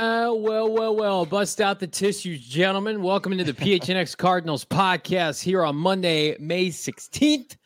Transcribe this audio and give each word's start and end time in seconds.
Uh, 0.00 0.32
well, 0.34 0.72
well, 0.72 0.96
well. 0.96 1.26
Bust 1.26 1.60
out 1.60 1.78
the 1.78 1.86
tissues, 1.86 2.40
gentlemen. 2.40 3.02
Welcome 3.02 3.36
to 3.36 3.44
the 3.44 3.52
PHNX 3.52 4.16
Cardinals 4.16 4.64
podcast 4.64 5.42
here 5.42 5.62
on 5.62 5.76
Monday, 5.76 6.38
May 6.40 6.68
16th. 6.68 7.58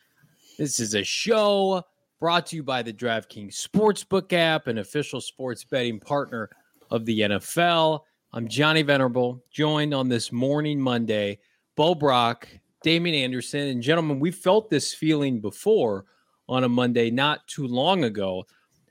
This 0.57 0.81
is 0.81 0.95
a 0.95 1.03
show 1.05 1.81
brought 2.19 2.47
to 2.47 2.57
you 2.57 2.63
by 2.63 2.81
the 2.81 2.91
DraftKings 2.91 3.53
Sportsbook 3.55 4.33
app, 4.33 4.67
an 4.67 4.79
official 4.79 5.21
sports 5.21 5.63
betting 5.63 5.97
partner 5.97 6.49
of 6.91 7.05
the 7.05 7.21
NFL. 7.21 8.01
I'm 8.33 8.49
Johnny 8.49 8.81
Venerable, 8.81 9.41
joined 9.49 9.93
on 9.93 10.09
this 10.09 10.33
morning 10.33 10.77
Monday, 10.77 11.39
Bo 11.77 11.95
Brock, 11.95 12.49
Damien 12.83 13.15
Anderson. 13.15 13.61
And 13.69 13.81
gentlemen, 13.81 14.19
we 14.19 14.31
felt 14.31 14.69
this 14.69 14.93
feeling 14.93 15.39
before 15.39 16.03
on 16.49 16.65
a 16.65 16.69
Monday 16.69 17.09
not 17.09 17.47
too 17.47 17.65
long 17.65 18.03
ago. 18.03 18.45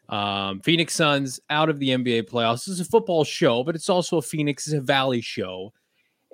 Um, 0.09 0.61
Phoenix 0.61 0.95
Suns 0.95 1.41
out 1.51 1.69
of 1.69 1.79
the 1.79 1.91
NBA 1.91 2.29
playoffs. 2.29 2.67
This 2.67 2.69
is 2.69 2.81
a 2.81 2.85
football 2.85 3.25
show, 3.25 3.65
but 3.65 3.75
it's 3.75 3.89
also 3.89 4.19
a 4.19 4.23
Phoenix 4.23 4.67
Valley 4.67 5.21
show. 5.21 5.73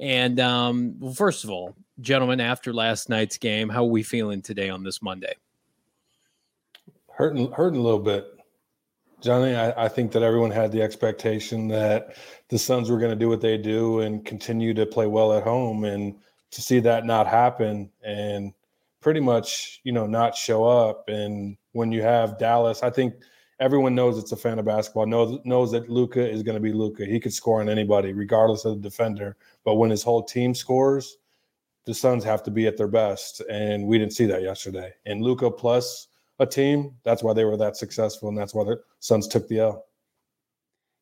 And 0.00 0.40
um, 0.40 0.96
well, 0.98 1.12
first 1.12 1.44
of 1.44 1.50
all, 1.50 1.76
gentlemen, 2.00 2.40
after 2.40 2.72
last 2.72 3.08
night's 3.08 3.38
game, 3.38 3.68
how 3.68 3.84
are 3.84 3.88
we 3.88 4.02
feeling 4.02 4.42
today 4.42 4.70
on 4.70 4.82
this 4.82 5.02
Monday? 5.02 5.34
Hurting, 7.12 7.52
hurting 7.52 7.78
a 7.78 7.82
little 7.82 8.00
bit, 8.00 8.26
Johnny. 9.20 9.54
I, 9.54 9.84
I 9.84 9.88
think 9.88 10.12
that 10.12 10.22
everyone 10.22 10.50
had 10.50 10.72
the 10.72 10.80
expectation 10.80 11.68
that 11.68 12.16
the 12.48 12.58
Suns 12.58 12.90
were 12.90 12.98
going 12.98 13.10
to 13.10 13.16
do 13.16 13.28
what 13.28 13.42
they 13.42 13.58
do 13.58 14.00
and 14.00 14.24
continue 14.24 14.72
to 14.72 14.86
play 14.86 15.06
well 15.06 15.34
at 15.34 15.42
home, 15.42 15.84
and 15.84 16.16
to 16.50 16.62
see 16.62 16.80
that 16.80 17.04
not 17.04 17.26
happen 17.26 17.90
and 18.02 18.54
pretty 19.00 19.20
much, 19.20 19.80
you 19.84 19.92
know, 19.92 20.06
not 20.06 20.34
show 20.34 20.64
up. 20.64 21.08
And 21.08 21.56
when 21.72 21.92
you 21.92 22.02
have 22.02 22.38
Dallas, 22.38 22.82
I 22.82 22.90
think 22.90 23.14
everyone 23.60 23.94
knows 23.94 24.18
it's 24.18 24.32
a 24.32 24.36
fan 24.36 24.58
of 24.58 24.64
basketball 24.64 25.06
knows 25.06 25.38
knows 25.44 25.70
that 25.70 25.90
Luka 25.90 26.28
is 26.28 26.42
going 26.42 26.56
to 26.56 26.60
be 26.60 26.72
Luka. 26.72 27.04
He 27.04 27.20
could 27.20 27.32
score 27.32 27.60
on 27.60 27.68
anybody, 27.68 28.12
regardless 28.12 28.64
of 28.64 28.76
the 28.76 28.88
defender. 28.88 29.36
But 29.64 29.74
when 29.74 29.90
his 29.90 30.02
whole 30.02 30.24
team 30.24 30.54
scores, 30.54 31.18
the 31.84 31.94
Suns 31.94 32.24
have 32.24 32.42
to 32.44 32.50
be 32.50 32.66
at 32.66 32.76
their 32.76 32.88
best, 32.88 33.40
and 33.50 33.86
we 33.86 33.98
didn't 33.98 34.14
see 34.14 34.26
that 34.26 34.42
yesterday. 34.42 34.92
And 35.06 35.22
Luka 35.22 35.50
plus 35.50 36.08
a 36.38 36.46
team, 36.46 36.94
that's 37.04 37.22
why 37.22 37.34
they 37.34 37.44
were 37.44 37.56
that 37.58 37.76
successful, 37.76 38.28
and 38.28 38.36
that's 38.36 38.54
why 38.54 38.64
the 38.64 38.80
Suns 38.98 39.28
took 39.28 39.46
the 39.48 39.60
L 39.60 39.84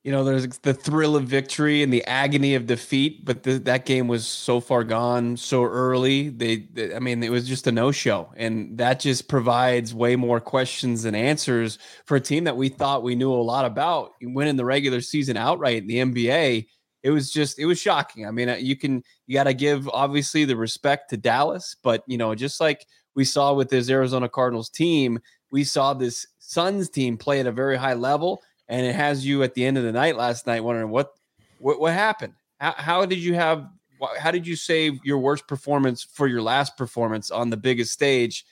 you 0.04 0.12
know, 0.12 0.22
there's 0.22 0.46
the 0.58 0.72
thrill 0.72 1.16
of 1.16 1.24
victory 1.24 1.82
and 1.82 1.92
the 1.92 2.04
agony 2.04 2.54
of 2.54 2.66
defeat, 2.66 3.24
but 3.24 3.42
the, 3.42 3.58
that 3.58 3.84
game 3.84 4.06
was 4.06 4.26
so 4.26 4.60
far 4.60 4.84
gone 4.84 5.36
so 5.36 5.64
early. 5.64 6.28
They, 6.28 6.68
they, 6.72 6.94
I 6.94 7.00
mean, 7.00 7.22
it 7.22 7.30
was 7.30 7.48
just 7.48 7.66
a 7.66 7.72
no 7.72 7.90
show. 7.90 8.32
And 8.36 8.78
that 8.78 9.00
just 9.00 9.28
provides 9.28 9.92
way 9.92 10.14
more 10.14 10.40
questions 10.40 11.02
than 11.02 11.14
answers 11.14 11.78
for 12.06 12.16
a 12.16 12.20
team 12.20 12.44
that 12.44 12.56
we 12.56 12.68
thought 12.68 13.02
we 13.02 13.16
knew 13.16 13.32
a 13.32 13.34
lot 13.34 13.64
about 13.64 14.12
winning 14.22 14.56
the 14.56 14.64
regular 14.64 15.00
season 15.00 15.36
outright 15.36 15.82
in 15.82 15.88
the 15.88 15.96
NBA. 15.96 16.68
It 17.02 17.10
was 17.10 17.32
just, 17.32 17.58
it 17.58 17.66
was 17.66 17.80
shocking. 17.80 18.24
I 18.26 18.30
mean, 18.30 18.48
uh, 18.48 18.54
you 18.54 18.76
can, 18.76 19.02
you 19.26 19.34
got 19.34 19.44
to 19.44 19.54
give 19.54 19.88
obviously 19.88 20.44
the 20.44 20.56
respect 20.56 21.10
to 21.10 21.16
Dallas, 21.16 21.76
but, 21.82 22.04
you 22.06 22.18
know, 22.18 22.34
just 22.36 22.60
like 22.60 22.86
we 23.16 23.24
saw 23.24 23.52
with 23.52 23.68
this 23.68 23.90
Arizona 23.90 24.28
Cardinals 24.28 24.70
team, 24.70 25.18
we 25.50 25.64
saw 25.64 25.92
this 25.92 26.26
Suns 26.38 26.88
team 26.88 27.16
play 27.16 27.40
at 27.40 27.46
a 27.46 27.52
very 27.52 27.76
high 27.76 27.94
level 27.94 28.42
and 28.68 28.86
it 28.86 28.94
has 28.94 29.24
you 29.24 29.42
at 29.42 29.54
the 29.54 29.64
end 29.64 29.78
of 29.78 29.84
the 29.84 29.92
night 29.92 30.16
last 30.16 30.46
night 30.46 30.62
wondering 30.62 30.90
what 30.90 31.12
what, 31.58 31.80
what 31.80 31.92
happened. 31.92 32.34
How, 32.60 32.74
how 32.76 33.06
did 33.06 33.18
you 33.18 33.34
have? 33.34 33.68
How 34.18 34.30
did 34.30 34.46
you 34.46 34.54
save 34.54 35.04
your 35.04 35.18
worst 35.18 35.48
performance 35.48 36.04
for 36.04 36.28
your 36.28 36.42
last 36.42 36.76
performance 36.76 37.30
on 37.32 37.50
the 37.50 37.56
biggest 37.56 37.92
stage? 37.92 38.44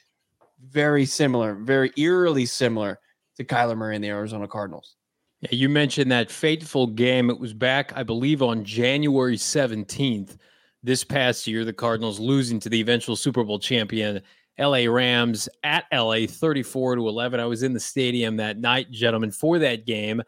Very 0.61 1.07
similar, 1.07 1.55
very 1.55 1.93
eerily 1.97 2.47
similar 2.47 2.99
to 3.37 3.45
Kyler 3.45 3.77
Murray 3.77 3.95
and 3.95 4.03
the 4.03 4.09
Arizona 4.09 4.49
Cardinals. 4.49 4.97
Yeah, 5.43 5.51
you 5.53 5.69
mentioned 5.69 6.11
that 6.11 6.31
fateful 6.31 6.89
game. 6.89 7.31
It 7.31 7.39
was 7.39 7.53
back, 7.53 7.93
I 7.95 8.03
believe, 8.03 8.43
on 8.43 8.65
January 8.65 9.37
17th 9.37 10.37
this 10.83 11.05
past 11.05 11.47
year. 11.47 11.65
The 11.65 11.73
Cardinals 11.73 12.19
losing 12.19 12.59
to 12.61 12.69
the 12.69 12.81
eventual 12.81 13.15
Super 13.15 13.45
Bowl 13.45 13.59
champion 13.59 14.23
LA 14.59 14.87
Rams 14.87 15.49
at 15.63 15.85
LA 15.93 16.27
34 16.27 16.97
to 16.97 17.09
11. 17.09 17.41
I 17.41 17.45
was 17.45 17.63
in 17.63 17.73
the 17.73 17.81
stadium 17.81 18.37
that 18.37 18.59
night, 18.59 18.91
gentlemen, 18.91 19.31
for 19.31 19.59
that 19.59 19.87
game. 19.87 20.23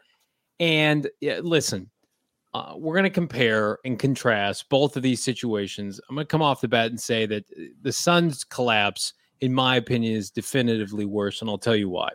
And 0.59 1.09
yeah, 1.21 1.39
listen, 1.41 1.89
uh, 2.53 2.73
we're 2.75 2.95
going 2.95 3.03
to 3.03 3.09
compare 3.09 3.77
and 3.85 3.99
contrast 3.99 4.69
both 4.69 4.97
of 4.97 5.03
these 5.03 5.23
situations. 5.23 5.99
I'm 6.09 6.15
going 6.15 6.25
to 6.25 6.31
come 6.31 6.41
off 6.41 6.61
the 6.61 6.67
bat 6.67 6.87
and 6.87 6.99
say 6.99 7.25
that 7.25 7.45
uh, 7.57 7.63
the 7.81 7.91
Suns' 7.91 8.43
collapse, 8.43 9.13
in 9.41 9.53
my 9.53 9.77
opinion, 9.77 10.15
is 10.15 10.31
definitively 10.31 11.05
worse. 11.05 11.41
And 11.41 11.49
I'll 11.49 11.57
tell 11.57 11.75
you 11.75 11.89
why. 11.89 12.09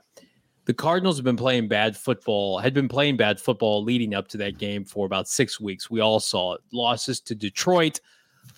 The 0.67 0.75
Cardinals 0.75 1.19
have 1.19 1.25
been 1.25 1.37
playing 1.37 1.69
bad 1.69 1.97
football, 1.97 2.59
had 2.59 2.73
been 2.73 2.89
playing 2.89 3.19
bad 3.19 3.39
football 3.39 3.83
leading 3.83 4.15
up 4.15 4.29
to 4.29 4.39
that 4.39 4.59
game 4.59 4.85
for 4.85 5.05
about 5.05 5.29
six 5.29 5.61
weeks. 5.61 5.91
We 5.91 6.01
all 6.01 6.21
saw 6.21 6.55
it. 6.55 6.63
Losses 6.73 7.21
to 7.21 7.35
Detroit, 7.35 8.01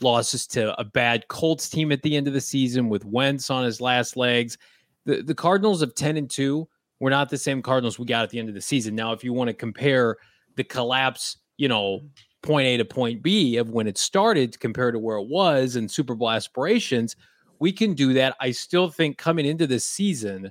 losses 0.00 0.46
to 0.48 0.78
a 0.80 0.84
bad 0.84 1.28
Colts 1.28 1.68
team 1.68 1.92
at 1.92 2.02
the 2.02 2.16
end 2.16 2.28
of 2.28 2.34
the 2.34 2.40
season 2.40 2.88
with 2.88 3.04
Wentz 3.04 3.50
on 3.50 3.64
his 3.64 3.80
last 3.80 4.16
legs. 4.16 4.58
The 5.04 5.22
the 5.22 5.34
Cardinals 5.34 5.82
of 5.82 5.94
10 5.94 6.16
and 6.16 6.28
2 6.28 6.68
were 7.00 7.10
not 7.10 7.28
the 7.28 7.38
same 7.38 7.62
Cardinals 7.62 7.98
we 7.98 8.06
got 8.06 8.24
at 8.24 8.30
the 8.30 8.38
end 8.38 8.48
of 8.48 8.54
the 8.54 8.60
season. 8.60 8.94
Now, 8.94 9.12
if 9.12 9.22
you 9.22 9.32
want 9.32 9.48
to 9.48 9.54
compare 9.54 10.16
the 10.56 10.64
collapse, 10.64 11.38
you 11.56 11.68
know, 11.68 12.02
point 12.42 12.66
A 12.66 12.76
to 12.78 12.84
point 12.84 13.22
B 13.22 13.56
of 13.56 13.70
when 13.70 13.86
it 13.86 13.98
started 13.98 14.58
compared 14.60 14.94
to 14.94 14.98
where 14.98 15.16
it 15.18 15.28
was 15.28 15.76
and 15.76 15.90
Super 15.90 16.14
Bowl 16.14 16.30
aspirations, 16.30 17.16
we 17.58 17.72
can 17.72 17.94
do 17.94 18.12
that. 18.14 18.36
I 18.40 18.50
still 18.50 18.88
think 18.88 19.18
coming 19.18 19.46
into 19.46 19.66
this 19.66 19.84
season, 19.84 20.50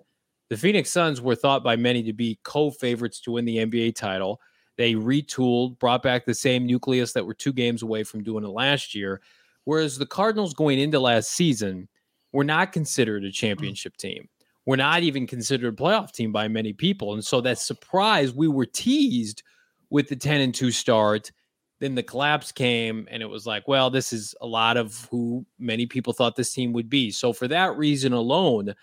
the 0.49 0.57
Phoenix 0.57 0.91
Suns 0.91 1.21
were 1.21 1.35
thought 1.35 1.63
by 1.63 1.75
many 1.75 2.03
to 2.03 2.13
be 2.13 2.39
co-favorites 2.43 3.19
to 3.21 3.31
win 3.31 3.45
the 3.45 3.57
NBA 3.57 3.95
title. 3.95 4.39
They 4.77 4.93
retooled, 4.93 5.79
brought 5.79 6.03
back 6.03 6.25
the 6.25 6.33
same 6.33 6.65
nucleus 6.65 7.13
that 7.13 7.25
were 7.25 7.33
two 7.33 7.53
games 7.53 7.81
away 7.81 8.03
from 8.03 8.23
doing 8.23 8.43
it 8.43 8.49
last 8.49 8.93
year. 8.93 9.21
Whereas 9.63 9.97
the 9.97 10.05
Cardinals 10.05 10.53
going 10.53 10.79
into 10.79 10.99
last 10.99 11.31
season 11.31 11.87
were 12.31 12.43
not 12.43 12.71
considered 12.71 13.23
a 13.23 13.27
mm-hmm. 13.27 13.33
championship 13.33 13.97
team. 13.97 14.27
We're 14.65 14.75
not 14.77 15.03
even 15.03 15.27
considered 15.27 15.73
a 15.73 15.77
playoff 15.77 16.11
team 16.11 16.31
by 16.31 16.47
many 16.47 16.73
people. 16.73 17.13
And 17.13 17.23
so 17.23 17.39
that 17.41 17.59
surprise, 17.59 18.33
we 18.33 18.47
were 18.47 18.65
teased 18.65 19.43
with 19.89 20.09
the 20.09 20.15
10 20.15 20.41
and 20.41 20.53
2 20.55 20.71
start. 20.71 21.31
Then 21.79 21.93
the 21.93 22.03
collapse 22.03 22.51
came, 22.51 23.07
and 23.11 23.21
it 23.21 23.27
was 23.27 23.45
like, 23.45 23.67
well, 23.67 23.89
this 23.89 24.11
is 24.11 24.33
a 24.41 24.47
lot 24.47 24.77
of 24.77 25.07
who 25.11 25.45
many 25.59 25.85
people 25.85 26.13
thought 26.13 26.35
this 26.35 26.53
team 26.53 26.73
would 26.73 26.89
be. 26.89 27.11
So 27.11 27.31
for 27.31 27.47
that 27.49 27.77
reason 27.77 28.13
alone, 28.13 28.73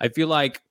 I 0.00 0.08
feel 0.08 0.28
like 0.28 0.62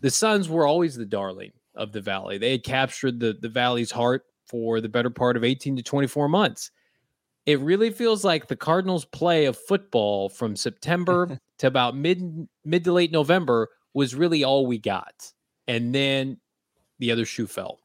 the 0.00 0.10
Suns 0.10 0.48
were 0.48 0.66
always 0.66 0.96
the 0.96 1.06
darling 1.06 1.52
of 1.74 1.92
the 1.92 2.00
Valley. 2.00 2.36
They 2.36 2.52
had 2.52 2.64
captured 2.64 3.20
the, 3.20 3.36
the 3.40 3.48
Valley's 3.48 3.90
heart 3.90 4.24
for 4.50 4.80
the 4.80 4.88
better 4.88 5.10
part 5.10 5.36
of 5.36 5.44
18 5.44 5.76
to 5.76 5.82
24 5.82 6.28
months. 6.28 6.70
It 7.46 7.60
really 7.60 7.90
feels 7.90 8.24
like 8.24 8.48
the 8.48 8.56
Cardinals' 8.56 9.04
play 9.04 9.46
of 9.46 9.56
football 9.56 10.28
from 10.28 10.56
September 10.56 11.38
to 11.58 11.66
about 11.66 11.96
mid 11.96 12.48
mid 12.64 12.84
to 12.84 12.92
late 12.92 13.12
November 13.12 13.68
was 13.94 14.14
really 14.14 14.44
all 14.44 14.66
we 14.66 14.78
got. 14.78 15.32
And 15.66 15.94
then 15.94 16.38
the 16.98 17.10
other 17.10 17.24
shoe 17.24 17.46
fell. 17.46 17.79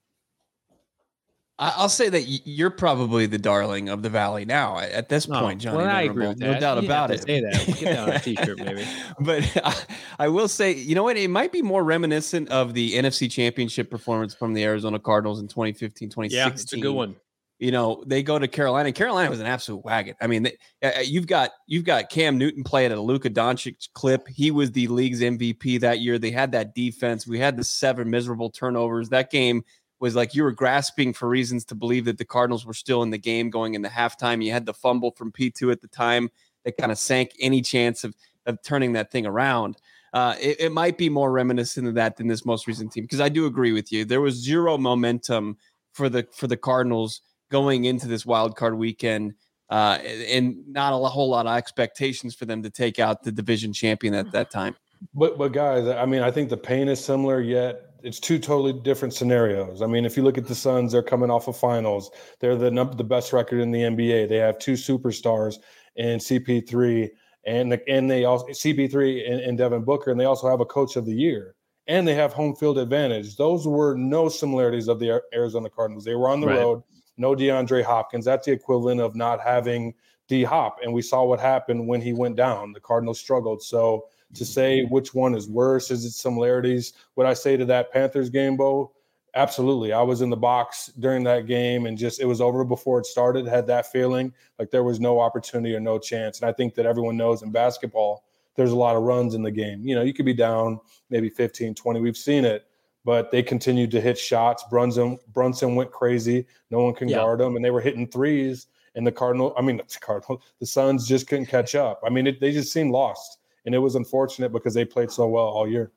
I'll 1.57 1.88
say 1.88 2.10
that 2.10 2.24
you're 2.24 2.69
probably 2.69 3.28
the 3.28 3.38
darling 3.38 3.88
of 3.88 4.02
the 4.02 4.10
valley 4.10 4.44
now 4.44 4.78
at 4.78 5.07
this 5.07 5.25
oh, 5.30 5.40
point, 5.40 5.62
Johnny. 5.62 5.78
Well, 5.78 5.88
I 5.88 6.02
agree 6.02 6.28
with 6.28 6.40
that. 6.40 6.52
No 6.52 6.60
doubt 6.60 6.81
you 6.81 6.88
about 6.88 7.12
it. 7.12 7.24
Say 7.24 7.40
that. 7.40 7.66
get 7.80 7.80
that 7.80 8.00
on 8.00 8.10
a 8.10 8.19
t-shirt, 8.24 8.60
maybe. 8.60 8.86
but 9.22 9.50
I, 9.63 9.75
I, 10.19 10.28
will 10.28 10.50
say, 10.50 10.74
you 10.74 10.96
know 10.96 11.04
what? 11.04 11.16
It 11.16 11.30
might 11.30 11.54
be 11.54 11.62
more 11.62 11.86
reminiscent 11.86 12.50
of 12.50 12.74
the 12.74 12.96
NFC 12.96 13.31
Championship 13.31 13.90
performance 13.90 14.34
from 14.34 14.54
the 14.54 14.66
Arizona 14.66 15.00
Cardinals 15.00 15.40
in 15.40 15.48
2015, 15.48 16.10
2016. 16.10 16.38
Yeah, 16.38 16.50
it's 16.50 16.74
a 16.74 16.78
good 16.78 16.94
one. 16.94 17.16
You 17.57 17.72
know, 17.72 18.04
they 18.06 18.22
go 18.22 18.38
to 18.38 18.50
Carolina. 18.50 18.92
Carolina 18.92 19.30
was 19.30 19.40
an 19.40 19.46
absolute 19.46 19.86
wagon. 19.86 20.16
I 20.19 20.28
mean, 20.28 20.44
they, 20.44 20.57
uh, 20.84 21.00
you've 21.00 21.25
got 21.25 21.52
you've 21.68 21.86
got 21.86 22.10
Cam 22.10 22.38
Newton 22.38 22.66
playing 22.66 22.92
at 22.92 22.98
a 22.98 23.02
Luka 23.02 23.30
Doncic 23.30 23.88
clip. 23.94 24.28
He 24.28 24.52
was 24.52 24.74
the 24.74 24.88
league's 24.88 25.22
MVP 25.22 25.80
that 25.80 26.02
year. 26.02 26.19
They 26.19 26.31
had 26.31 26.52
that 26.52 26.75
defense. 26.75 27.25
We 27.25 27.40
had 27.40 27.56
the 27.56 27.63
seven 27.63 28.10
miserable 28.10 28.50
turnovers. 28.50 29.07
That 29.07 29.31
game 29.31 29.63
was 30.00 30.15
like 30.15 30.36
you 30.36 30.44
were 30.44 30.51
grasping 30.51 31.13
for 31.13 31.27
reasons 31.27 31.65
to 31.65 31.75
believe 31.75 32.06
that 32.06 32.18
the 32.18 32.25
Cardinals 32.25 32.65
were 32.65 32.74
still 32.74 33.01
in 33.03 33.09
the 33.09 33.18
game 33.18 33.50
going 33.50 33.75
into 33.75 33.89
halftime. 33.89 34.44
You 34.44 34.51
had 34.51 34.65
the 34.65 34.74
fumble 34.74 35.12
from 35.12 35.31
P2 35.31 35.71
at 35.71 35.81
the 35.81 35.88
time 35.88 36.30
that 36.63 36.77
kind 36.77 36.92
of 36.92 36.97
sank 36.97 37.31
any 37.39 37.62
chance 37.62 38.03
of, 38.03 38.15
of 38.45 38.62
turning 38.62 38.94
that 38.94 39.12
thing 39.12 39.25
around. 39.25 39.77
Uh, 40.13 40.36
it, 40.39 40.62
it, 40.62 40.71
might 40.71 40.97
be 40.97 41.09
more 41.09 41.30
reminiscent 41.31 41.88
of 41.88 41.94
that 41.95 42.15
than 42.15 42.27
this 42.27 42.45
most 42.45 42.68
recent 42.68 42.92
team 42.92 43.03
because 43.03 43.19
I 43.19 43.27
do 43.27 43.45
agree 43.45 43.74
with 43.74 43.92
you. 43.92 44.06
There 44.06 44.21
was 44.21 44.36
zero 44.36 44.77
momentum 44.77 45.57
for 45.92 46.07
the 46.07 46.25
for 46.31 46.47
the 46.47 46.56
Cardinals 46.56 47.21
going 47.51 47.83
into 47.83 48.07
this 48.07 48.25
wild 48.25 48.56
card 48.56 48.77
weekend, 48.77 49.33
uh, 49.69 50.00
and 50.30 50.65
not 50.68 50.94
a 50.94 51.09
whole 51.09 51.30
lot 51.30 51.47
of 51.47 51.57
expectations 51.57 52.33
for 52.33 52.45
them 52.45 52.63
to 52.63 52.69
take 52.69 52.97
out 52.97 53.24
the 53.24 53.31
division 53.31 53.74
champion 53.74 54.13
at 54.13 54.31
that 54.31 54.51
time. 54.51 54.77
But 55.13 55.38
but 55.38 55.51
guys, 55.51 55.86
I 55.86 56.06
mean, 56.06 56.21
I 56.21 56.31
think 56.31 56.50
the 56.50 56.57
pain 56.57 56.88
is 56.88 57.03
similar, 57.03 57.42
yet 57.42 57.94
it's 58.06 58.19
two 58.19 58.38
totally 58.38 58.72
different 58.72 59.13
scenarios. 59.13 59.81
I 59.81 59.88
mean, 59.88 60.06
if 60.06 60.16
you 60.16 60.24
look 60.24 60.38
at 60.38 60.48
the 60.48 60.56
Suns, 60.56 60.92
they're 60.92 61.02
coming 61.02 61.31
off 61.31 61.48
of 61.48 61.57
finals. 61.57 62.12
They're 62.40 62.56
the 62.56 62.69
number, 62.69 62.96
the 62.96 63.04
best 63.04 63.34
record 63.34 63.60
in 63.60 63.72
the 63.72 63.81
NBA. 63.81 64.30
They 64.30 64.38
have 64.38 64.60
two 64.60 64.74
superstars 64.74 65.57
in 65.96 66.19
CP3 66.19 67.10
and 67.46 67.72
the, 67.72 67.90
and 67.90 68.10
they 68.10 68.25
also 68.25 68.46
CP3 68.48 69.31
and, 69.31 69.40
and 69.42 69.57
Devin 69.57 69.84
Booker, 69.84 70.12
and 70.12 70.19
they 70.19 70.25
also 70.25 70.50
have 70.50 70.62
a 70.62 70.66
coach 70.66 70.96
of 70.96 71.06
the 71.06 71.13
year. 71.13 71.56
And 71.88 72.07
they 72.07 72.16
have 72.16 72.34
home 72.34 72.56
field 72.56 72.80
advantage. 72.80 73.38
Those 73.38 73.68
were 73.68 73.96
no 73.96 74.28
similarities 74.28 74.88
of 74.88 75.00
the 75.00 75.22
Arizona 75.34 75.69
Cardinals. 75.69 76.04
They 76.04 76.16
were 76.16 76.30
on 76.30 76.42
the 76.42 76.48
right. 76.48 76.57
road. 76.57 76.84
No 77.18 77.36
DeAndre 77.36 77.84
Hopkins. 77.84 78.25
That's 78.25 78.48
the 78.48 78.52
equivalent 78.52 79.00
of 79.00 79.16
not 79.16 79.40
having 79.40 79.94
D 80.28 80.44
Hop. 80.44 80.78
And 80.84 80.92
we 80.92 81.04
saw 81.04 81.24
what 81.24 81.40
happened 81.40 81.88
when 81.88 82.02
he 82.02 82.12
went 82.12 82.36
down. 82.36 82.74
The 82.74 82.80
Cardinals 82.80 83.19
struggled. 83.19 83.62
So 83.62 84.07
to 84.33 84.45
say 84.45 84.83
which 84.86 85.13
one 85.13 85.36
is 85.36 85.48
worse. 85.50 85.92
Is 85.92 86.06
it 86.06 86.12
similarities? 86.12 86.94
Would 87.16 87.27
I 87.27 87.33
say 87.33 87.57
to 87.57 87.66
that 87.66 87.92
Panthers 87.92 88.30
game, 88.30 88.57
Bo? 88.57 88.92
Absolutely. 89.36 89.92
I 89.92 90.01
was 90.01 90.22
in 90.22 90.30
the 90.30 90.38
box 90.38 90.88
during 91.00 91.24
that 91.25 91.45
game 91.45 91.86
and 91.86 91.98
just 91.98 92.22
it 92.22 92.25
was 92.25 92.39
over 92.39 92.63
before 92.63 93.00
it 93.00 93.06
started. 93.06 93.45
Had 93.45 93.68
that 93.68 93.92
feeling 93.92 94.33
like 94.57 94.72
there 94.72 94.83
was 94.83 95.00
no 95.00 95.19
opportunity 95.19 95.75
or 95.75 95.81
no 95.81 96.00
chance. 96.00 96.39
And 96.39 96.50
I 96.50 96.54
think 96.54 96.74
that 96.75 96.86
everyone 96.86 97.18
knows 97.18 97.44
in 97.44 97.51
basketball, 97.51 98.24
there's 98.56 98.72
a 98.72 98.77
lot 98.77 98.95
of 98.95 99.04
runs 99.04 99.36
in 99.36 99.44
the 99.44 99.51
game. 99.51 99.86
You 99.86 99.95
know, 99.95 100.04
you 100.04 100.13
could 100.13 100.25
be 100.25 100.33
down 100.33 100.80
maybe 101.10 101.30
15, 101.30 101.75
20. 101.75 102.00
We've 102.00 102.16
seen 102.16 102.45
it, 102.45 102.66
but 103.04 103.30
they 103.30 103.44
continued 103.44 103.92
to 103.92 104.00
hit 104.00 104.18
shots. 104.18 104.63
Brunson 104.69 105.19
Brunson 105.33 105.75
went 105.75 105.92
crazy. 105.92 106.48
No 106.71 106.80
one 106.80 106.94
can 106.94 107.10
yeah. 107.10 107.18
guard 107.18 107.42
them, 107.42 107.57
and 107.57 107.66
they 107.66 107.71
were 107.71 107.81
hitting 107.81 108.07
threes. 108.07 108.68
And 108.95 109.06
the 109.06 109.12
Cardinal, 109.12 109.54
I 109.57 109.62
mean, 109.62 109.78
the 109.89 110.00
Cardinal, 110.00 110.42
the 110.62 110.66
Suns 110.66 111.06
just 111.06 111.28
couldn't 111.28 111.48
catch 111.48 111.75
up. 111.75 112.00
I 112.06 112.10
mean, 112.10 112.25
it, 112.25 112.39
they 112.39 112.54
just 112.54 112.71
seemed 112.71 112.92
lost 112.92 113.39
and 113.66 113.76
it 113.76 113.80
was 113.80 113.96
unfortunate 113.96 114.52
because 114.52 114.74
they 114.74 114.86
played 114.86 115.12
so 115.12 115.28
well 115.28 115.46
all 115.46 115.68
year. 115.68 115.92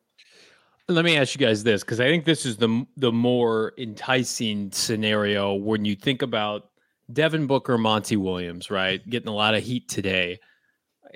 Let 0.89 1.05
me 1.05 1.17
ask 1.17 1.39
you 1.39 1.47
guys 1.47 1.63
this 1.63 1.83
because 1.83 2.01
I 2.01 2.05
think 2.05 2.25
this 2.25 2.47
is 2.47 2.57
the 2.57 2.87
the 2.97 3.13
more 3.13 3.75
enticing 3.77 4.73
scenario 4.73 5.55
when 5.55 5.85
you 5.85 5.95
think 5.95 6.23
about 6.23 6.71
Devin 7.13 7.47
Booker, 7.47 7.77
Monty 7.77 8.17
Williams, 8.17 8.71
right? 8.71 9.07
Getting 9.09 9.29
a 9.29 9.35
lot 9.35 9.55
of 9.55 9.63
heat 9.63 9.89
today. 9.89 10.39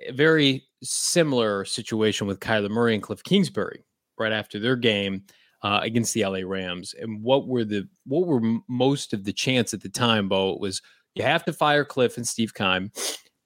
A 0.07 0.13
very 0.13 0.65
similar 0.83 1.65
situation 1.65 2.27
with 2.27 2.41
Kyler 2.41 2.71
Murray 2.71 2.95
and 2.95 3.03
Kliff 3.03 3.23
Kingsbury 3.23 3.85
right 4.19 4.33
after 4.33 4.59
their 4.59 4.77
game 4.77 5.23
uh, 5.63 5.81
against 5.83 6.13
the 6.13 6.25
LA 6.25 6.41
Rams. 6.45 6.95
And 6.99 7.23
what 7.23 7.47
were 7.47 7.65
the 7.65 7.89
what 8.05 8.27
were 8.27 8.41
most 8.69 9.13
of 9.13 9.25
the 9.25 9.33
chants 9.33 9.73
at 9.73 9.83
the 9.83 9.89
time, 9.89 10.29
Bo? 10.29 10.53
It 10.53 10.61
was 10.61 10.83
you 11.15 11.23
have 11.23 11.45
to 11.45 11.53
fire 11.53 11.85
Kliff 11.85 12.17
and 12.17 12.27
Steve 12.27 12.55
Keim. 12.55 12.91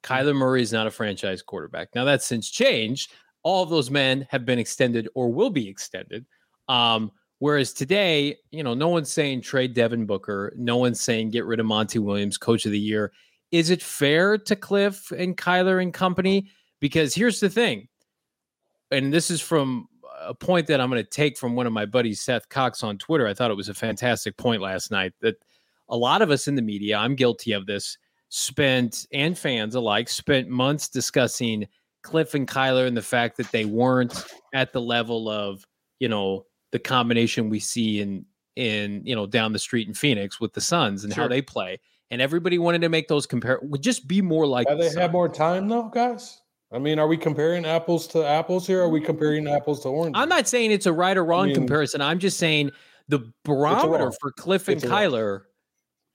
Kyler 0.06 0.36
Murray 0.36 0.62
is 0.62 0.72
not 0.72 0.86
a 0.86 0.90
franchise 0.90 1.42
quarterback. 1.42 1.88
Now 1.94 2.04
that's 2.04 2.24
since 2.24 2.48
changed. 2.48 3.12
All 3.42 3.62
of 3.62 3.70
those 3.70 3.90
men 3.90 4.26
have 4.30 4.44
been 4.44 4.58
extended 4.58 5.08
or 5.14 5.32
will 5.32 5.50
be 5.50 5.68
extended. 5.68 6.24
Um, 6.68 7.10
whereas 7.40 7.72
today, 7.72 8.36
you 8.50 8.62
know, 8.62 8.74
no 8.74 8.88
one's 8.88 9.12
saying 9.12 9.42
trade 9.42 9.74
Devin 9.74 10.06
Booker. 10.06 10.52
No 10.56 10.76
one's 10.76 11.00
saying 11.00 11.30
get 11.30 11.44
rid 11.44 11.60
of 11.60 11.66
Monty 11.66 11.98
Williams, 11.98 12.38
coach 12.38 12.66
of 12.66 12.72
the 12.72 12.78
year. 12.78 13.12
Is 13.50 13.70
it 13.70 13.82
fair 13.82 14.38
to 14.38 14.56
Kliff 14.56 15.10
and 15.10 15.36
Kyler 15.36 15.82
and 15.82 15.92
company? 15.92 16.50
Because 16.80 17.14
here's 17.14 17.40
the 17.40 17.48
thing, 17.48 17.88
and 18.90 19.12
this 19.12 19.30
is 19.30 19.40
from 19.40 19.88
a 20.20 20.34
point 20.34 20.66
that 20.66 20.80
I'm 20.80 20.90
going 20.90 21.02
to 21.02 21.08
take 21.08 21.38
from 21.38 21.54
one 21.54 21.66
of 21.66 21.72
my 21.72 21.86
buddies, 21.86 22.20
Seth 22.20 22.48
Cox, 22.48 22.82
on 22.82 22.98
Twitter. 22.98 23.26
I 23.26 23.34
thought 23.34 23.50
it 23.50 23.56
was 23.56 23.68
a 23.68 23.74
fantastic 23.74 24.36
point 24.36 24.60
last 24.60 24.90
night 24.90 25.14
that 25.20 25.36
a 25.88 25.96
lot 25.96 26.22
of 26.22 26.30
us 26.30 26.48
in 26.48 26.54
the 26.54 26.62
media, 26.62 26.98
I'm 26.98 27.14
guilty 27.14 27.52
of 27.52 27.66
this, 27.66 27.96
spent 28.36 29.06
and 29.14 29.38
fans 29.38 29.74
alike 29.74 30.10
spent 30.10 30.46
months 30.46 30.88
discussing 30.88 31.66
Kliff 32.04 32.34
and 32.34 32.46
Kyler 32.46 32.86
and 32.86 32.94
the 32.94 33.00
fact 33.00 33.38
that 33.38 33.50
they 33.50 33.64
weren't 33.64 34.26
at 34.52 34.74
the 34.74 34.80
level 34.80 35.30
of 35.30 35.64
you 36.00 36.08
know 36.08 36.44
the 36.70 36.78
combination 36.78 37.48
we 37.48 37.60
see 37.60 38.02
in 38.02 38.26
in 38.54 39.00
you 39.06 39.16
know 39.16 39.26
down 39.26 39.54
the 39.54 39.58
street 39.58 39.88
in 39.88 39.94
Phoenix 39.94 40.38
with 40.38 40.52
the 40.52 40.60
Suns 40.60 41.02
and 41.02 41.14
sure. 41.14 41.24
how 41.24 41.28
they 41.28 41.40
play. 41.40 41.80
And 42.10 42.20
everybody 42.20 42.58
wanted 42.58 42.82
to 42.82 42.90
make 42.90 43.08
those 43.08 43.26
compare 43.26 43.58
would 43.62 43.82
just 43.82 44.06
be 44.06 44.20
more 44.20 44.46
like 44.46 44.68
Have 44.68 44.78
they 44.78 44.90
had 44.90 45.12
more 45.12 45.30
time 45.30 45.66
though, 45.66 45.88
guys? 45.88 46.42
I 46.70 46.78
mean, 46.78 46.98
are 46.98 47.08
we 47.08 47.16
comparing 47.16 47.64
apples 47.64 48.06
to 48.08 48.22
apples 48.26 48.66
here? 48.66 48.82
Are 48.82 48.88
we 48.90 49.00
comparing 49.00 49.48
apples 49.48 49.80
to 49.84 49.88
oranges? 49.88 50.20
I'm 50.20 50.28
not 50.28 50.46
saying 50.46 50.72
it's 50.72 50.84
a 50.84 50.92
right 50.92 51.16
or 51.16 51.24
wrong 51.24 51.44
I 51.44 51.46
mean, 51.46 51.54
comparison. 51.54 52.02
I'm 52.02 52.18
just 52.18 52.38
saying 52.38 52.72
the 53.08 53.32
barometer 53.44 54.12
for 54.20 54.30
Kliff 54.32 54.68
and 54.68 54.82
Kyler 54.82 55.42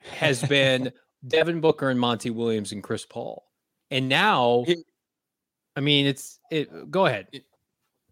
has 0.02 0.44
been 0.44 0.92
Devin 1.28 1.62
Booker 1.62 1.90
and 1.90 2.00
Monty 2.00 2.30
Williams 2.30 2.72
and 2.72 2.84
Chris 2.84 3.06
Paul. 3.06 3.46
And 3.90 4.10
now, 4.10 4.66
I 5.76 5.82
mean, 5.82 6.06
it's 6.06 6.40
it. 6.50 6.90
Go 6.90 7.06
ahead. 7.06 7.28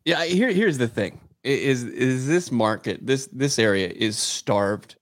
Yeah, 0.05 0.25
here 0.25 0.51
here's 0.51 0.77
the 0.77 0.87
thing: 0.87 1.19
is 1.43 1.83
is 1.83 2.27
this 2.27 2.51
market 2.51 3.05
this 3.05 3.27
this 3.27 3.59
area 3.59 3.89
is 3.89 4.17
starved 4.17 4.95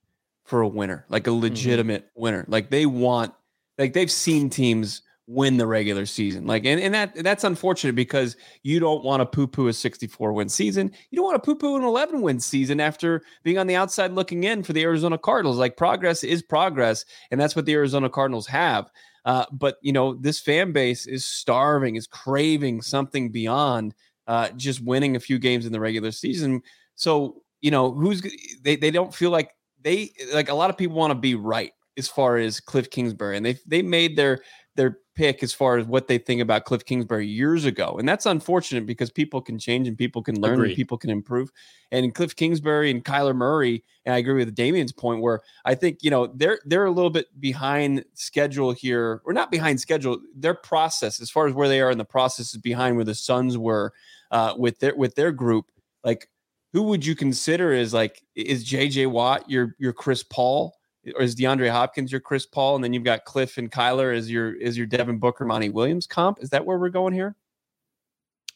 for 0.44 0.60
a 0.60 0.68
winner, 0.68 1.04
like 1.08 1.26
a 1.26 1.30
mm-hmm. 1.30 1.42
legitimate 1.42 2.06
mm-hmm. 2.06 2.22
winner. 2.22 2.44
Like 2.48 2.70
they 2.70 2.86
want, 2.86 3.34
like 3.76 3.92
they've 3.92 4.10
seen 4.10 4.48
teams 4.48 5.02
win 5.28 5.58
the 5.58 5.66
regular 5.66 6.06
season. 6.06 6.46
Like, 6.46 6.64
and, 6.64 6.80
and 6.80 6.94
that 6.94 7.14
that's 7.22 7.44
unfortunate 7.44 7.94
because 7.94 8.36
you 8.62 8.80
don't 8.80 9.04
want 9.04 9.20
to 9.20 9.26
poo-poo 9.26 9.68
a 9.68 9.72
64 9.72 10.32
win 10.32 10.48
season. 10.48 10.90
You 11.10 11.16
don't 11.16 11.26
want 11.26 11.42
to 11.42 11.46
poo-poo 11.46 11.76
an 11.76 11.84
11 11.84 12.22
win 12.22 12.40
season 12.40 12.80
after 12.80 13.22
being 13.44 13.58
on 13.58 13.66
the 13.66 13.76
outside 13.76 14.12
looking 14.12 14.44
in 14.44 14.62
for 14.62 14.72
the 14.72 14.82
Arizona 14.82 15.18
Cardinals. 15.18 15.58
Like 15.58 15.76
progress 15.76 16.24
is 16.24 16.42
progress, 16.42 17.04
and 17.30 17.38
that's 17.38 17.54
what 17.54 17.66
the 17.66 17.74
Arizona 17.74 18.08
Cardinals 18.08 18.46
have. 18.46 18.90
Uh, 19.26 19.44
but 19.52 19.76
you 19.82 19.92
know, 19.92 20.14
this 20.14 20.40
fan 20.40 20.72
base 20.72 21.06
is 21.06 21.26
starving, 21.26 21.96
is 21.96 22.06
craving 22.06 22.80
something 22.80 23.30
beyond 23.30 23.94
uh, 24.26 24.48
just 24.56 24.82
winning 24.82 25.14
a 25.14 25.20
few 25.20 25.38
games 25.38 25.66
in 25.66 25.72
the 25.72 25.80
regular 25.80 26.10
season. 26.10 26.62
So, 26.94 27.42
you 27.60 27.70
know, 27.70 27.92
who's 27.92 28.22
they 28.62 28.76
they 28.76 28.90
don't 28.90 29.14
feel 29.14 29.30
like 29.30 29.50
they 29.82 30.12
like 30.32 30.48
a 30.48 30.54
lot 30.54 30.70
of 30.70 30.78
people 30.78 30.96
want 30.96 31.10
to 31.10 31.18
be 31.18 31.34
right 31.34 31.72
as 31.98 32.08
far 32.08 32.38
as 32.38 32.60
Kliff 32.60 32.90
Kingsbury, 32.90 33.36
and 33.36 33.44
they 33.44 33.58
they 33.66 33.82
made 33.82 34.16
their 34.16 34.40
their 34.76 34.98
pick 35.18 35.42
as 35.42 35.52
far 35.52 35.78
as 35.78 35.84
what 35.84 36.06
they 36.06 36.16
think 36.16 36.40
about 36.40 36.64
Kliff 36.64 36.84
Kingsbury 36.84 37.26
years 37.26 37.64
ago. 37.64 37.96
And 37.98 38.08
that's 38.08 38.24
unfortunate 38.24 38.86
because 38.86 39.10
people 39.10 39.40
can 39.42 39.58
change 39.58 39.88
and 39.88 39.98
people 39.98 40.22
can 40.22 40.40
learn 40.40 40.54
Agreed. 40.54 40.68
and 40.68 40.76
people 40.76 40.96
can 40.96 41.10
improve. 41.10 41.50
And 41.90 42.14
Kliff 42.14 42.36
Kingsbury 42.36 42.88
and 42.88 43.04
Kyler 43.04 43.34
Murray, 43.34 43.82
and 44.04 44.14
I 44.14 44.18
agree 44.18 44.34
with 44.34 44.54
Damien's 44.54 44.92
point 44.92 45.20
where 45.20 45.40
I 45.64 45.74
think, 45.74 46.04
you 46.04 46.10
know, 46.10 46.28
they're 46.28 46.60
they're 46.66 46.84
a 46.84 46.92
little 46.92 47.10
bit 47.10 47.26
behind 47.40 48.04
schedule 48.14 48.70
here, 48.70 49.20
or 49.24 49.32
not 49.32 49.50
behind 49.50 49.80
schedule. 49.80 50.20
Their 50.36 50.54
process, 50.54 51.20
as 51.20 51.30
far 51.30 51.48
as 51.48 51.52
where 51.52 51.68
they 51.68 51.80
are 51.80 51.90
in 51.90 51.98
the 51.98 52.04
process, 52.04 52.54
is 52.54 52.60
behind 52.60 52.94
where 52.94 53.04
the 53.04 53.16
Suns 53.16 53.58
were 53.58 53.92
uh, 54.30 54.54
with 54.56 54.78
their 54.78 54.94
with 54.94 55.16
their 55.16 55.32
group. 55.32 55.66
Like, 56.04 56.28
who 56.72 56.84
would 56.84 57.04
you 57.04 57.16
consider 57.16 57.72
as 57.72 57.92
like 57.92 58.22
is 58.36 58.64
JJ 58.64 59.08
Watt 59.10 59.50
your 59.50 59.74
your 59.80 59.92
Chris 59.92 60.22
Paul? 60.22 60.77
Or 61.16 61.22
is 61.22 61.34
DeAndre 61.34 61.70
Hopkins 61.70 62.12
your 62.12 62.20
Chris 62.20 62.46
Paul, 62.46 62.74
and 62.74 62.84
then 62.84 62.92
you've 62.92 63.04
got 63.04 63.24
Kliff 63.24 63.58
and 63.58 63.70
Kyler 63.70 64.16
as 64.16 64.30
your 64.30 64.54
is 64.54 64.76
your 64.76 64.86
Devin 64.86 65.18
Booker, 65.18 65.44
Monty 65.44 65.68
Williams 65.68 66.06
comp? 66.06 66.42
Is 66.42 66.50
that 66.50 66.64
where 66.64 66.78
we're 66.78 66.88
going 66.88 67.14
here? 67.14 67.36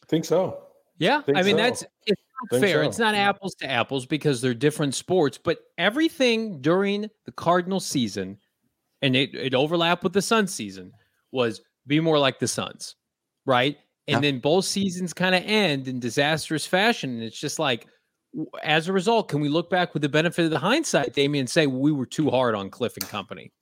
I 0.02 0.06
think 0.06 0.24
so. 0.24 0.62
Yeah, 0.98 1.22
I, 1.28 1.40
I 1.40 1.42
mean 1.42 1.56
so. 1.56 1.62
that's 1.62 1.84
it's 2.06 2.22
not 2.50 2.60
fair. 2.60 2.82
So. 2.82 2.88
It's 2.88 2.98
not 2.98 3.14
apples 3.14 3.54
to 3.56 3.70
apples 3.70 4.06
because 4.06 4.40
they're 4.40 4.54
different 4.54 4.94
sports. 4.94 5.38
But 5.38 5.58
everything 5.78 6.60
during 6.60 7.08
the 7.24 7.32
Cardinal 7.32 7.80
season, 7.80 8.38
and 9.00 9.16
it, 9.16 9.34
it 9.34 9.54
overlapped 9.54 10.04
with 10.04 10.12
the 10.12 10.22
Sun 10.22 10.46
season, 10.46 10.92
was 11.32 11.60
be 11.86 12.00
more 12.00 12.18
like 12.18 12.38
the 12.38 12.48
Suns, 12.48 12.96
right? 13.46 13.76
And 14.08 14.16
yeah. 14.16 14.30
then 14.30 14.40
both 14.40 14.64
seasons 14.64 15.12
kind 15.12 15.34
of 15.34 15.42
end 15.44 15.88
in 15.88 16.00
disastrous 16.00 16.66
fashion, 16.66 17.10
and 17.10 17.22
it's 17.22 17.38
just 17.38 17.58
like 17.58 17.86
as 18.62 18.88
a 18.88 18.92
result, 18.92 19.28
can 19.28 19.40
we 19.40 19.48
look 19.48 19.70
back 19.70 19.92
with 19.92 20.02
the 20.02 20.08
benefit 20.08 20.44
of 20.44 20.50
the 20.50 20.58
hindsight, 20.58 21.14
Damien, 21.14 21.42
and 21.42 21.50
say 21.50 21.66
we 21.66 21.92
were 21.92 22.06
too 22.06 22.30
hard 22.30 22.54
on 22.54 22.70
Kliff 22.70 22.96
and 22.96 23.08
company? 23.08 23.52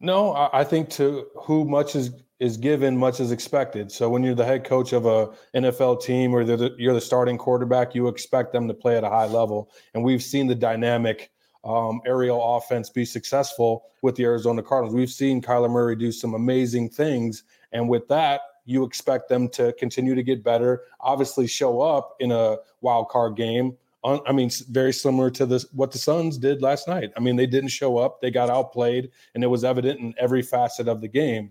No, 0.00 0.50
I 0.52 0.64
think 0.64 0.90
to 0.90 1.28
who 1.36 1.64
much 1.64 1.94
is 1.94 2.10
is 2.40 2.56
given, 2.56 2.96
much 2.96 3.20
is 3.20 3.30
expected. 3.30 3.92
So 3.92 4.10
when 4.10 4.24
you're 4.24 4.34
the 4.34 4.44
head 4.44 4.64
coach 4.64 4.92
of 4.92 5.06
a 5.06 5.30
NFL 5.54 6.02
team 6.02 6.34
or 6.34 6.42
the, 6.42 6.74
you're 6.76 6.92
the 6.92 7.00
starting 7.00 7.38
quarterback, 7.38 7.94
you 7.94 8.08
expect 8.08 8.52
them 8.52 8.66
to 8.66 8.74
play 8.74 8.96
at 8.96 9.04
a 9.04 9.08
high 9.08 9.26
level. 9.26 9.70
And 9.94 10.02
we've 10.02 10.24
seen 10.24 10.48
the 10.48 10.56
dynamic 10.56 11.30
um, 11.62 12.00
aerial 12.04 12.56
offense 12.56 12.90
be 12.90 13.04
successful 13.04 13.84
with 14.02 14.16
the 14.16 14.24
Arizona 14.24 14.60
Cardinals. 14.60 14.92
We've 14.92 15.08
seen 15.08 15.40
Kyler 15.40 15.70
Murray 15.70 15.94
do 15.94 16.10
some 16.10 16.34
amazing 16.34 16.88
things, 16.88 17.44
and 17.70 17.88
with 17.88 18.08
that, 18.08 18.40
you 18.64 18.82
expect 18.84 19.28
them 19.28 19.48
to 19.50 19.72
continue 19.74 20.16
to 20.16 20.22
get 20.24 20.42
better. 20.42 20.82
Obviously, 21.00 21.46
show 21.46 21.80
up 21.80 22.16
in 22.18 22.32
a 22.32 22.56
wild 22.80 23.08
card 23.08 23.36
game 23.36 23.76
I 24.04 24.32
mean, 24.32 24.50
very 24.68 24.92
similar 24.92 25.30
to 25.30 25.46
this 25.46 25.66
what 25.72 25.92
the 25.92 25.98
Suns 25.98 26.36
did 26.36 26.60
last 26.60 26.88
night. 26.88 27.10
I 27.16 27.20
mean, 27.20 27.36
they 27.36 27.46
didn't 27.46 27.68
show 27.68 27.98
up, 27.98 28.20
they 28.20 28.30
got 28.30 28.50
outplayed, 28.50 29.10
and 29.34 29.44
it 29.44 29.46
was 29.46 29.62
evident 29.62 30.00
in 30.00 30.14
every 30.18 30.42
facet 30.42 30.88
of 30.88 31.00
the 31.00 31.08
game. 31.08 31.50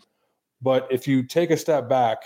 But 0.61 0.87
if 0.91 1.07
you 1.07 1.23
take 1.23 1.49
a 1.49 1.57
step 1.57 1.87
back, 1.87 2.17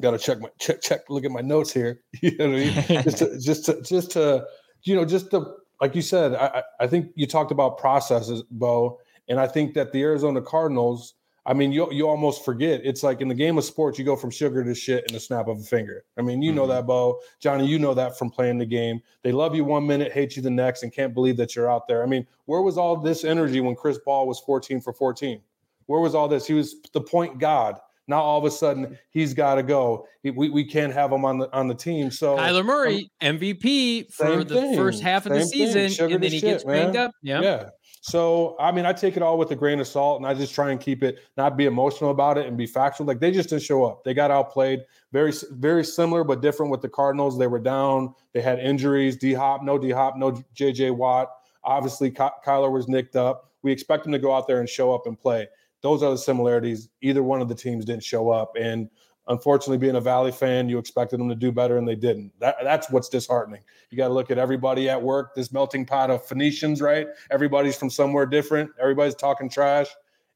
got 0.00 0.12
to 0.12 0.18
check 0.18 0.40
my 0.40 0.48
check 0.58 0.80
check 0.82 1.00
look 1.08 1.24
at 1.24 1.30
my 1.30 1.40
notes 1.40 1.72
here. 1.72 2.00
You 2.22 2.36
know 2.36 2.50
what 2.50 2.54
I 2.54 2.86
mean? 2.88 3.02
just 3.02 3.18
to, 3.18 3.40
just 3.40 3.64
to, 3.66 3.82
just 3.82 4.10
to 4.12 4.46
you 4.82 4.94
know 4.94 5.04
just 5.04 5.30
to 5.30 5.46
like 5.80 5.94
you 5.94 6.02
said, 6.02 6.34
I 6.34 6.62
I 6.78 6.86
think 6.86 7.12
you 7.14 7.26
talked 7.26 7.50
about 7.50 7.78
processes, 7.78 8.42
Bo, 8.50 8.98
and 9.28 9.40
I 9.40 9.46
think 9.46 9.74
that 9.74 9.92
the 9.92 10.02
Arizona 10.02 10.42
Cardinals 10.42 11.14
I 11.50 11.52
mean, 11.52 11.72
you 11.72 11.92
you 11.92 12.08
almost 12.08 12.44
forget. 12.44 12.80
It's 12.84 13.02
like 13.02 13.20
in 13.20 13.26
the 13.26 13.34
game 13.34 13.58
of 13.58 13.64
sports, 13.64 13.98
you 13.98 14.04
go 14.04 14.14
from 14.14 14.30
sugar 14.30 14.62
to 14.62 14.72
shit 14.72 15.04
in 15.08 15.14
the 15.14 15.18
snap 15.18 15.48
of 15.48 15.58
a 15.58 15.62
finger. 15.64 16.04
I 16.16 16.22
mean, 16.22 16.42
you 16.42 16.50
mm-hmm. 16.50 16.58
know 16.58 16.66
that, 16.68 16.86
Bo. 16.86 17.18
Johnny, 17.40 17.66
you 17.66 17.80
know 17.80 17.92
that 17.92 18.16
from 18.16 18.30
playing 18.30 18.58
the 18.58 18.66
game. 18.66 19.02
They 19.24 19.32
love 19.32 19.56
you 19.56 19.64
one 19.64 19.84
minute, 19.84 20.12
hate 20.12 20.36
you 20.36 20.42
the 20.42 20.50
next, 20.50 20.84
and 20.84 20.92
can't 20.92 21.12
believe 21.12 21.36
that 21.38 21.56
you're 21.56 21.68
out 21.68 21.88
there. 21.88 22.04
I 22.04 22.06
mean, 22.06 22.24
where 22.44 22.62
was 22.62 22.78
all 22.78 22.96
this 22.96 23.24
energy 23.24 23.60
when 23.60 23.74
Chris 23.74 23.98
Paul 23.98 24.28
was 24.28 24.38
14 24.38 24.80
for 24.80 24.92
14? 24.92 25.40
Where 25.86 26.00
was 26.00 26.14
all 26.14 26.28
this? 26.28 26.46
He 26.46 26.54
was 26.54 26.76
the 26.92 27.00
point 27.00 27.40
god. 27.40 27.80
Now 28.10 28.20
all 28.20 28.38
of 28.38 28.44
a 28.44 28.50
sudden 28.50 28.98
he's 29.10 29.32
got 29.32 29.54
to 29.54 29.62
go. 29.62 30.06
we, 30.22 30.50
we 30.50 30.64
can't 30.64 30.92
have 30.92 31.12
him 31.12 31.24
on 31.24 31.38
the 31.38 31.50
on 31.56 31.68
the 31.68 31.74
team. 31.74 32.10
So 32.10 32.36
Kyler 32.36 32.64
Murray 32.64 33.10
um, 33.22 33.38
MVP 33.38 34.12
for 34.12 34.44
the 34.44 34.54
thing. 34.54 34.76
first 34.76 35.02
half 35.02 35.24
of 35.24 35.32
the 35.32 35.44
season, 35.44 36.10
and 36.10 36.22
then 36.22 36.30
he 36.30 36.40
shit, 36.40 36.42
gets 36.42 36.64
banged 36.64 36.96
up. 36.96 37.12
Yeah. 37.22 37.40
yeah. 37.40 37.70
So, 38.02 38.56
I 38.58 38.72
mean, 38.72 38.86
I 38.86 38.94
take 38.94 39.16
it 39.16 39.22
all 39.22 39.36
with 39.36 39.50
a 39.50 39.56
grain 39.56 39.78
of 39.78 39.86
salt 39.86 40.20
and 40.20 40.26
I 40.26 40.32
just 40.32 40.54
try 40.54 40.70
and 40.70 40.80
keep 40.80 41.02
it, 41.02 41.18
not 41.36 41.56
be 41.56 41.66
emotional 41.66 42.10
about 42.10 42.38
it 42.38 42.46
and 42.46 42.56
be 42.56 42.66
factual. 42.66 43.06
Like 43.06 43.20
they 43.20 43.30
just 43.30 43.50
didn't 43.50 43.62
show 43.62 43.84
up. 43.84 44.04
They 44.04 44.14
got 44.14 44.30
outplayed. 44.30 44.80
Very, 45.12 45.34
very 45.50 45.84
similar, 45.84 46.24
but 46.24 46.40
different 46.40 46.72
with 46.72 46.80
the 46.80 46.88
Cardinals. 46.88 47.38
They 47.38 47.46
were 47.46 47.58
down. 47.58 48.14
They 48.32 48.40
had 48.40 48.58
injuries. 48.58 49.16
D 49.16 49.34
Hop, 49.34 49.62
no 49.62 49.78
D 49.78 49.90
Hop, 49.90 50.16
no 50.16 50.32
JJ 50.56 50.96
Watt. 50.96 51.30
Obviously, 51.62 52.10
Ky- 52.10 52.40
Kyler 52.44 52.72
was 52.72 52.88
nicked 52.88 53.16
up. 53.16 53.50
We 53.62 53.70
expect 53.70 54.06
him 54.06 54.12
to 54.12 54.18
go 54.18 54.34
out 54.34 54.46
there 54.46 54.60
and 54.60 54.68
show 54.68 54.94
up 54.94 55.06
and 55.06 55.18
play. 55.18 55.46
Those 55.82 56.02
are 56.02 56.10
the 56.10 56.18
similarities. 56.18 56.88
Either 57.00 57.22
one 57.22 57.40
of 57.40 57.48
the 57.48 57.54
teams 57.54 57.84
didn't 57.84 58.04
show 58.04 58.30
up. 58.30 58.52
And 58.58 58.90
unfortunately, 59.28 59.78
being 59.78 59.96
a 59.96 60.00
Valley 60.00 60.32
fan, 60.32 60.68
you 60.68 60.78
expected 60.78 61.20
them 61.20 61.28
to 61.28 61.34
do 61.34 61.50
better 61.52 61.78
and 61.78 61.88
they 61.88 61.94
didn't. 61.94 62.32
That, 62.40 62.56
that's 62.62 62.90
what's 62.90 63.08
disheartening. 63.08 63.62
You 63.90 63.96
got 63.96 64.08
to 64.08 64.14
look 64.14 64.30
at 64.30 64.38
everybody 64.38 64.88
at 64.88 65.00
work, 65.00 65.34
this 65.34 65.52
melting 65.52 65.86
pot 65.86 66.10
of 66.10 66.24
Phoenicians, 66.24 66.80
right? 66.82 67.06
Everybody's 67.30 67.76
from 67.76 67.90
somewhere 67.90 68.26
different. 68.26 68.70
Everybody's 68.80 69.14
talking 69.14 69.48
trash. 69.48 69.88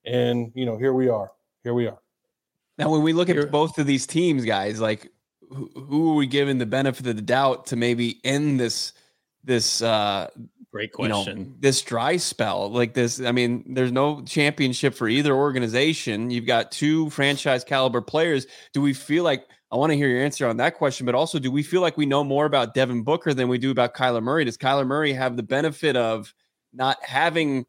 And, 0.05 0.53
you 0.55 0.67
know, 0.67 0.77
here 0.77 0.93
we 0.93 1.09
are. 1.09 1.31
Here 1.63 1.75
we 1.75 1.87
are. 1.87 1.99
Now, 2.79 2.91
when 2.91 3.03
we 3.03 3.13
look 3.13 3.29
at 3.29 3.51
both 3.51 3.79
of 3.79 3.87
these 3.87 4.07
teams, 4.07 4.45
guys, 4.45 4.81
like 4.81 5.11
who, 5.51 5.71
who 5.75 6.13
are 6.13 6.15
we 6.15 6.27
giving 6.27 6.59
the 6.59 6.67
benefit 6.67 7.07
of 7.07 7.17
the 7.17 7.23
doubt 7.23 7.67
to 7.67 7.77
maybe 7.77 8.21
end 8.25 8.59
this 8.59 8.93
this 9.45 9.83
uh 9.83 10.29
Great 10.75 10.91
question. 10.91 11.39
You 11.39 11.45
know, 11.45 11.53
this 11.61 11.83
dry 11.83 12.17
spell, 12.17 12.69
like 12.69 12.95
this, 12.95 13.21
I 13.21 13.31
mean, 13.31 13.63
there's 13.65 13.93
no 13.93 14.23
championship 14.23 14.93
for 14.93 15.07
either 15.07 15.33
organization. 15.33 16.33
You've 16.33 16.47
got 16.47 16.73
two 16.73 17.11
franchise 17.11 17.63
caliber 17.63 18.01
players. 18.01 18.49
Do 18.73 18.83
we 18.83 18.93
feel 18.93 19.23
like 19.23 19.47
I 19.71 19.77
want 19.77 19.93
to 19.93 19.97
hear 19.97 20.09
your 20.09 20.25
answer 20.25 20.49
on 20.49 20.57
that 20.57 20.75
question, 20.75 21.07
but 21.07 21.15
also 21.15 21.39
do 21.39 21.53
we 21.53 21.63
feel 21.63 21.81
like 21.81 21.97
we 21.97 22.07
know 22.07 22.25
more 22.25 22.45
about 22.45 22.75
Devin 22.75 23.05
Booker 23.05 23.33
than 23.33 23.47
we 23.47 23.57
do 23.57 23.71
about 23.71 23.95
Kyler 23.95 24.21
Murray? 24.21 24.45
Does 24.45 24.57
Kyler 24.57 24.85
Murray 24.85 25.13
have 25.13 25.37
the 25.37 25.45
benefit 25.45 25.95
of 25.95 26.35
not 26.73 26.97
having 27.05 27.67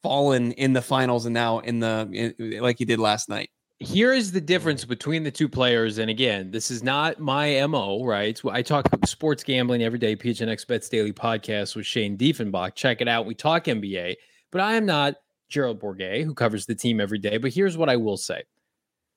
fallen 0.00 0.52
in 0.52 0.72
the 0.72 0.82
finals 0.82 1.26
and 1.26 1.34
now 1.34 1.58
in 1.58 1.80
the 1.80 2.08
in, 2.38 2.60
like 2.62 2.78
he 2.78 2.84
did 2.84 3.00
last 3.00 3.28
night? 3.28 3.50
Here 3.84 4.14
is 4.14 4.32
the 4.32 4.40
difference 4.40 4.86
between 4.86 5.24
the 5.24 5.30
two 5.30 5.48
players. 5.48 5.98
And 5.98 6.10
again, 6.10 6.50
this 6.50 6.70
is 6.70 6.82
not 6.82 7.20
my 7.20 7.64
MO, 7.66 8.02
right? 8.02 8.40
I 8.50 8.62
talk 8.62 8.88
sports 9.04 9.44
gambling 9.44 9.82
every 9.82 9.98
day, 9.98 10.16
PHNX 10.16 10.66
Bets 10.66 10.88
Daily 10.88 11.12
podcast 11.12 11.76
with 11.76 11.84
Shane 11.84 12.16
Diefenbach. 12.16 12.74
Check 12.74 13.02
it 13.02 13.08
out. 13.08 13.26
We 13.26 13.34
talk 13.34 13.64
NBA, 13.64 14.16
but 14.50 14.62
I 14.62 14.74
am 14.74 14.86
not 14.86 15.16
Gerald 15.50 15.80
Bourguet, 15.80 16.24
who 16.24 16.32
covers 16.32 16.64
the 16.64 16.74
team 16.74 16.98
every 16.98 17.18
day. 17.18 17.36
But 17.36 17.52
here's 17.52 17.76
what 17.76 17.90
I 17.90 17.96
will 17.96 18.16
say 18.16 18.44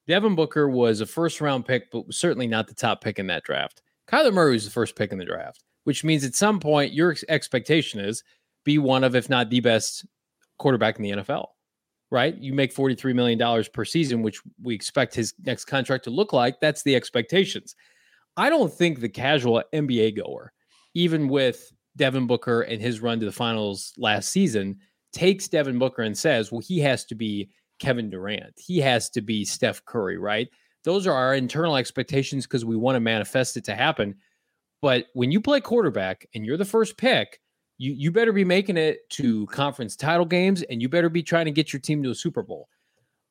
Devin 0.05 0.35
Booker 0.35 0.69
was 0.69 0.99
a 0.99 1.05
first 1.05 1.39
round 1.39 1.65
pick, 1.65 1.89
but 1.89 2.13
certainly 2.13 2.45
not 2.45 2.67
the 2.67 2.75
top 2.75 3.01
pick 3.01 3.19
in 3.19 3.27
that 3.27 3.45
draft. 3.45 3.81
Kyler 4.07 4.33
Murray 4.33 4.51
was 4.51 4.65
the 4.65 4.71
first 4.71 4.97
pick 4.97 5.13
in 5.13 5.17
the 5.17 5.25
draft, 5.25 5.63
which 5.85 6.03
means 6.03 6.25
at 6.25 6.35
some 6.35 6.59
point 6.59 6.93
your 6.93 7.15
expectation 7.29 8.01
is 8.01 8.21
be 8.65 8.77
one 8.77 9.05
of, 9.05 9.15
if 9.15 9.29
not 9.29 9.49
the 9.49 9.61
best 9.61 10.05
quarterback 10.57 10.97
in 10.97 11.03
the 11.03 11.11
NFL 11.23 11.47
right? 12.11 12.37
You 12.37 12.53
make 12.53 12.73
$43 12.73 13.13
million 13.13 13.65
per 13.73 13.85
season, 13.85 14.21
which 14.21 14.41
we 14.61 14.73
expect 14.73 15.13
his 15.13 15.33
next 15.43 15.65
contract 15.65 16.05
to 16.05 16.09
look 16.09 16.33
like. 16.33 16.59
That's 16.61 16.83
the 16.83 16.95
expectations. 16.95 17.75
I 18.37 18.49
don't 18.49 18.71
think 18.71 18.99
the 18.99 19.09
casual 19.09 19.63
NBA 19.73 20.17
goer, 20.17 20.53
even 20.93 21.27
with 21.27 21.71
Devin 21.95 22.27
Booker 22.27 22.61
and 22.61 22.81
his 22.81 23.01
run 23.01 23.19
to 23.19 23.25
the 23.25 23.31
finals 23.31 23.93
last 23.97 24.29
season, 24.29 24.77
takes 25.11 25.47
Devin 25.47 25.79
Booker 25.79 26.03
and 26.03 26.17
says, 26.17 26.51
well, 26.51 26.61
he 26.61 26.79
has 26.79 27.03
to 27.05 27.15
be 27.15 27.49
Kevin 27.79 28.09
Durant. 28.09 28.53
He 28.57 28.79
has 28.79 29.09
to 29.11 29.21
be 29.21 29.43
Steph 29.43 29.83
Curry, 29.85 30.17
right? 30.17 30.47
Those 30.83 31.07
are 31.07 31.13
our 31.13 31.35
internal 31.35 31.75
expectations 31.75 32.45
because 32.45 32.63
we 32.63 32.77
want 32.77 32.95
to 32.95 32.99
manifest 32.99 33.57
it 33.57 33.65
to 33.65 33.75
happen. 33.75 34.15
But 34.81 35.07
when 35.13 35.31
you 35.31 35.41
play 35.41 35.59
quarterback 35.59 36.27
and 36.33 36.45
you're 36.45 36.57
the 36.57 36.65
first 36.65 36.97
pick, 36.97 37.39
you 37.77 37.93
you 37.93 38.11
better 38.11 38.33
be 38.33 38.43
making 38.43 38.77
it 38.77 39.09
to 39.11 39.45
conference 39.47 39.95
title 39.95 40.25
games 40.25 40.63
and 40.63 40.81
you 40.81 40.89
better 40.89 41.09
be 41.09 41.23
trying 41.23 41.45
to 41.45 41.51
get 41.51 41.71
your 41.71 41.79
team 41.79 42.03
to 42.03 42.11
a 42.11 42.15
Super 42.15 42.43
Bowl. 42.43 42.69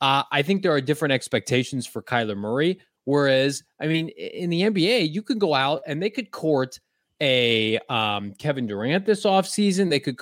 Uh, 0.00 0.22
I 0.30 0.42
think 0.42 0.62
there 0.62 0.72
are 0.72 0.80
different 0.80 1.12
expectations 1.12 1.86
for 1.86 2.02
Kyler 2.02 2.36
Murray. 2.36 2.78
Whereas, 3.04 3.62
I 3.80 3.86
mean, 3.86 4.08
in 4.08 4.50
the 4.50 4.62
NBA, 4.62 5.12
you 5.12 5.22
could 5.22 5.38
go 5.38 5.54
out 5.54 5.82
and 5.86 6.02
they 6.02 6.10
could 6.10 6.32
court 6.32 6.80
a 7.20 7.78
um, 7.88 8.34
Kevin 8.34 8.66
Durant 8.66 9.06
this 9.06 9.24
offseason. 9.24 9.90
They 9.90 10.00
could 10.00 10.18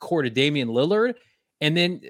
court 0.00 0.26
a 0.26 0.30
Damian 0.30 0.68
Lillard. 0.68 1.14
And 1.60 1.76
then 1.76 2.00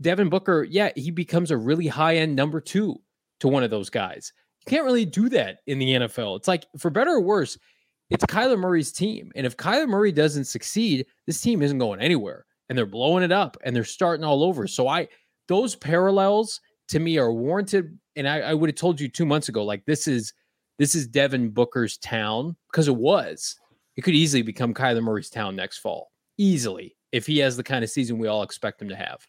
Devin 0.00 0.28
Booker, 0.28 0.66
yeah, 0.68 0.90
he 0.94 1.10
becomes 1.10 1.50
a 1.50 1.56
really 1.56 1.86
high 1.86 2.16
end 2.16 2.36
number 2.36 2.60
two 2.60 3.00
to 3.40 3.48
one 3.48 3.64
of 3.64 3.70
those 3.70 3.90
guys. 3.90 4.32
You 4.66 4.70
can't 4.70 4.84
really 4.84 5.06
do 5.06 5.30
that 5.30 5.60
in 5.66 5.78
the 5.78 5.94
NFL. 5.94 6.36
It's 6.36 6.46
like, 6.46 6.66
for 6.78 6.90
better 6.90 7.12
or 7.12 7.22
worse, 7.22 7.58
it's 8.10 8.24
Kyler 8.24 8.58
Murray's 8.58 8.92
team. 8.92 9.32
And 9.34 9.46
if 9.46 9.56
Kyler 9.56 9.88
Murray 9.88 10.12
doesn't 10.12 10.44
succeed, 10.44 11.06
this 11.26 11.40
team 11.40 11.62
isn't 11.62 11.78
going 11.78 12.00
anywhere. 12.00 12.44
And 12.68 12.76
they're 12.76 12.86
blowing 12.86 13.24
it 13.24 13.32
up 13.32 13.56
and 13.64 13.74
they're 13.74 13.84
starting 13.84 14.24
all 14.24 14.44
over. 14.44 14.66
So 14.66 14.86
I 14.86 15.08
those 15.48 15.74
parallels 15.74 16.60
to 16.88 17.00
me 17.00 17.18
are 17.18 17.32
warranted. 17.32 17.98
And 18.16 18.28
I, 18.28 18.40
I 18.40 18.54
would 18.54 18.68
have 18.68 18.76
told 18.76 19.00
you 19.00 19.08
two 19.08 19.26
months 19.26 19.48
ago, 19.48 19.64
like 19.64 19.84
this 19.86 20.06
is 20.06 20.32
this 20.78 20.94
is 20.94 21.06
Devin 21.06 21.50
Booker's 21.50 21.98
town, 21.98 22.56
because 22.70 22.88
it 22.88 22.96
was. 22.96 23.56
It 23.96 24.02
could 24.02 24.14
easily 24.14 24.42
become 24.42 24.72
Kyler 24.72 25.02
Murray's 25.02 25.28
town 25.28 25.54
next 25.54 25.78
fall. 25.78 26.10
Easily, 26.38 26.96
if 27.12 27.26
he 27.26 27.38
has 27.38 27.56
the 27.56 27.62
kind 27.62 27.84
of 27.84 27.90
season 27.90 28.18
we 28.18 28.28
all 28.28 28.42
expect 28.42 28.80
him 28.80 28.88
to 28.88 28.96
have. 28.96 29.26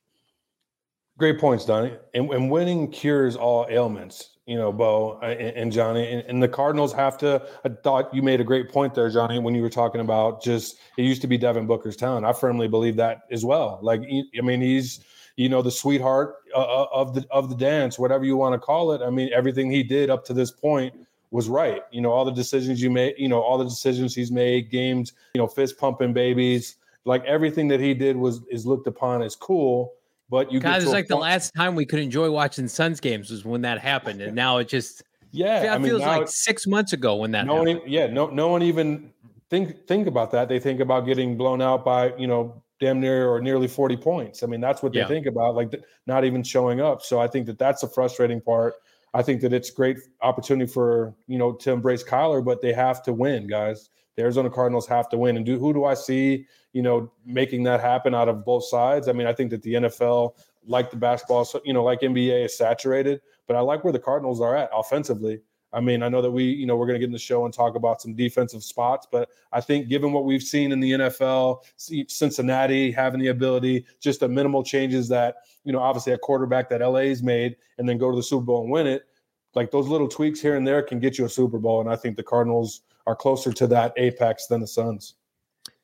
Great 1.17 1.39
points, 1.39 1.65
Donnie. 1.65 1.93
And, 2.13 2.31
and 2.31 2.49
winning 2.49 2.89
cures 2.89 3.35
all 3.35 3.67
ailments 3.69 4.30
you 4.45 4.55
know, 4.55 4.71
Bo 4.71 5.19
and, 5.21 5.39
and 5.39 5.71
Johnny, 5.71 6.11
and, 6.11 6.23
and, 6.27 6.41
the 6.41 6.47
Cardinals 6.47 6.91
have 6.93 7.17
to. 7.19 7.45
I 7.63 7.69
thought 7.69 8.13
you 8.13 8.21
made 8.21 8.41
a 8.41 8.43
great 8.43 8.69
point 8.69 8.95
there, 8.95 9.09
Johnny, 9.09 9.39
when 9.39 9.53
you 9.53 9.61
were 9.61 9.69
talking 9.69 10.01
about 10.01 10.43
just 10.43 10.77
it 10.97 11.03
used 11.03 11.21
to 11.21 11.27
be 11.27 11.37
Devin 11.37 11.67
Booker's 11.67 11.95
town. 11.95 12.25
I 12.25 12.33
firmly 12.33 12.67
believe 12.67 12.95
that 12.95 13.21
as 13.31 13.45
well. 13.45 13.79
Like, 13.81 14.01
I 14.01 14.41
mean, 14.41 14.61
he's 14.61 15.01
you 15.37 15.47
know 15.47 15.61
the 15.61 15.71
sweetheart 15.71 16.35
uh, 16.55 16.59
uh, 16.59 16.87
of 16.91 17.13
the 17.13 17.25
of 17.29 17.49
the 17.49 17.55
dance, 17.55 17.99
whatever 17.99 18.25
you 18.25 18.35
want 18.35 18.53
to 18.53 18.59
call 18.59 18.91
it. 18.93 19.01
I 19.01 19.09
mean, 19.09 19.29
everything 19.33 19.69
he 19.69 19.83
did 19.83 20.09
up 20.09 20.25
to 20.25 20.33
this 20.33 20.51
point 20.51 20.93
was 21.29 21.47
right. 21.47 21.83
You 21.91 22.01
know, 22.01 22.11
all 22.11 22.25
the 22.25 22.31
decisions 22.31 22.81
you 22.81 22.89
made, 22.89 23.15
you 23.17 23.29
know, 23.29 23.41
all 23.41 23.57
the 23.57 23.63
decisions 23.65 24.13
he's 24.15 24.31
made, 24.31 24.69
games, 24.69 25.13
you 25.33 25.39
know, 25.39 25.47
fist 25.47 25.77
pumping 25.77 26.13
babies, 26.13 26.75
like 27.05 27.23
everything 27.25 27.67
that 27.69 27.79
he 27.79 27.93
did 27.93 28.17
was 28.17 28.41
is 28.49 28.65
looked 28.65 28.87
upon 28.87 29.21
as 29.21 29.35
cool 29.35 29.93
but 30.31 30.49
you 30.49 30.61
guys, 30.61 30.83
it's 30.83 30.93
like 30.93 31.07
the 31.07 31.17
last 31.17 31.53
time 31.53 31.75
we 31.75 31.85
could 31.85 31.99
enjoy 31.99 32.31
watching 32.31 32.69
Suns 32.69 33.01
games 33.01 33.29
was 33.29 33.43
when 33.43 33.61
that 33.63 33.79
happened, 33.79 34.21
and 34.21 34.33
now 34.33 34.57
it 34.57 34.69
just 34.69 35.03
yeah, 35.31 35.75
it 35.75 35.83
feels 35.83 36.01
like 36.01 36.29
six 36.29 36.65
months 36.65 36.93
ago 36.93 37.17
when 37.17 37.31
that. 37.31 37.45
No 37.45 37.57
happened. 37.57 37.79
one, 37.81 37.89
yeah, 37.89 38.07
no, 38.07 38.27
no 38.27 38.47
one 38.47 38.63
even 38.63 39.11
think 39.49 39.85
think 39.87 40.07
about 40.07 40.31
that. 40.31 40.47
They 40.47 40.57
think 40.57 40.79
about 40.79 41.05
getting 41.05 41.35
blown 41.35 41.61
out 41.61 41.83
by 41.83 42.15
you 42.15 42.27
know 42.27 42.63
damn 42.79 43.01
near 43.01 43.29
or 43.29 43.41
nearly 43.41 43.67
40 43.67 43.97
points. 43.97 44.41
I 44.41 44.47
mean, 44.47 44.61
that's 44.61 44.81
what 44.81 44.93
they 44.93 44.99
yeah. 44.99 45.07
think 45.07 45.27
about, 45.27 45.53
like 45.53 45.83
not 46.07 46.23
even 46.23 46.43
showing 46.43 46.79
up. 46.79 47.03
So 47.03 47.19
I 47.19 47.27
think 47.27 47.45
that 47.47 47.59
that's 47.59 47.83
a 47.83 47.87
frustrating 47.87 48.39
part. 48.39 48.75
I 49.13 49.21
think 49.21 49.41
that 49.41 49.51
it's 49.51 49.69
great 49.69 49.97
opportunity 50.21 50.71
for 50.71 51.13
you 51.27 51.37
know 51.37 51.51
to 51.51 51.71
embrace 51.71 52.05
Kyler, 52.05 52.43
but 52.43 52.61
they 52.61 52.71
have 52.71 53.03
to 53.03 53.11
win, 53.11 53.47
guys. 53.47 53.89
The 54.15 54.23
Arizona 54.23 54.49
Cardinals 54.49 54.87
have 54.87 55.09
to 55.09 55.17
win. 55.17 55.37
And 55.37 55.45
do 55.45 55.57
who 55.57 55.73
do 55.73 55.85
I 55.85 55.93
see, 55.93 56.45
you 56.73 56.81
know, 56.81 57.11
making 57.25 57.63
that 57.63 57.79
happen 57.79 58.13
out 58.13 58.29
of 58.29 58.45
both 58.45 58.65
sides? 58.65 59.07
I 59.07 59.13
mean, 59.13 59.27
I 59.27 59.33
think 59.33 59.51
that 59.51 59.61
the 59.61 59.73
NFL, 59.73 60.35
like 60.65 60.91
the 60.91 60.97
basketball, 60.97 61.47
you 61.63 61.73
know, 61.73 61.83
like 61.83 62.01
NBA 62.01 62.45
is 62.45 62.57
saturated, 62.57 63.21
but 63.47 63.55
I 63.55 63.61
like 63.61 63.83
where 63.83 63.93
the 63.93 63.99
Cardinals 63.99 64.41
are 64.41 64.55
at 64.55 64.69
offensively. 64.73 65.41
I 65.73 65.79
mean, 65.79 66.03
I 66.03 66.09
know 66.09 66.21
that 66.21 66.31
we, 66.31 66.43
you 66.43 66.65
know, 66.65 66.75
we're 66.75 66.85
going 66.85 66.95
to 66.95 66.99
get 66.99 67.05
in 67.05 67.13
the 67.13 67.19
show 67.19 67.45
and 67.45 67.53
talk 67.53 67.75
about 67.75 68.01
some 68.01 68.13
defensive 68.13 68.63
spots, 68.63 69.07
but 69.09 69.29
I 69.53 69.61
think 69.61 69.87
given 69.87 70.11
what 70.11 70.25
we've 70.25 70.43
seen 70.43 70.71
in 70.71 70.81
the 70.81 70.91
NFL, 70.91 71.63
Cincinnati 71.77 72.91
having 72.91 73.21
the 73.21 73.29
ability, 73.29 73.85
just 74.01 74.19
the 74.19 74.27
minimal 74.27 74.63
changes 74.63 75.07
that, 75.09 75.35
you 75.63 75.71
know, 75.71 75.79
obviously 75.79 76.11
a 76.11 76.17
quarterback 76.17 76.69
that 76.69 76.81
LA's 76.81 77.23
made 77.23 77.55
and 77.77 77.87
then 77.87 77.97
go 77.97 78.09
to 78.09 78.17
the 78.17 78.23
Super 78.23 78.45
Bowl 78.45 78.63
and 78.63 78.71
win 78.71 78.85
it, 78.85 79.03
like 79.55 79.71
those 79.71 79.87
little 79.87 80.09
tweaks 80.09 80.41
here 80.41 80.57
and 80.57 80.67
there 80.67 80.81
can 80.81 80.99
get 80.99 81.17
you 81.17 81.23
a 81.23 81.29
Super 81.29 81.57
Bowl. 81.57 81.79
And 81.79 81.89
I 81.89 81.95
think 81.95 82.17
the 82.17 82.23
Cardinals 82.23 82.81
are 83.07 83.15
closer 83.15 83.51
to 83.53 83.67
that 83.67 83.93
apex 83.97 84.47
than 84.47 84.61
the 84.61 84.67
Suns. 84.67 85.15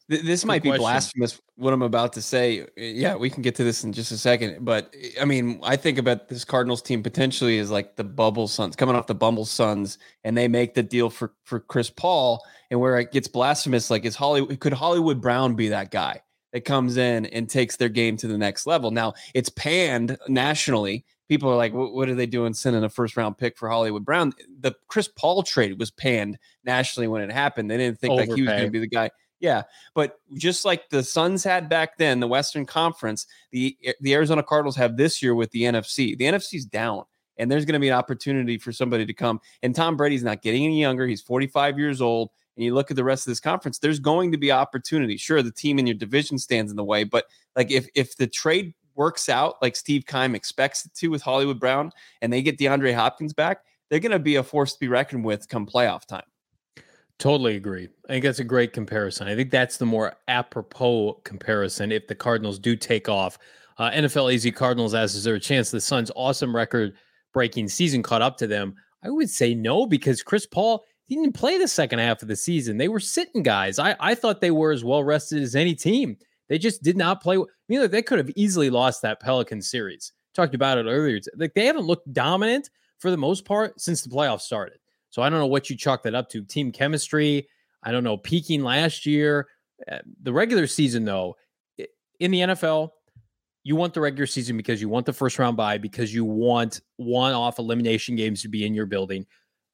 This 0.10 0.46
might 0.46 0.64
be 0.64 0.72
blasphemous 0.72 1.42
what 1.58 1.74
I'm 1.74 1.82
about 1.82 2.14
to 2.14 2.22
say. 2.22 2.66
Yeah, 2.78 3.16
we 3.16 3.30
can 3.30 3.42
get 3.42 3.56
to 3.56 3.66
this 3.66 3.84
in 3.84 3.92
just 3.92 4.10
a 4.14 4.18
second. 4.18 4.64
But 4.64 4.94
I 5.20 5.26
mean, 5.26 5.60
I 5.64 5.76
think 5.76 5.98
about 5.98 6.30
this 6.30 6.46
Cardinals 6.46 6.82
team 6.82 7.04
potentially 7.04 7.60
as 7.60 7.70
like 7.70 7.98
the 7.98 8.06
bubble 8.06 8.48
Suns 8.48 8.78
coming 8.78 8.96
off 8.96 9.08
the 9.08 9.16
bubble 9.16 9.44
Suns, 9.44 9.98
and 10.24 10.38
they 10.38 10.48
make 10.48 10.76
the 10.76 10.84
deal 10.84 11.10
for 11.10 11.34
for 11.44 11.60
Chris 11.60 11.90
Paul. 11.90 12.42
And 12.72 12.80
where 12.80 12.98
it 13.00 13.12
gets 13.12 13.28
blasphemous, 13.28 13.90
like 13.90 14.06
is 14.06 14.16
Hollywood 14.16 14.58
could 14.62 14.72
Hollywood 14.72 15.20
Brown 15.20 15.56
be 15.56 15.68
that 15.70 15.92
guy 15.92 16.22
that 16.54 16.62
comes 16.62 16.96
in 16.96 17.26
and 17.26 17.50
takes 17.50 17.76
their 17.76 17.90
game 17.90 18.16
to 18.18 18.28
the 18.28 18.38
next 18.38 18.66
level? 18.66 18.92
Now 18.92 19.14
it's 19.34 19.50
panned 19.50 20.18
nationally. 20.30 21.04
People 21.28 21.50
are 21.50 21.56
like, 21.56 21.74
what 21.74 22.08
are 22.08 22.16
they 22.16 22.26
doing 22.26 22.54
sending 22.54 22.84
a 22.84 22.90
first 22.90 23.18
round 23.18 23.38
pick 23.38 23.58
for 23.58 23.70
Hollywood 23.70 24.06
Brown? 24.06 24.34
The 24.60 24.74
Chris 24.88 25.10
Paul 25.10 25.44
trade 25.44 25.78
was 25.78 25.92
panned 25.92 26.38
nationally 26.64 27.08
when 27.08 27.22
it 27.22 27.32
happened. 27.32 27.70
They 27.70 27.78
didn't 27.78 28.00
think 28.00 28.14
Overpay. 28.14 28.30
like 28.30 28.38
he 28.38 28.42
was 28.44 28.52
going 28.52 28.64
to 28.64 28.72
be 28.72 28.80
the 28.80 28.88
guy. 28.88 29.12
Yeah, 29.40 29.64
but 29.94 30.20
just 30.36 30.66
like 30.66 30.90
the 30.90 31.04
Suns 31.04 31.44
had 31.44 31.70
back 31.70 31.98
then, 31.98 32.20
the 32.20 32.28
Western 32.28 32.66
Conference, 32.66 33.28
the 33.52 33.78
eh, 33.84 33.94
the 34.02 34.14
Arizona 34.16 34.42
Cardinals 34.42 34.76
have 34.78 34.98
this 34.98 35.22
year 35.22 35.36
with 35.36 35.52
the 35.52 35.64
NFC. 35.64 36.18
The 36.18 36.26
NFC's 36.26 36.66
down, 36.66 37.04
and 37.38 37.52
there's 37.52 37.66
going 37.66 37.74
to 37.74 37.80
be 37.80 37.90
an 37.90 37.94
opportunity 37.94 38.58
for 38.58 38.72
somebody 38.72 39.06
to 39.06 39.14
come. 39.14 39.40
And 39.62 39.76
Tom 39.76 39.96
Brady's 39.96 40.24
not 40.24 40.42
getting 40.42 40.66
any 40.66 40.82
younger; 40.82 41.06
he's 41.06 41.22
45 41.22 41.78
years 41.78 42.02
old. 42.02 42.32
And 42.56 42.64
you 42.64 42.74
look 42.74 42.90
at 42.90 42.98
the 42.98 43.04
rest 43.04 43.28
of 43.28 43.32
this 43.32 43.40
conference, 43.40 43.78
there's 43.78 44.00
going 44.00 44.32
to 44.32 44.38
be 44.40 44.52
opportunity. 44.52 45.18
Sure, 45.18 45.44
the 45.44 45.52
team 45.52 45.78
in 45.78 45.86
your 45.86 45.96
division 45.96 46.40
stands 46.40 46.72
in 46.72 46.76
the 46.76 46.84
way, 46.84 47.04
but 47.04 47.26
like 47.56 47.70
if 47.70 47.88
if 47.94 48.18
the 48.18 48.26
trade 48.26 48.74
works 48.98 49.30
out 49.30 49.56
like 49.62 49.76
Steve 49.76 50.06
Keim 50.06 50.36
expects 50.36 50.86
it 50.86 50.94
to 50.96 51.08
with 51.10 51.22
Hollywood 51.22 51.60
Brown, 51.60 51.92
and 52.22 52.32
they 52.32 52.42
get 52.42 52.58
DeAndre 52.58 52.94
Hopkins 52.94 53.34
back, 53.34 53.60
they're 53.90 54.00
going 54.00 54.12
to 54.12 54.20
be 54.20 54.36
a 54.36 54.44
force 54.44 54.74
to 54.74 54.80
be 54.80 54.88
reckoned 54.88 55.24
with 55.24 55.48
come 55.48 55.66
playoff 55.66 56.06
time. 56.06 56.26
Totally 57.20 57.56
agree. 57.56 57.90
I 58.08 58.14
think 58.14 58.24
that's 58.26 58.40
a 58.40 58.44
great 58.44 58.74
comparison. 58.74 59.28
I 59.28 59.36
think 59.36 59.50
that's 59.50 59.78
the 59.78 59.86
more 59.86 60.14
apropos 60.28 61.14
comparison 61.24 61.92
if 61.92 62.08
the 62.08 62.16
Cardinals 62.16 62.60
do 62.60 62.76
take 62.76 63.10
off. 63.10 63.40
Uh, 63.80 63.90
NFL 63.92 64.34
AZ 64.34 64.52
Cardinals 64.56 64.94
asks, 64.94 65.16
is 65.16 65.24
there 65.24 65.36
a 65.36 65.40
chance 65.40 65.72
the 65.72 65.82
Suns' 65.82 66.12
awesome 66.16 66.56
record 66.56 66.94
breaking 67.34 67.70
season 67.70 68.04
caught 68.04 68.22
up 68.22 68.38
to 68.38 68.48
them? 68.48 68.76
I 69.04 69.10
would 69.10 69.30
say 69.30 69.56
no, 69.56 69.86
because 69.86 70.22
Chris 70.22 70.46
Paul 70.46 70.84
didn't 71.10 71.34
play 71.34 71.58
the 71.58 71.68
second 71.68 72.00
half 72.00 72.22
of 72.22 72.28
the 72.28 72.36
season. 72.36 72.78
They 72.78 72.88
were 72.88 73.00
sitting 73.00 73.42
guys. 73.42 73.80
I, 73.80 73.96
I 74.00 74.14
thought 74.14 74.42
they 74.42 74.52
were 74.52 74.72
as 74.72 74.84
well 74.84 75.04
rested 75.04 75.42
as 75.42 75.56
any 75.56 75.74
team. 75.74 76.18
They 76.50 76.58
just 76.58 76.82
did 76.84 76.98
not 76.98 77.22
play. 77.22 77.38
I 77.38 77.44
mean, 77.68 77.90
they 77.90 78.02
could 78.02 78.20
have 78.20 78.32
easily 78.36 78.70
lost 78.70 79.02
that 79.02 79.20
Pelican 79.20 79.62
series. 79.62 80.14
Talked 80.34 80.56
about 80.56 80.78
it 80.78 80.86
earlier. 80.86 81.20
Like 81.36 81.54
they 81.54 81.66
haven't 81.66 81.86
looked 81.86 82.12
dominant 82.14 82.70
for 83.00 83.12
the 83.12 83.18
most 83.18 83.46
part 83.46 83.80
since 83.80 84.02
the 84.02 84.10
playoffs 84.10 84.42
started. 84.42 84.80
So 85.10 85.22
I 85.22 85.30
don't 85.30 85.40
know 85.40 85.48
what 85.48 85.70
you 85.70 85.76
chalk 85.76 86.04
that 86.04 86.16
up 86.16 86.30
to. 86.30 86.44
Team 86.44 86.72
chemistry. 86.72 87.48
I 87.84 87.92
don't 87.92 88.04
know. 88.04 88.18
Peaking 88.18 88.64
last 88.64 89.06
year. 89.06 89.48
Uh, 89.92 90.00
the 90.24 90.34
regular 90.34 90.68
season, 90.68 91.06
though, 91.06 91.36
in 92.20 92.32
the 92.32 92.42
NFL, 92.42 92.90
you 93.64 93.76
want 93.76 93.94
the 93.94 94.02
regular 94.02 94.26
season 94.26 94.58
because 94.58 94.82
you 94.82 94.90
want 94.90 95.06
the 95.06 95.14
first 95.14 95.38
round 95.38 95.58
bye 95.58 95.78
because 95.78 96.14
you 96.14 96.26
want 96.26 96.82
one 96.98 97.34
off 97.34 97.60
elimination 97.60 98.16
games 98.16 98.42
to 98.42 98.48
be 98.48 98.66
in 98.66 98.74
your 98.74 98.86
building. 98.86 99.26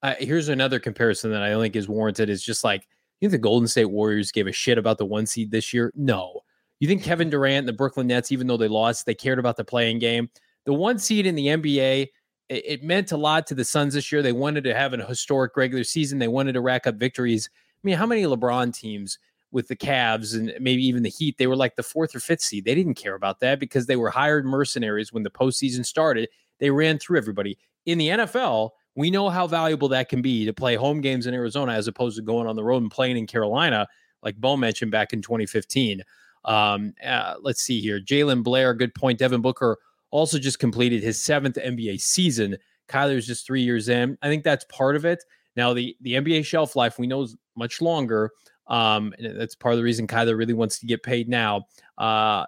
Uh, 0.02 0.16
here's 0.20 0.50
another 0.50 0.80
comparison 0.80 1.32
that 1.32 1.44
I 1.44 1.54
think 1.60 1.76
is 1.76 1.88
warranted 1.88 2.30
is 2.30 2.44
just 2.44 2.64
like, 2.64 2.88
you 3.22 3.30
think 3.30 3.40
the 3.40 3.48
Golden 3.48 3.68
State 3.68 3.86
Warriors 3.86 4.32
gave 4.32 4.48
a 4.48 4.52
shit 4.52 4.78
about 4.78 4.98
the 4.98 5.06
one 5.06 5.26
seed 5.26 5.52
this 5.52 5.74
year? 5.74 5.94
No. 5.96 6.42
You 6.84 6.90
think 6.90 7.02
Kevin 7.02 7.30
Durant 7.30 7.60
and 7.60 7.68
the 7.70 7.72
Brooklyn 7.72 8.08
Nets, 8.08 8.30
even 8.30 8.46
though 8.46 8.58
they 8.58 8.68
lost, 8.68 9.06
they 9.06 9.16
cared 9.16 9.40
about 9.40 9.56
the 9.56 9.64
playing 9.64 10.00
game? 10.00 10.30
The 10.66 10.74
one 10.74 11.00
seed 11.00 11.26
in 11.26 11.34
the 11.34 11.48
NBA 11.48 12.10
it, 12.50 12.64
it 12.66 12.84
meant 12.84 13.14
a 13.14 13.16
lot 13.16 13.48
to 13.48 13.56
the 13.56 13.64
Suns 13.64 13.94
this 13.94 14.12
year. 14.12 14.22
They 14.22 14.34
wanted 14.34 14.66
to 14.66 14.76
have 14.76 14.92
an 14.92 15.00
historic 15.00 15.56
regular 15.56 15.86
season. 15.86 16.20
They 16.20 16.28
wanted 16.28 16.52
to 16.52 16.60
rack 16.60 16.86
up 16.86 16.96
victories. 16.96 17.50
I 17.54 17.80
mean, 17.88 17.96
how 17.96 18.06
many 18.06 18.24
LeBron 18.24 18.76
teams 18.76 19.18
with 19.50 19.70
the 19.70 19.78
Cavs 19.78 20.36
and 20.36 20.54
maybe 20.60 20.86
even 20.86 21.04
the 21.04 21.10
Heat, 21.10 21.38
they 21.38 21.48
were 21.48 21.56
like 21.56 21.78
the 21.78 21.84
fourth 21.84 22.14
or 22.14 22.20
fifth 22.20 22.42
seed. 22.42 22.66
They 22.66 22.76
didn't 22.76 22.96
care 22.96 23.16
about 23.16 23.40
that 23.40 23.62
because 23.62 23.86
they 23.86 23.96
were 23.96 24.10
hired 24.10 24.46
mercenaries 24.46 25.14
when 25.14 25.24
the 25.24 25.32
postseason 25.32 25.86
started. 25.86 26.28
They 26.60 26.70
ran 26.70 27.00
through 27.00 27.18
everybody. 27.18 27.58
In 27.86 27.98
the 27.98 28.10
NFL, 28.10 28.72
we 28.96 29.10
know 29.10 29.30
how 29.30 29.48
valuable 29.48 29.88
that 29.88 30.10
can 30.10 30.22
be 30.22 30.46
to 30.46 30.52
play 30.52 30.76
home 30.76 31.00
games 31.00 31.28
in 31.28 31.34
Arizona 31.34 31.72
as 31.72 31.88
opposed 31.88 32.18
to 32.18 32.24
going 32.24 32.46
on 32.46 32.58
the 32.58 32.64
road 32.66 32.82
and 32.82 32.92
playing 32.92 33.16
in 33.16 33.26
Carolina, 33.26 33.88
like 34.22 34.36
Bo 34.36 34.58
mentioned 34.58 34.92
back 34.92 35.14
in 35.14 35.22
2015. 35.22 36.02
Um, 36.46 36.94
uh, 37.06 37.36
let's 37.42 37.62
see 37.62 37.80
here. 37.80 38.00
Jalen 38.00 38.44
Blair, 38.44 38.74
good 38.74 38.94
point. 38.94 39.20
Devin 39.20 39.42
Booker 39.42 39.78
also 40.12 40.38
just 40.38 40.60
completed 40.60 41.02
his 41.04 41.24
seventh 41.24 41.56
NBA 41.56 42.00
season. 42.02 42.58
Kyler's 42.90 43.26
just 43.26 43.46
three 43.46 43.62
years 43.62 43.90
in. 43.90 44.18
I 44.22 44.28
think 44.28 44.44
that's 44.44 44.66
part 44.66 44.96
of 44.96 45.06
it. 45.06 45.24
Now, 45.56 45.74
the, 45.74 45.96
the 46.02 46.14
NBA 46.14 46.46
shelf 46.46 46.76
life 46.76 47.00
we 47.00 47.08
know 47.08 47.22
is 47.22 47.36
much 47.56 47.82
longer. 47.82 48.32
Um, 48.68 49.14
and 49.18 49.40
that's 49.40 49.56
part 49.56 49.74
of 49.74 49.78
the 49.78 49.84
reason 49.84 50.08
Kyler 50.08 50.38
really 50.38 50.54
wants 50.54 50.80
to 50.80 50.86
get 50.86 51.04
paid 51.04 51.28
now. 51.28 51.68
Uh, 51.98 52.46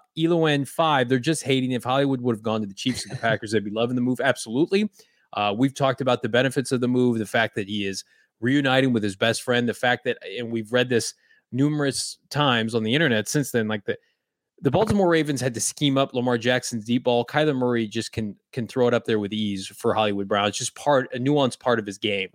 five, 0.66 1.08
they're 1.08 1.18
just 1.18 1.42
hating. 1.42 1.72
If 1.72 1.84
Hollywood 1.84 2.20
would 2.20 2.34
have 2.34 2.42
gone 2.42 2.60
to 2.62 2.66
the 2.66 2.74
Chiefs 2.74 3.04
and 3.04 3.16
the 3.16 3.20
Packers, 3.20 3.52
they'd 3.52 3.64
be 3.64 3.70
loving 3.70 3.96
the 3.96 4.02
move. 4.02 4.20
Absolutely. 4.20 4.90
Uh, 5.32 5.54
we've 5.56 5.74
talked 5.74 6.00
about 6.00 6.22
the 6.22 6.28
benefits 6.28 6.72
of 6.72 6.80
the 6.80 6.88
move, 6.88 7.18
the 7.18 7.26
fact 7.26 7.54
that 7.56 7.68
he 7.68 7.86
is 7.86 8.04
reuniting 8.40 8.92
with 8.92 9.02
his 9.02 9.16
best 9.16 9.42
friend, 9.42 9.68
the 9.68 9.74
fact 9.74 10.04
that, 10.04 10.18
and 10.38 10.50
we've 10.50 10.72
read 10.72 10.88
this 10.88 11.14
numerous 11.52 12.18
times 12.30 12.74
on 12.74 12.82
the 12.82 12.94
internet 12.94 13.28
since 13.28 13.50
then, 13.50 13.68
like 13.68 13.84
the 13.84 13.96
the 14.62 14.70
Baltimore 14.70 15.08
Ravens 15.08 15.40
had 15.40 15.54
to 15.54 15.60
scheme 15.60 15.98
up 15.98 16.14
Lamar 16.14 16.38
Jackson's 16.38 16.84
deep 16.84 17.04
ball. 17.04 17.26
Kyler 17.26 17.54
Murray 17.56 17.86
just 17.86 18.12
can 18.12 18.36
can 18.52 18.66
throw 18.66 18.88
it 18.88 18.94
up 18.94 19.04
there 19.04 19.18
with 19.18 19.32
ease 19.32 19.66
for 19.66 19.92
Hollywood 19.92 20.28
Brown. 20.28 20.48
It's 20.48 20.58
just 20.58 20.74
part 20.74 21.12
a 21.14 21.18
nuanced 21.18 21.60
part 21.60 21.78
of 21.78 21.86
his 21.86 21.98
game. 21.98 22.30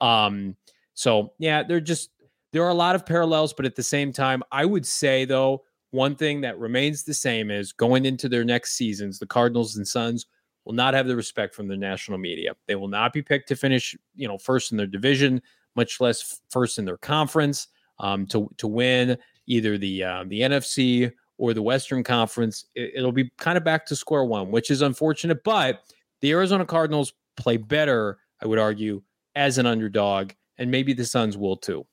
Um, 0.00 0.56
so 0.94 1.32
yeah, 1.38 1.62
they're 1.62 1.80
just 1.80 2.10
there 2.52 2.64
are 2.64 2.70
a 2.70 2.74
lot 2.74 2.94
of 2.94 3.04
parallels, 3.04 3.52
but 3.52 3.66
at 3.66 3.76
the 3.76 3.82
same 3.82 4.12
time, 4.12 4.42
I 4.50 4.64
would 4.64 4.86
say 4.86 5.24
though 5.24 5.64
one 5.90 6.16
thing 6.16 6.40
that 6.40 6.58
remains 6.58 7.02
the 7.02 7.14
same 7.14 7.50
is 7.50 7.72
going 7.72 8.06
into 8.06 8.28
their 8.28 8.44
next 8.44 8.72
seasons, 8.72 9.18
the 9.18 9.26
Cardinals 9.26 9.76
and 9.76 9.86
Suns 9.86 10.26
will 10.64 10.72
not 10.72 10.94
have 10.94 11.06
the 11.06 11.14
respect 11.14 11.54
from 11.54 11.68
the 11.68 11.76
national 11.76 12.18
media. 12.18 12.54
They 12.66 12.74
will 12.74 12.88
not 12.88 13.12
be 13.12 13.22
picked 13.22 13.48
to 13.48 13.56
finish, 13.56 13.94
you 14.14 14.26
know, 14.26 14.38
first 14.38 14.72
in 14.72 14.78
their 14.78 14.86
division, 14.86 15.40
much 15.76 16.00
less 16.00 16.40
first 16.50 16.78
in 16.78 16.84
their 16.84 16.96
conference 16.96 17.68
um, 17.98 18.26
to 18.26 18.50
to 18.58 18.66
win 18.66 19.16
either 19.46 19.78
the 19.78 20.04
uh, 20.04 20.24
the 20.26 20.40
NFC 20.40 21.12
or 21.38 21.54
the 21.54 21.62
Western 21.62 22.02
Conference, 22.02 22.66
it, 22.74 23.02
will 23.02 23.12
be 23.12 23.30
kind 23.38 23.58
of 23.58 23.64
back 23.64 23.84
to 23.86 23.96
square 23.96 24.24
one, 24.24 24.50
which 24.50 24.70
is 24.70 24.82
unfortunate. 24.82 25.44
But 25.44 25.82
the 26.20 26.32
Arizona 26.32 26.64
Cardinals 26.64 27.12
play 27.36 27.58
better, 27.58 28.18
I 28.42 28.46
would 28.46 28.58
argue, 28.58 29.02
as 29.34 29.58
an 29.58 29.66
underdog, 29.66 30.32
and 30.58 30.70
maybe 30.70 30.94
the 30.94 31.04
Suns 31.04 31.36
will 31.36 31.56
too. 31.56 31.86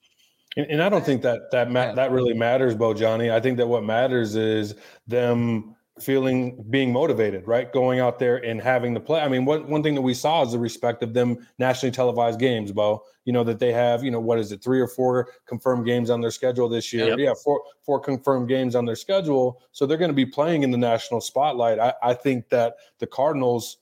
And, 0.56 0.66
and 0.68 0.84
I 0.84 0.89
don't 0.89 1.06
think 1.06 1.22
that 1.24 1.52
that 1.52 1.72
ma- 1.72 1.94
that 1.94 2.12
really 2.12 2.34
matters, 2.34 2.76
Bo 2.76 2.94
Johnny. 2.94 3.32
I 3.32 3.39
think 3.39 3.58
that 3.58 3.68
what 3.68 3.84
matters 3.84 4.36
is 4.36 4.76
them 5.08 5.76
feeling 6.02 6.66
being 6.72 6.92
motivated, 6.92 7.48
right? 7.48 7.72
Going 7.72 8.00
out 8.00 8.18
there 8.18 8.38
and 8.38 8.60
having 8.60 8.94
the 8.94 9.00
play. 9.00 9.22
I 9.22 9.28
mean, 9.28 9.46
one 9.46 9.70
one 9.70 9.84
thing 9.84 9.94
that 9.96 10.02
we 10.02 10.14
saw 10.14 10.44
is 10.44 10.52
the 10.52 10.60
respect 10.60 11.04
of 11.04 11.14
them 11.14 11.46
nationally 11.60 11.92
televised 11.92 12.40
games, 12.40 12.72
Bo. 12.72 13.04
You 13.26 13.34
know 13.34 13.44
that 13.44 13.60
they 13.60 13.72
have, 13.72 14.04
you 14.04 14.10
know, 14.10 14.20
what 14.20 14.40
is 14.40 14.52
it, 14.52 14.64
three 14.64 14.82
or 14.82 14.88
four 14.88 15.30
confirmed 15.46 15.86
games 15.86 16.10
on 16.10 16.20
their 16.20 16.32
schedule 16.32 16.68
this 16.68 16.92
year? 16.92 17.10
Yep. 17.10 17.20
Yeah, 17.20 17.34
four 17.44 17.62
four 17.84 18.00
confirmed 18.00 18.50
games 18.50 18.76
on 18.76 18.86
their 18.86 18.96
schedule. 18.96 19.62
So 19.72 19.86
they're 19.86 19.98
going 19.98 20.10
to 20.10 20.16
be 20.16 20.26
playing 20.26 20.64
in 20.64 20.72
the 20.72 20.78
national 20.78 21.22
spotlight. 21.22 21.80
I, 21.80 21.94
I 22.02 22.14
think 22.16 22.50
that 22.50 22.76
the 22.98 23.08
Cardinals 23.08 23.78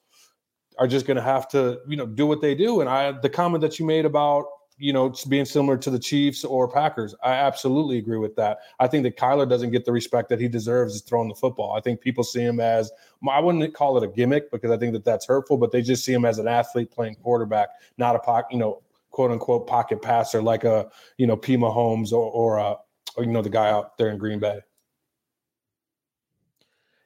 are 0.78 0.88
just 0.88 1.06
going 1.06 1.18
to 1.18 1.24
have 1.24 1.48
to, 1.50 1.80
you 1.88 1.96
know, 1.96 2.06
do 2.06 2.28
what 2.28 2.42
they 2.42 2.56
do. 2.56 2.82
And 2.82 2.90
I 2.90 3.14
the 3.14 3.30
comment 3.30 3.62
that 3.62 3.80
you 3.80 3.86
made 3.86 4.06
about 4.06 4.46
you 4.78 4.94
know, 4.94 5.14
being 5.30 5.46
similar 5.46 5.78
to 5.78 5.90
the 5.90 6.00
Chiefs 6.00 6.44
or 6.44 6.68
Packers. 6.68 7.14
I 7.24 7.34
absolutely 7.34 7.98
agree 7.98 8.18
with 8.18 8.36
that. 8.38 8.60
I 8.80 8.88
think 8.88 9.04
that 9.04 9.18
Kyler 9.18 9.48
doesn't 9.48 9.72
get 9.72 9.86
the 9.86 9.92
respect 9.92 10.30
that 10.30 10.40
he 10.40 10.48
deserves 10.48 10.96
is 10.96 11.02
throwing 11.02 11.30
the 11.30 11.36
football. 11.36 11.74
I 11.74 11.82
think 11.82 12.02
people 12.02 12.24
see 12.24 12.42
him 12.42 12.60
as 12.60 12.92
I 13.30 13.40
wouldn't 13.40 13.74
call 13.76 13.98
it 13.98 14.04
a 14.04 14.08
gimmick 14.08 14.52
because 14.52 14.72
I 14.72 14.78
think 14.78 14.94
that 14.94 15.06
that's 15.06 15.28
hurtful, 15.28 15.58
but 15.58 15.72
they 15.72 15.82
just 15.82 16.04
see 16.04 16.14
him 16.14 16.26
as 16.26 16.40
an 16.40 16.48
athlete 16.48 16.92
playing 16.92 17.16
quarterback, 17.16 17.70
not 17.98 18.16
a 18.16 18.20
pocket, 18.20 18.54
you 18.54 18.60
know, 18.60 18.82
quote 19.12 19.32
unquote 19.32 19.68
pocket 19.68 20.02
passer 20.02 20.42
like 20.42 20.64
a 20.64 20.90
you 21.18 21.28
know 21.28 21.38
P 21.38 21.58
Mahomes 21.58 22.12
or 22.12 22.32
or, 22.32 22.60
uh, 22.60 22.76
or 23.16 23.24
you 23.24 23.32
know 23.32 23.42
the 23.42 23.50
guy 23.50 23.70
out 23.70 23.98
there 23.98 24.10
in 24.10 24.18
Green 24.18 24.40
Bay. 24.40 24.60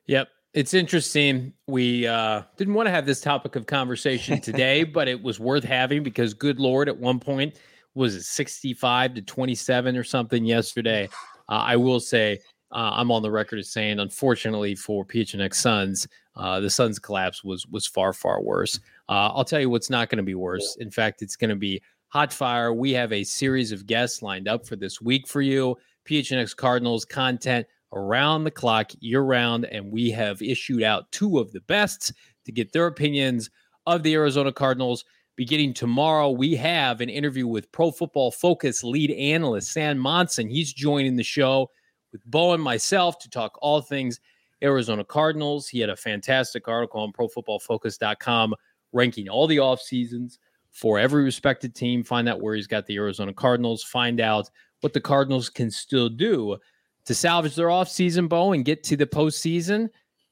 Yep, 0.08 0.30
it's 0.56 0.74
interesting. 0.74 1.52
We 1.68 2.08
uh, 2.08 2.44
didn't 2.56 2.74
want 2.74 2.88
to 2.88 2.92
have 2.92 3.06
this 3.06 3.20
topic 3.20 3.58
of 3.58 3.66
conversation 3.68 4.40
today, 4.40 4.84
but 4.98 5.10
it 5.10 5.22
was 5.22 5.38
worth 5.38 5.66
having 5.66 6.02
because, 6.02 6.34
good 6.34 6.60
Lord, 6.60 6.88
at 6.88 6.98
one 6.98 7.20
point 7.20 7.60
was 7.94 8.16
it 8.16 8.24
65 8.24 9.16
to 9.16 9.22
27 9.22 9.98
or 9.98 10.04
something 10.04 10.46
yesterday. 10.46 11.10
Uh, 11.50 11.64
I 11.66 11.76
will 11.76 12.00
say 12.00 12.40
uh, 12.72 12.92
I'm 12.94 13.12
on 13.12 13.22
the 13.22 13.30
record 13.30 13.60
as 13.60 13.70
saying, 13.70 14.00
unfortunately 14.00 14.76
for 14.76 15.06
PHNX 15.06 15.56
Suns, 15.56 16.08
uh, 16.38 16.62
the 16.62 16.70
Suns 16.70 17.00
collapse 17.00 17.44
was 17.44 17.66
was 17.68 17.86
far 17.86 18.14
far 18.14 18.42
worse. 18.42 18.80
Uh, 19.10 19.32
I'll 19.34 19.46
tell 19.46 19.60
you 19.60 19.70
what's 19.70 19.90
not 19.90 20.10
going 20.10 20.18
to 20.18 20.24
be 20.24 20.36
worse. 20.36 20.78
In 20.80 20.90
fact, 20.90 21.22
it's 21.22 21.36
going 21.36 21.50
to 21.50 21.56
be 21.56 21.82
hot 22.08 22.32
fire. 22.32 22.74
We 22.74 22.92
have 22.94 23.12
a 23.12 23.26
series 23.26 23.74
of 23.74 23.86
guests 23.86 24.22
lined 24.22 24.48
up 24.48 24.66
for 24.66 24.78
this 24.78 25.02
week 25.02 25.28
for 25.28 25.42
you. 25.42 25.78
PHNX 26.06 26.56
Cardinals 26.56 27.04
content 27.04 27.68
around 27.96 28.44
the 28.44 28.52
clock, 28.52 28.92
year 29.00 29.22
round, 29.22 29.66
and 29.66 29.92
we 29.92 30.12
have 30.12 30.42
issued 30.42 30.84
out 30.84 31.12
two 31.12 31.40
of 31.40 31.52
the 31.52 31.62
best 31.62 32.12
to 32.46 32.52
get 32.52 32.72
their 32.72 32.88
opinions 32.88 33.50
of 33.88 34.04
the 34.04 34.14
Arizona 34.14 34.52
Cardinals. 34.52 35.06
Beginning 35.36 35.74
tomorrow, 35.74 36.30
we 36.30 36.56
have 36.56 37.02
an 37.02 37.10
interview 37.10 37.48
with 37.48 37.72
Pro 37.72 37.92
Football 37.92 38.32
Focus 38.32 38.84
lead 38.84 39.12
analyst 39.12 39.72
Sam 39.72 39.98
Monson. 39.98 40.50
He's 40.50 40.72
joining 40.72 41.16
the 41.16 41.24
show 41.24 41.72
with 42.12 42.24
Bo 42.26 42.54
and 42.54 42.64
myself 42.64 43.20
to 43.20 43.30
talk 43.30 43.58
all 43.62 43.82
things 43.82 44.20
Arizona 44.64 45.04
Cardinals. 45.04 45.68
He 45.68 45.80
had 45.80 45.90
a 45.90 45.96
fantastic 45.98 46.68
article 46.68 47.02
on 47.02 47.12
ProFootballFocus.com 47.12 48.56
ranking 48.94 49.28
all 49.28 49.48
the 49.48 49.60
off 49.60 49.82
seasons 49.82 50.40
for 50.72 51.00
every 51.00 51.24
respected 51.24 51.76
team. 51.76 52.04
Find 52.04 52.30
out 52.30 52.42
where 52.42 52.56
he's 52.56 52.68
got 52.68 52.86
the 52.86 52.96
Arizona 52.96 53.34
Cardinals. 53.34 53.84
Find 53.84 54.22
out 54.22 54.50
what 54.82 54.94
the 54.94 55.02
Cardinals 55.02 55.50
can 55.50 55.70
still 55.70 56.10
do 56.10 56.58
to 57.06 57.16
salvage 57.16 57.56
their 57.56 57.68
offseason, 57.68 58.28
Bo 58.28 58.54
and 58.54 58.66
get 58.66 58.84
to 58.86 58.98
the 58.98 59.06
postseason. 59.06 59.90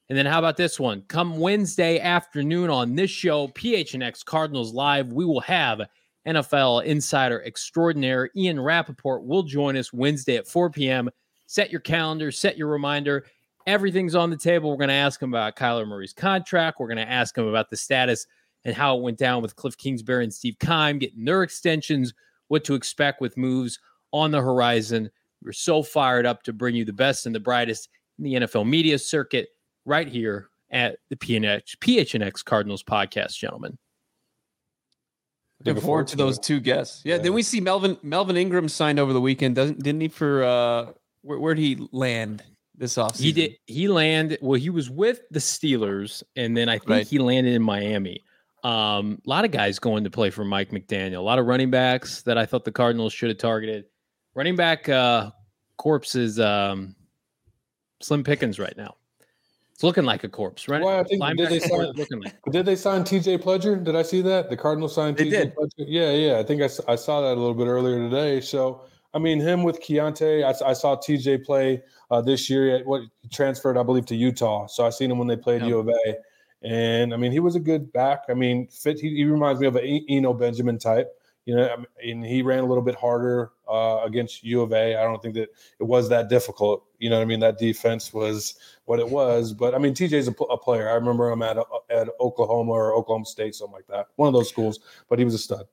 And 0.08 0.18
then 0.18 0.26
how 0.26 0.38
about 0.38 0.56
this 0.56 0.78
one? 0.78 1.02
Come 1.08 1.38
Wednesday 1.38 1.98
afternoon 1.98 2.68
on 2.68 2.94
this 2.94 3.10
show, 3.10 3.48
PHNX 3.48 4.24
Cardinals 4.24 4.74
Live, 4.74 5.12
we 5.12 5.24
will 5.24 5.40
have 5.40 5.80
NFL 6.26 6.84
insider 6.84 7.42
extraordinaire 7.44 8.30
Ian 8.36 8.60
Rapoport 8.60 9.24
will 9.24 9.42
join 9.42 9.76
us 9.76 9.92
Wednesday 9.92 10.36
at 10.36 10.48
4 10.48 10.70
p.m. 10.70 11.10
Set 11.46 11.70
your 11.70 11.80
calendar, 11.80 12.32
set 12.32 12.56
your 12.56 12.68
reminder. 12.68 13.24
Everything's 13.66 14.14
on 14.14 14.30
the 14.30 14.36
table. 14.36 14.70
We're 14.70 14.76
going 14.76 14.88
to 14.88 14.94
ask 14.94 15.22
him 15.22 15.30
about 15.30 15.56
Kyler 15.56 15.86
Murray's 15.86 16.12
contract. 16.12 16.78
We're 16.80 16.88
going 16.88 16.98
to 16.98 17.10
ask 17.10 17.36
him 17.36 17.46
about 17.46 17.70
the 17.70 17.76
status 17.76 18.26
and 18.64 18.74
how 18.74 18.96
it 18.96 19.02
went 19.02 19.18
down 19.18 19.42
with 19.42 19.56
Kliff 19.56 19.76
Kingsbury 19.76 20.24
and 20.24 20.32
Steve 20.32 20.58
Keim 20.58 20.98
getting 20.98 21.24
their 21.24 21.42
extensions, 21.42 22.12
what 22.48 22.64
to 22.64 22.74
expect 22.74 23.20
with 23.20 23.36
moves 23.36 23.78
on 24.12 24.30
the 24.30 24.40
horizon. 24.40 25.10
We're 25.44 25.52
so 25.52 25.82
fired 25.82 26.26
up 26.26 26.42
to 26.44 26.52
bring 26.52 26.74
you 26.74 26.84
the 26.84 26.92
best 26.92 27.26
and 27.26 27.34
the 27.34 27.40
brightest 27.40 27.88
in 28.18 28.24
the 28.24 28.34
NFL 28.34 28.66
media 28.66 28.98
circuit 28.98 29.48
right 29.84 30.08
here 30.08 30.48
at 30.70 30.98
the 31.10 31.16
PNX, 31.16 31.76
PHNX 31.78 32.44
Cardinals 32.44 32.82
podcast, 32.82 33.36
gentlemen. 33.36 33.78
Looking 35.64 35.82
forward 35.82 36.08
to 36.08 36.16
those 36.16 36.38
two 36.38 36.60
guests. 36.60 37.02
Yeah, 37.04 37.16
yeah. 37.16 37.22
Then 37.22 37.32
we 37.32 37.42
see 37.42 37.60
Melvin 37.60 37.96
Melvin 38.02 38.36
Ingram 38.36 38.68
signed 38.68 38.98
over 38.98 39.12
the 39.12 39.20
weekend, 39.20 39.54
doesn't 39.54 39.82
didn't 39.82 40.00
he? 40.00 40.08
For 40.08 40.42
uh, 40.44 40.92
where 41.22 41.38
where 41.38 41.54
did 41.54 41.62
he 41.62 41.88
land 41.90 42.42
this 42.76 42.96
offseason? 42.96 43.20
He 43.20 43.32
did. 43.32 43.56
He 43.66 43.88
landed. 43.88 44.40
Well, 44.42 44.60
he 44.60 44.68
was 44.68 44.90
with 44.90 45.22
the 45.30 45.38
Steelers, 45.38 46.22
and 46.36 46.56
then 46.56 46.68
I 46.68 46.78
think 46.78 46.90
right. 46.90 47.06
he 47.06 47.18
landed 47.18 47.54
in 47.54 47.62
Miami. 47.62 48.22
Um, 48.62 49.22
a 49.26 49.30
lot 49.30 49.44
of 49.44 49.52
guys 49.52 49.78
going 49.78 50.04
to 50.04 50.10
play 50.10 50.30
for 50.30 50.44
Mike 50.44 50.70
McDaniel. 50.70 51.18
A 51.18 51.20
lot 51.20 51.38
of 51.38 51.46
running 51.46 51.70
backs 51.70 52.22
that 52.22 52.36
I 52.36 52.46
thought 52.46 52.64
the 52.64 52.72
Cardinals 52.72 53.12
should 53.12 53.28
have 53.30 53.38
targeted. 53.38 53.86
Running 54.34 54.56
back 54.56 54.88
uh, 54.88 55.30
corpse 55.76 56.14
is 56.14 56.40
um, 56.40 56.96
Slim 58.00 58.24
Pickens 58.24 58.58
right 58.58 58.76
now. 58.76 58.96
It's 59.72 59.82
looking 59.82 60.04
like 60.04 60.22
a 60.22 60.28
corpse, 60.28 60.68
right? 60.68 60.82
Well, 60.82 61.00
I 61.00 61.02
think 61.02 61.22
did 61.36 61.48
they, 61.48 61.58
sign, 61.58 61.92
like. 61.96 62.38
did 62.52 62.64
they 62.64 62.76
sign 62.76 63.02
TJ 63.02 63.42
Pledger? 63.42 63.82
Did 63.82 63.96
I 63.96 64.02
see 64.02 64.22
that? 64.22 64.48
The 64.48 64.56
Cardinals 64.56 64.94
signed 64.94 65.16
they 65.16 65.24
TJ 65.24 65.30
did. 65.30 65.56
Pledger? 65.56 65.68
Yeah, 65.78 66.12
yeah. 66.12 66.38
I 66.38 66.44
think 66.44 66.62
I, 66.62 66.66
I 66.92 66.94
saw 66.94 67.20
that 67.22 67.32
a 67.36 67.40
little 67.40 67.54
bit 67.54 67.66
earlier 67.66 67.98
today. 67.98 68.40
So, 68.40 68.82
I 69.14 69.18
mean, 69.18 69.40
him 69.40 69.64
with 69.64 69.80
Keontay, 69.80 70.44
I, 70.44 70.70
I 70.70 70.72
saw 70.74 70.96
TJ 70.96 71.44
play 71.44 71.82
uh, 72.12 72.20
this 72.20 72.48
year 72.48 72.76
at 72.76 72.86
what 72.86 73.02
transferred, 73.32 73.76
I 73.76 73.82
believe, 73.82 74.06
to 74.06 74.14
Utah. 74.14 74.66
So 74.68 74.86
I 74.86 74.90
seen 74.90 75.10
him 75.10 75.18
when 75.18 75.26
they 75.26 75.36
played 75.36 75.62
yep. 75.62 75.70
U 75.70 75.78
of 75.80 75.88
A. 75.88 76.16
And 76.62 77.12
I 77.12 77.16
mean, 77.16 77.32
he 77.32 77.40
was 77.40 77.56
a 77.56 77.60
good 77.60 77.92
back. 77.92 78.24
I 78.28 78.34
mean, 78.34 78.68
fit. 78.68 79.00
He, 79.00 79.10
he 79.10 79.24
reminds 79.24 79.60
me 79.60 79.66
of 79.66 79.74
an 79.74 80.06
Eno 80.08 80.34
Benjamin 80.34 80.78
type. 80.78 81.12
You 81.46 81.56
know, 81.56 81.84
and 82.02 82.24
he 82.24 82.40
ran 82.40 82.60
a 82.60 82.66
little 82.66 82.82
bit 82.82 82.94
harder 82.94 83.52
uh, 83.68 84.00
against 84.02 84.42
U 84.44 84.62
of 84.62 84.72
A. 84.72 84.96
I 84.96 85.02
don't 85.02 85.20
think 85.20 85.34
that 85.34 85.50
it 85.78 85.84
was 85.84 86.08
that 86.08 86.28
difficult. 86.28 86.86
You 86.98 87.10
know 87.10 87.20
I 87.20 87.26
mean? 87.26 87.40
That 87.40 87.58
defense 87.58 88.12
was 88.14 88.54
what 88.86 88.98
it 88.98 89.08
was. 89.08 89.52
But 89.52 89.74
I 89.74 89.78
mean, 89.78 89.94
TJ's 89.94 90.28
a, 90.28 90.32
a 90.44 90.56
player. 90.56 90.88
I 90.88 90.94
remember 90.94 91.30
him 91.30 91.42
at 91.42 91.58
at 91.90 92.08
Oklahoma 92.18 92.72
or 92.72 92.94
Oklahoma 92.94 93.26
State, 93.26 93.54
something 93.54 93.74
like 93.74 93.86
that. 93.88 94.08
One 94.16 94.26
of 94.26 94.32
those 94.32 94.48
schools. 94.48 94.80
But 95.08 95.18
he 95.18 95.24
was 95.24 95.34
a 95.34 95.38
stud. 95.38 95.66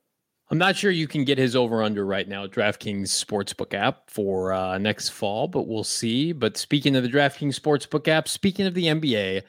I'm 0.52 0.58
not 0.58 0.76
sure 0.76 0.90
you 0.90 1.08
can 1.08 1.24
get 1.24 1.38
his 1.38 1.56
over 1.56 1.82
under 1.82 2.04
right 2.04 2.28
now, 2.28 2.46
DraftKings 2.46 3.04
Sportsbook 3.04 3.72
app 3.72 4.10
for 4.10 4.52
uh, 4.52 4.76
next 4.76 5.08
fall, 5.08 5.48
but 5.48 5.66
we'll 5.66 5.82
see. 5.82 6.32
But 6.32 6.58
speaking 6.58 6.94
of 6.94 7.02
the 7.02 7.08
DraftKings 7.08 7.58
Sportsbook 7.58 8.06
app, 8.06 8.28
speaking 8.28 8.66
of 8.66 8.74
the 8.74 8.84
NBA, 8.84 9.44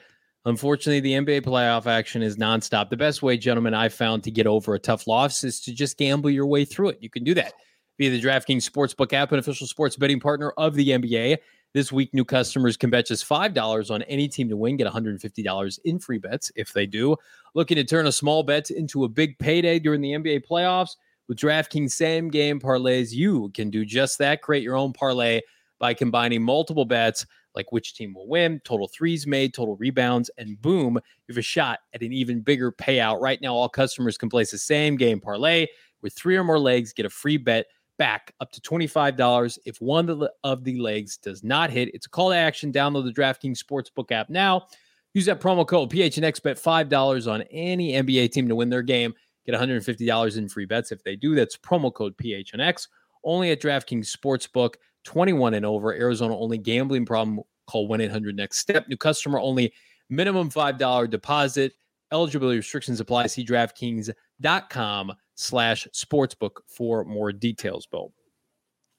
Unfortunately, 0.46 1.00
the 1.00 1.12
NBA 1.12 1.40
playoff 1.40 1.86
action 1.86 2.22
is 2.22 2.36
nonstop. 2.36 2.90
The 2.90 2.98
best 2.98 3.22
way, 3.22 3.38
gentlemen, 3.38 3.72
I've 3.72 3.94
found 3.94 4.22
to 4.24 4.30
get 4.30 4.46
over 4.46 4.74
a 4.74 4.78
tough 4.78 5.06
loss 5.06 5.42
is 5.42 5.58
to 5.62 5.72
just 5.72 5.96
gamble 5.96 6.28
your 6.28 6.46
way 6.46 6.66
through 6.66 6.90
it. 6.90 6.98
You 7.00 7.08
can 7.08 7.24
do 7.24 7.32
that 7.34 7.54
via 7.98 8.10
the 8.10 8.20
DraftKings 8.20 8.68
Sportsbook 8.68 9.14
app, 9.14 9.32
an 9.32 9.38
official 9.38 9.66
sports 9.66 9.96
betting 9.96 10.20
partner 10.20 10.52
of 10.58 10.74
the 10.74 10.88
NBA. 10.88 11.38
This 11.72 11.90
week, 11.90 12.12
new 12.12 12.26
customers 12.26 12.76
can 12.76 12.90
bet 12.90 13.06
just 13.06 13.26
$5 13.26 13.90
on 13.90 14.02
any 14.02 14.28
team 14.28 14.50
to 14.50 14.56
win, 14.56 14.76
get 14.76 14.86
$150 14.86 15.78
in 15.84 15.98
free 15.98 16.18
bets 16.18 16.52
if 16.56 16.74
they 16.74 16.86
do. 16.86 17.16
Looking 17.54 17.76
to 17.76 17.84
turn 17.84 18.06
a 18.06 18.12
small 18.12 18.42
bet 18.42 18.70
into 18.70 19.04
a 19.04 19.08
big 19.08 19.38
payday 19.38 19.78
during 19.78 20.02
the 20.02 20.12
NBA 20.12 20.46
playoffs? 20.46 20.90
With 21.26 21.38
DraftKings 21.38 21.92
same 21.92 22.28
game 22.28 22.60
parlays, 22.60 23.12
you 23.12 23.50
can 23.54 23.70
do 23.70 23.86
just 23.86 24.18
that. 24.18 24.42
Create 24.42 24.62
your 24.62 24.76
own 24.76 24.92
parlay 24.92 25.40
by 25.78 25.94
combining 25.94 26.42
multiple 26.42 26.84
bets 26.84 27.24
like 27.54 27.72
which 27.72 27.94
team 27.94 28.14
will 28.14 28.28
win, 28.28 28.60
total 28.64 28.88
threes 28.88 29.26
made, 29.26 29.54
total 29.54 29.76
rebounds, 29.76 30.30
and 30.38 30.60
boom, 30.60 30.94
you 30.94 31.32
have 31.32 31.38
a 31.38 31.42
shot 31.42 31.80
at 31.94 32.02
an 32.02 32.12
even 32.12 32.40
bigger 32.40 32.72
payout. 32.72 33.20
Right 33.20 33.40
now, 33.40 33.54
all 33.54 33.68
customers 33.68 34.18
can 34.18 34.28
place 34.28 34.50
the 34.50 34.58
same 34.58 34.96
game 34.96 35.20
parlay 35.20 35.66
with 36.02 36.14
three 36.14 36.36
or 36.36 36.44
more 36.44 36.58
legs, 36.58 36.92
get 36.92 37.06
a 37.06 37.10
free 37.10 37.36
bet 37.36 37.66
back 37.96 38.34
up 38.40 38.50
to 38.52 38.60
$25 38.60 39.58
if 39.64 39.80
one 39.80 40.08
of 40.42 40.64
the 40.64 40.80
legs 40.80 41.16
does 41.16 41.44
not 41.44 41.70
hit. 41.70 41.94
It's 41.94 42.06
a 42.06 42.10
call 42.10 42.30
to 42.30 42.36
action. 42.36 42.72
Download 42.72 43.04
the 43.04 43.12
DraftKings 43.12 43.62
Sportsbook 43.62 44.10
app 44.10 44.28
now. 44.28 44.66
Use 45.14 45.26
that 45.26 45.40
promo 45.40 45.66
code 45.66 45.90
PHNX 45.90 46.42
bet 46.42 46.56
$5 46.56 47.32
on 47.32 47.42
any 47.42 47.92
NBA 47.92 48.32
team 48.32 48.48
to 48.48 48.56
win 48.56 48.68
their 48.68 48.82
game. 48.82 49.14
Get 49.46 49.54
$150 49.54 50.36
in 50.36 50.48
free 50.48 50.64
bets 50.66 50.90
if 50.90 51.04
they 51.04 51.14
do. 51.14 51.34
That's 51.34 51.56
promo 51.56 51.94
code 51.94 52.16
PHNX 52.16 52.88
only 53.22 53.52
at 53.52 53.60
DraftKings 53.60 54.14
Sportsbook. 54.14 54.74
21 55.04 55.54
and 55.54 55.66
over. 55.66 55.92
Arizona 55.92 56.36
only 56.36 56.58
gambling 56.58 57.06
problem. 57.06 57.40
Call 57.66 57.86
1 57.86 58.00
800 58.00 58.36
next 58.36 58.58
step. 58.58 58.88
New 58.88 58.96
customer 58.96 59.38
only. 59.38 59.72
Minimum 60.10 60.50
$5 60.50 61.10
deposit. 61.10 61.72
Eligibility 62.12 62.58
restrictions 62.58 63.00
apply. 63.00 63.26
See 63.26 63.44
DraftKings.com 63.44 65.12
slash 65.34 65.88
sportsbook 65.92 66.58
for 66.68 67.04
more 67.04 67.32
details, 67.32 67.86
Bo. 67.86 68.12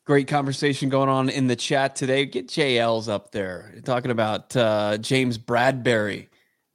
Great 0.06 0.28
conversation 0.28 0.90
going 0.90 1.10
on 1.10 1.30
in 1.30 1.48
the 1.48 1.56
chat 1.56 1.96
today. 1.96 2.26
Get 2.26 2.48
JL's 2.48 3.10
up 3.10 3.32
there 3.32 3.74
talking 3.84 4.12
about 4.12 4.56
uh, 4.56 5.00
James 5.00 5.38
Bradberry, 5.38 6.28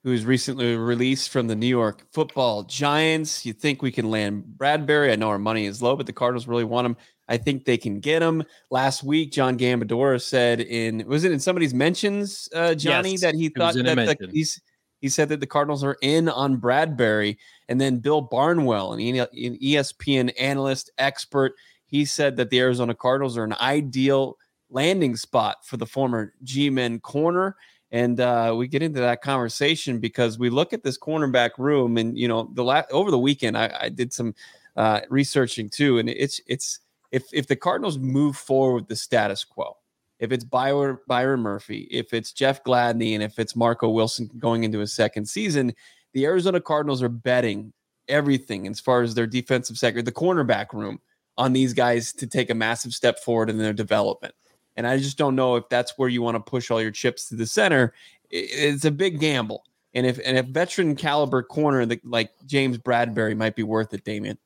who's 0.03 0.25
recently 0.25 0.75
released 0.75 1.31
from 1.31 1.47
the 1.47 1.55
New 1.55 1.69
York 1.69 2.03
football 2.13 2.65
giants. 2.65 3.47
You 3.47 3.53
think 3.53 3.83
we 3.83 3.93
can 3.93 4.11
land 4.11 4.55
Bradberry? 4.57 5.13
I 5.13 5.17
know 5.17 5.29
our 5.29 5.39
money 5.39 5.67
is 5.67 5.81
low, 5.81 5.95
but 5.95 6.07
the 6.07 6.13
Cardinals 6.13 6.49
really 6.49 6.65
want 6.65 6.87
him. 6.87 6.97
I 7.31 7.37
think 7.37 7.65
they 7.65 7.79
can 7.79 8.01
get 8.01 8.23
him. 8.23 8.43
Last 8.71 9.05
week, 9.05 9.31
John 9.31 9.57
Gambadoro 9.57 10.21
said 10.21 10.61
in 10.61 11.07
was 11.07 11.25
it 11.25 11.33
in 11.33 11.39
somebody's 11.39 11.73
mentions, 11.73 12.49
uh, 12.55 12.75
Johnny, 12.75 13.13
yes, 13.13 13.21
that 13.23 13.35
he 13.37 13.49
thought 13.49 13.75
that 13.75 14.19
the, 14.19 14.29
he's 14.33 14.61
he 15.01 15.09
said 15.09 15.29
that 15.31 15.41
the 15.41 15.47
Cardinals 15.47 15.85
are 15.85 15.97
in 16.03 16.29
on 16.29 16.61
Bradberry, 16.61 17.39
and 17.69 17.81
then 17.81 17.99
Bill 17.99 18.21
Barnwell, 18.21 18.93
an 18.93 19.01
ESPN 19.01 20.33
analyst 20.39 20.91
expert, 20.99 21.55
he 21.87 22.05
said 22.05 22.37
that 22.37 22.51
the 22.51 22.61
Arizona 22.61 22.95
Cardinals 22.95 23.39
are 23.39 23.45
an 23.45 23.55
ideal 23.61 24.37
landing 24.69 25.17
spot 25.17 25.65
for 25.65 25.77
the 25.77 25.87
former 25.87 26.35
G-men 26.45 27.01
corner. 27.01 27.57
And 27.93 28.21
uh, 28.21 28.55
we 28.57 28.69
get 28.69 28.83
into 28.83 29.01
that 29.01 29.21
conversation 29.21 29.99
because 29.99 30.39
we 30.39 30.49
look 30.49 30.73
at 30.73 30.85
this 30.85 30.99
cornerback 30.99 31.51
room, 31.59 31.97
and 31.97 32.17
you 32.17 32.29
know, 32.29 32.51
the 32.55 32.63
last 32.63 32.91
over 32.93 33.11
the 33.11 33.19
weekend, 33.19 33.57
I, 33.57 33.77
I 33.81 33.89
did 33.89 34.13
some 34.13 34.35
uh, 34.77 35.01
researching 35.09 35.69
too, 35.69 35.99
and 35.99 36.09
it's 36.09 36.41
it's 36.47 36.81
if 37.13 37.25
if 37.33 37.47
the 37.47 37.57
Cardinals 37.57 37.99
move 37.99 38.37
forward 38.37 38.75
with 38.75 38.89
the 38.89 38.97
status 38.97 39.45
quo, 39.45 39.77
if 40.19 40.33
it's 40.33 40.45
Byron, 40.45 40.99
Byron 41.07 41.41
Murphy, 41.41 41.89
if 41.91 42.13
it's 42.13 42.33
Jeff 42.33 42.63
Gladney, 42.63 43.15
and 43.15 43.23
if 43.23 43.39
it's 43.39 43.57
Marco 43.57 43.89
Wilson 43.89 44.31
going 44.39 44.65
into 44.65 44.79
his 44.79 44.93
second 44.93 45.27
season, 45.27 45.75
the 46.13 46.27
Arizona 46.27 46.61
Cardinals 46.61 47.03
are 47.03 47.09
betting 47.09 47.73
everything 48.09 48.67
as 48.67 48.81
far 48.81 49.03
as 49.03 49.15
their 49.15 49.27
defensive 49.27 49.79
sector, 49.79 50.03
the 50.03 50.13
cornerback 50.13 50.73
room, 50.73 51.01
on 51.39 51.53
these 51.53 51.73
guys 51.73 52.13
to 52.13 52.27
take 52.27 52.51
a 52.51 52.55
massive 52.55 52.93
step 52.93 53.19
forward 53.19 53.49
in 53.49 53.59
their 53.59 53.73
development. 53.73 54.35
And 54.77 54.87
I 54.87 54.99
just 54.99 55.17
don't 55.17 55.37
know 55.37 55.57
if 55.57 55.69
that's 55.69 55.97
where 55.97 56.09
you 56.09 56.23
want 56.23 56.37
to 56.37 56.41
push 56.41 56.71
all 56.71 56.83
your 56.83 56.91
chips 56.91 57.29
to 57.29 57.37
the 57.37 57.47
center. 57.47 57.95
It's 58.31 58.85
a 58.85 58.91
big 58.91 59.21
gamble. 59.21 59.65
And 59.95 60.07
if 60.07 60.21
and 60.25 60.37
if 60.37 60.47
veteran 60.47 60.95
caliber 60.95 61.43
corner 61.43 61.87
like 62.05 62.31
James 62.47 62.79
Bradberry 62.79 63.37
might 63.37 63.57
be 63.57 63.63
worth 63.63 63.93
it, 63.93 64.05
Damien. 64.05 64.39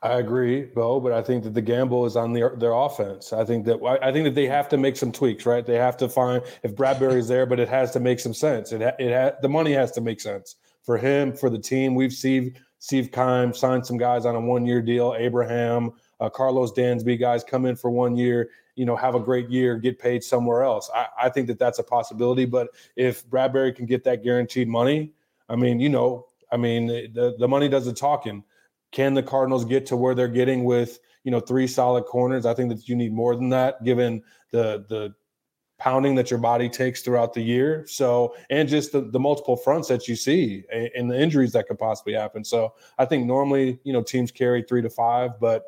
I 0.00 0.18
agree, 0.18 0.62
Bo, 0.62 1.00
but 1.00 1.10
I 1.10 1.22
think 1.22 1.42
that 1.42 1.54
the 1.54 1.62
gamble 1.62 2.06
is 2.06 2.14
on 2.14 2.32
their 2.32 2.54
their 2.56 2.72
offense. 2.72 3.32
I 3.32 3.44
think 3.44 3.64
that 3.66 3.80
I 4.00 4.12
think 4.12 4.26
that 4.26 4.34
they 4.36 4.46
have 4.46 4.68
to 4.68 4.76
make 4.76 4.96
some 4.96 5.10
tweaks, 5.10 5.44
right? 5.44 5.66
They 5.66 5.74
have 5.74 5.96
to 5.96 6.08
find 6.08 6.42
if 6.62 6.76
Bradberry's 6.76 7.26
there, 7.26 7.46
but 7.46 7.58
it 7.58 7.68
has 7.68 7.90
to 7.92 8.00
make 8.00 8.20
some 8.20 8.34
sense. 8.34 8.70
It 8.70 8.80
it 8.80 9.12
ha, 9.12 9.36
the 9.42 9.48
money 9.48 9.72
has 9.72 9.90
to 9.92 10.00
make 10.00 10.20
sense 10.20 10.54
for 10.84 10.98
him, 10.98 11.36
for 11.36 11.50
the 11.50 11.58
team. 11.58 11.96
We've 11.96 12.12
seen 12.12 12.54
Steve 12.78 13.10
Keim 13.10 13.52
signed 13.52 13.84
some 13.84 13.96
guys 13.96 14.24
on 14.24 14.36
a 14.36 14.40
one 14.40 14.64
year 14.64 14.80
deal. 14.80 15.16
Abraham, 15.18 15.90
uh, 16.20 16.30
Karlos 16.30 16.72
Dansby, 16.76 17.18
guys 17.18 17.42
come 17.42 17.66
in 17.66 17.74
for 17.74 17.90
one 17.90 18.16
year. 18.16 18.50
You 18.76 18.86
know, 18.86 18.94
have 18.94 19.16
a 19.16 19.20
great 19.20 19.50
year, 19.50 19.76
get 19.78 19.98
paid 19.98 20.22
somewhere 20.22 20.62
else. 20.62 20.88
I, 20.94 21.08
I 21.22 21.28
think 21.28 21.48
that 21.48 21.58
that's 21.58 21.80
a 21.80 21.82
possibility. 21.82 22.44
But 22.44 22.68
if 22.94 23.28
Bradberry 23.28 23.74
can 23.74 23.86
get 23.86 24.04
that 24.04 24.22
guaranteed 24.22 24.68
money, 24.68 25.10
I 25.48 25.56
mean, 25.56 25.80
you 25.80 25.88
know, 25.88 26.26
I 26.52 26.56
mean, 26.56 26.86
the 26.86 27.34
the 27.36 27.48
money 27.48 27.68
does 27.68 27.86
the 27.86 27.92
talking 27.92 28.44
can 28.92 29.14
the 29.14 29.22
Cardinals 29.22 29.64
get 29.64 29.86
to 29.86 29.96
where 29.96 30.14
they're 30.14 30.28
getting 30.28 30.64
with 30.64 30.98
you 31.24 31.30
know 31.30 31.40
three 31.40 31.66
solid 31.66 32.04
corners? 32.04 32.46
I 32.46 32.54
think 32.54 32.70
that 32.70 32.88
you 32.88 32.96
need 32.96 33.12
more 33.12 33.36
than 33.36 33.48
that, 33.50 33.84
given 33.84 34.22
the 34.50 34.84
the 34.88 35.14
pounding 35.78 36.16
that 36.16 36.30
your 36.30 36.40
body 36.40 36.68
takes 36.68 37.02
throughout 37.02 37.32
the 37.32 37.40
year. 37.40 37.86
So 37.86 38.34
and 38.50 38.68
just 38.68 38.92
the, 38.92 39.02
the 39.02 39.20
multiple 39.20 39.56
fronts 39.56 39.88
that 39.88 40.08
you 40.08 40.16
see 40.16 40.64
and 40.72 41.10
the 41.10 41.18
injuries 41.18 41.52
that 41.52 41.68
could 41.68 41.78
possibly 41.78 42.14
happen. 42.14 42.44
So 42.44 42.74
I 42.98 43.04
think 43.04 43.26
normally 43.26 43.78
you 43.84 43.92
know 43.92 44.02
teams 44.02 44.30
carry 44.30 44.62
three 44.62 44.82
to 44.82 44.90
five, 44.90 45.38
but 45.40 45.64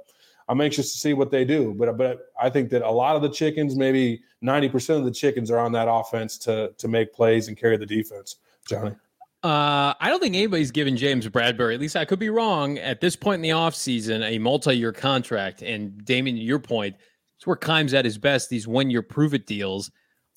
I'm 0.48 0.60
anxious 0.60 0.92
to 0.92 0.98
see 0.98 1.12
what 1.12 1.30
they 1.30 1.44
do. 1.44 1.74
But 1.74 1.96
but 1.96 2.32
I 2.40 2.50
think 2.50 2.70
that 2.70 2.82
a 2.82 2.90
lot 2.90 3.14
of 3.14 3.22
the 3.22 3.28
chickens, 3.28 3.76
maybe 3.76 4.22
90% 4.42 4.98
of 4.98 5.04
the 5.04 5.12
chickens, 5.12 5.50
are 5.50 5.58
on 5.58 5.72
that 5.72 5.88
offense 5.88 6.36
to 6.38 6.72
to 6.76 6.88
make 6.88 7.12
plays 7.14 7.48
and 7.48 7.56
carry 7.56 7.76
the 7.76 7.86
defense. 7.86 8.36
Johnny. 8.68 8.94
Uh, 9.42 9.94
I 9.98 10.08
don't 10.10 10.20
think 10.20 10.36
anybody's 10.36 10.70
given 10.70 10.98
James 10.98 11.26
Bradberry, 11.26 11.74
at 11.74 11.80
least 11.80 11.96
I 11.96 12.04
could 12.04 12.18
be 12.18 12.28
wrong, 12.28 12.76
at 12.78 13.00
this 13.00 13.16
point 13.16 13.36
in 13.36 13.42
the 13.42 13.50
offseason, 13.50 14.22
a 14.22 14.38
multi 14.38 14.76
year 14.76 14.92
contract. 14.92 15.62
And 15.62 16.04
Damien, 16.04 16.36
to 16.36 16.42
your 16.42 16.58
point, 16.58 16.96
it's 17.38 17.46
where 17.46 17.56
Keim's 17.56 17.94
at 17.94 18.04
his 18.04 18.18
best, 18.18 18.50
these 18.50 18.68
one 18.68 18.90
year 18.90 19.00
prove 19.00 19.32
it 19.32 19.46
deals. 19.46 19.90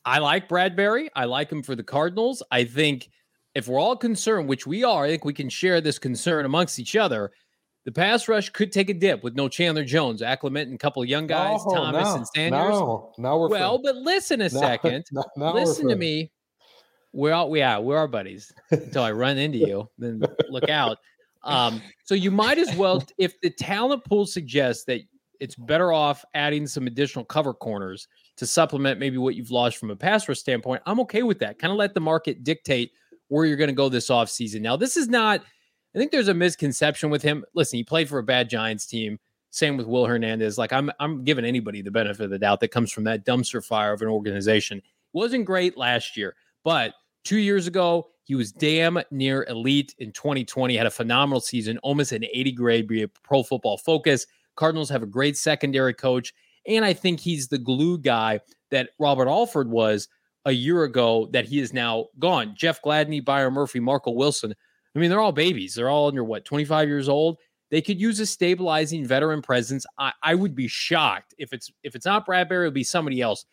I 0.06 0.20
like 0.20 0.48
Bradberry. 0.48 1.10
I 1.16 1.26
like 1.26 1.52
him 1.52 1.63
for 1.63 1.76
the 1.76 1.84
Cardinals. 1.84 2.42
I 2.50 2.63
think 2.63 3.10
if 3.56 3.68
we're 3.68 3.80
all 3.80 3.98
concerned, 3.98 4.48
which 4.48 4.66
we 4.66 4.86
are, 4.86 5.04
I 5.04 5.10
think 5.10 5.26
we 5.26 5.34
can 5.34 5.50
share 5.50 5.82
this 5.82 6.00
concern 6.00 6.46
amongst 6.46 6.80
each 6.80 6.96
other. 6.96 7.32
The 7.86 7.92
pass 7.92 8.30
rush 8.30 8.50
could 8.50 8.72
take 8.72 8.89
a 8.89 8.94
dip 8.94 9.22
with 9.22 9.36
no 9.36 9.50
Chandler 9.50 9.84
Jones, 9.84 10.22
acclimating 10.22 10.76
a 10.76 10.78
couple 10.78 11.04
of 11.04 11.10
young 11.10 11.28
guys, 11.28 11.60
Thomas 11.70 12.06
no, 12.06 12.16
and 12.16 12.28
Sanders. 12.28 12.70
No, 12.70 13.12
now 13.18 13.38
we're 13.38 13.50
well, 13.50 13.78
but 13.84 13.98
listen 13.98 14.39
a 14.39 14.50
second. 14.50 15.04
listen 15.36 15.89
to 15.89 15.96
me 15.98 16.32
we're 17.13 17.32
all 17.32 17.56
yeah 17.56 17.78
we're 17.78 17.97
our 17.97 18.08
buddies 18.08 18.52
until 18.71 19.04
i 19.04 19.12
run 19.12 19.38
into 19.38 19.60
you 19.60 19.89
then 19.97 20.21
look 20.49 20.69
out. 20.69 20.97
Um, 21.45 21.82
so 22.06 22.15
you 22.15 22.32
might 22.32 22.58
as 22.58 22.73
well 22.78 23.04
if 23.17 23.39
the 23.41 23.49
talent 23.49 24.06
pool 24.06 24.26
suggests 24.26 24.86
that 24.86 25.02
it's 25.41 25.56
better 25.56 25.91
off 25.91 26.23
adding 26.34 26.65
some 26.65 26.88
additional 26.88 27.26
cover 27.26 27.54
corners 27.54 28.08
to 28.38 28.45
supplement 28.45 28.97
maybe 28.97 29.17
what 29.17 29.36
you've 29.36 29.52
lost 29.52 29.78
from 29.78 29.91
a 29.91 29.95
pass 29.95 30.28
rush 30.28 30.39
standpoint 30.39 30.82
i'm 30.86 30.99
okay 31.02 31.21
with 31.21 31.39
that. 31.39 31.60
Kind 31.60 31.71
of 31.71 31.78
let 31.78 31.93
the 31.93 31.99
market 31.99 32.43
dictate 32.43 32.91
where 33.28 33.45
you're 33.45 33.58
going 33.58 33.69
to 33.69 33.73
go 33.73 33.89
this 33.89 34.10
offseason. 34.10 34.62
Now 34.62 34.76
this 34.76 34.97
is 34.97 35.08
not 35.08 35.43
i 35.93 35.99
think 35.99 36.12
there's 36.12 36.30
a 36.30 36.34
misconception 36.34 37.10
with 37.10 37.21
him. 37.21 37.45
Listen 37.54 37.78
he 37.78 37.84
played 37.84 38.10
for 38.10 38.19
a 38.19 38.23
bad 38.23 38.49
giants 38.49 38.86
team. 38.86 39.19
Same 39.49 39.78
with 39.78 39.86
will 39.86 40.06
hernandez. 40.06 40.58
Like 40.58 40.71
i'm 40.71 40.89
i'm 40.99 41.26
giving 41.26 41.45
anybody 41.45 41.82
the 41.82 41.91
benefit 41.91 42.23
of 42.23 42.30
the 42.30 42.39
doubt 42.39 42.62
that 42.62 42.69
comes 42.69 42.91
from 42.91 43.04
that 43.04 43.26
dumpster 43.26 43.63
fire 43.63 43.91
of 43.91 44.02
an 44.02 44.08
organization. 44.08 44.82
Wasn't 45.12 45.45
great 45.45 45.78
last 45.78 46.15
year 46.15 46.36
but 46.63 46.93
Two 47.23 47.38
years 47.38 47.67
ago, 47.67 48.09
he 48.25 48.36
was 48.36 48.51
damn 48.51 48.99
near 49.12 49.45
elite 49.49 49.95
in 49.97 50.12
2020, 50.12 50.75
had 50.75 50.86
a 50.86 50.91
phenomenal 50.91 51.41
season, 51.41 51.77
almost 51.79 52.12
an 52.12 52.23
80 52.23 52.51
grade, 52.53 52.88
be 52.88 53.03
a 53.03 53.07
pro 53.07 53.43
football 53.43 53.77
focus. 53.77 54.25
Cardinals 54.55 54.89
have 54.89 55.03
a 55.03 55.07
great 55.07 55.38
secondary 55.38 55.93
coach. 55.93 56.33
And 56.67 56.86
I 56.86 56.93
think 56.93 57.19
he's 57.19 57.47
the 57.47 57.57
glue 57.57 57.97
guy 57.97 58.39
that 58.71 58.89
Robert 58.99 59.27
Alford 59.27 59.69
was 59.69 60.07
a 60.45 60.51
year 60.51 60.83
ago 60.83 61.29
that 61.31 61.45
he 61.45 61.59
is 61.59 61.73
now 61.73 62.07
gone. 62.19 62.53
Jeff 62.55 62.81
Gladney, 62.81 63.23
Byron 63.23 63.53
Murphy, 63.53 63.79
Marco 63.79 64.12
Wilson. 64.12 64.53
I 64.95 64.99
mean, 64.99 65.09
they're 65.09 65.19
all 65.19 65.31
babies. 65.31 65.75
They're 65.75 65.89
all 65.89 66.07
under 66.07 66.23
what, 66.23 66.45
25 66.45 66.88
years 66.88 67.09
old? 67.09 67.39
They 67.71 67.81
could 67.81 67.99
use 67.99 68.19
a 68.19 68.25
stabilizing 68.25 69.05
veteran 69.05 69.41
presence. 69.41 69.86
I, 69.97 70.13
I 70.21 70.36
would 70.36 70.53
be 70.53 70.67
shocked 70.67 71.33
if 71.38 71.53
it's 71.53 71.71
if 71.81 71.95
it's 71.95 72.05
not 72.05 72.25
Bradberry, 72.25 72.62
it 72.62 72.65
would 72.65 72.73
be 72.73 72.83
somebody 72.83 73.19
else. 73.19 73.45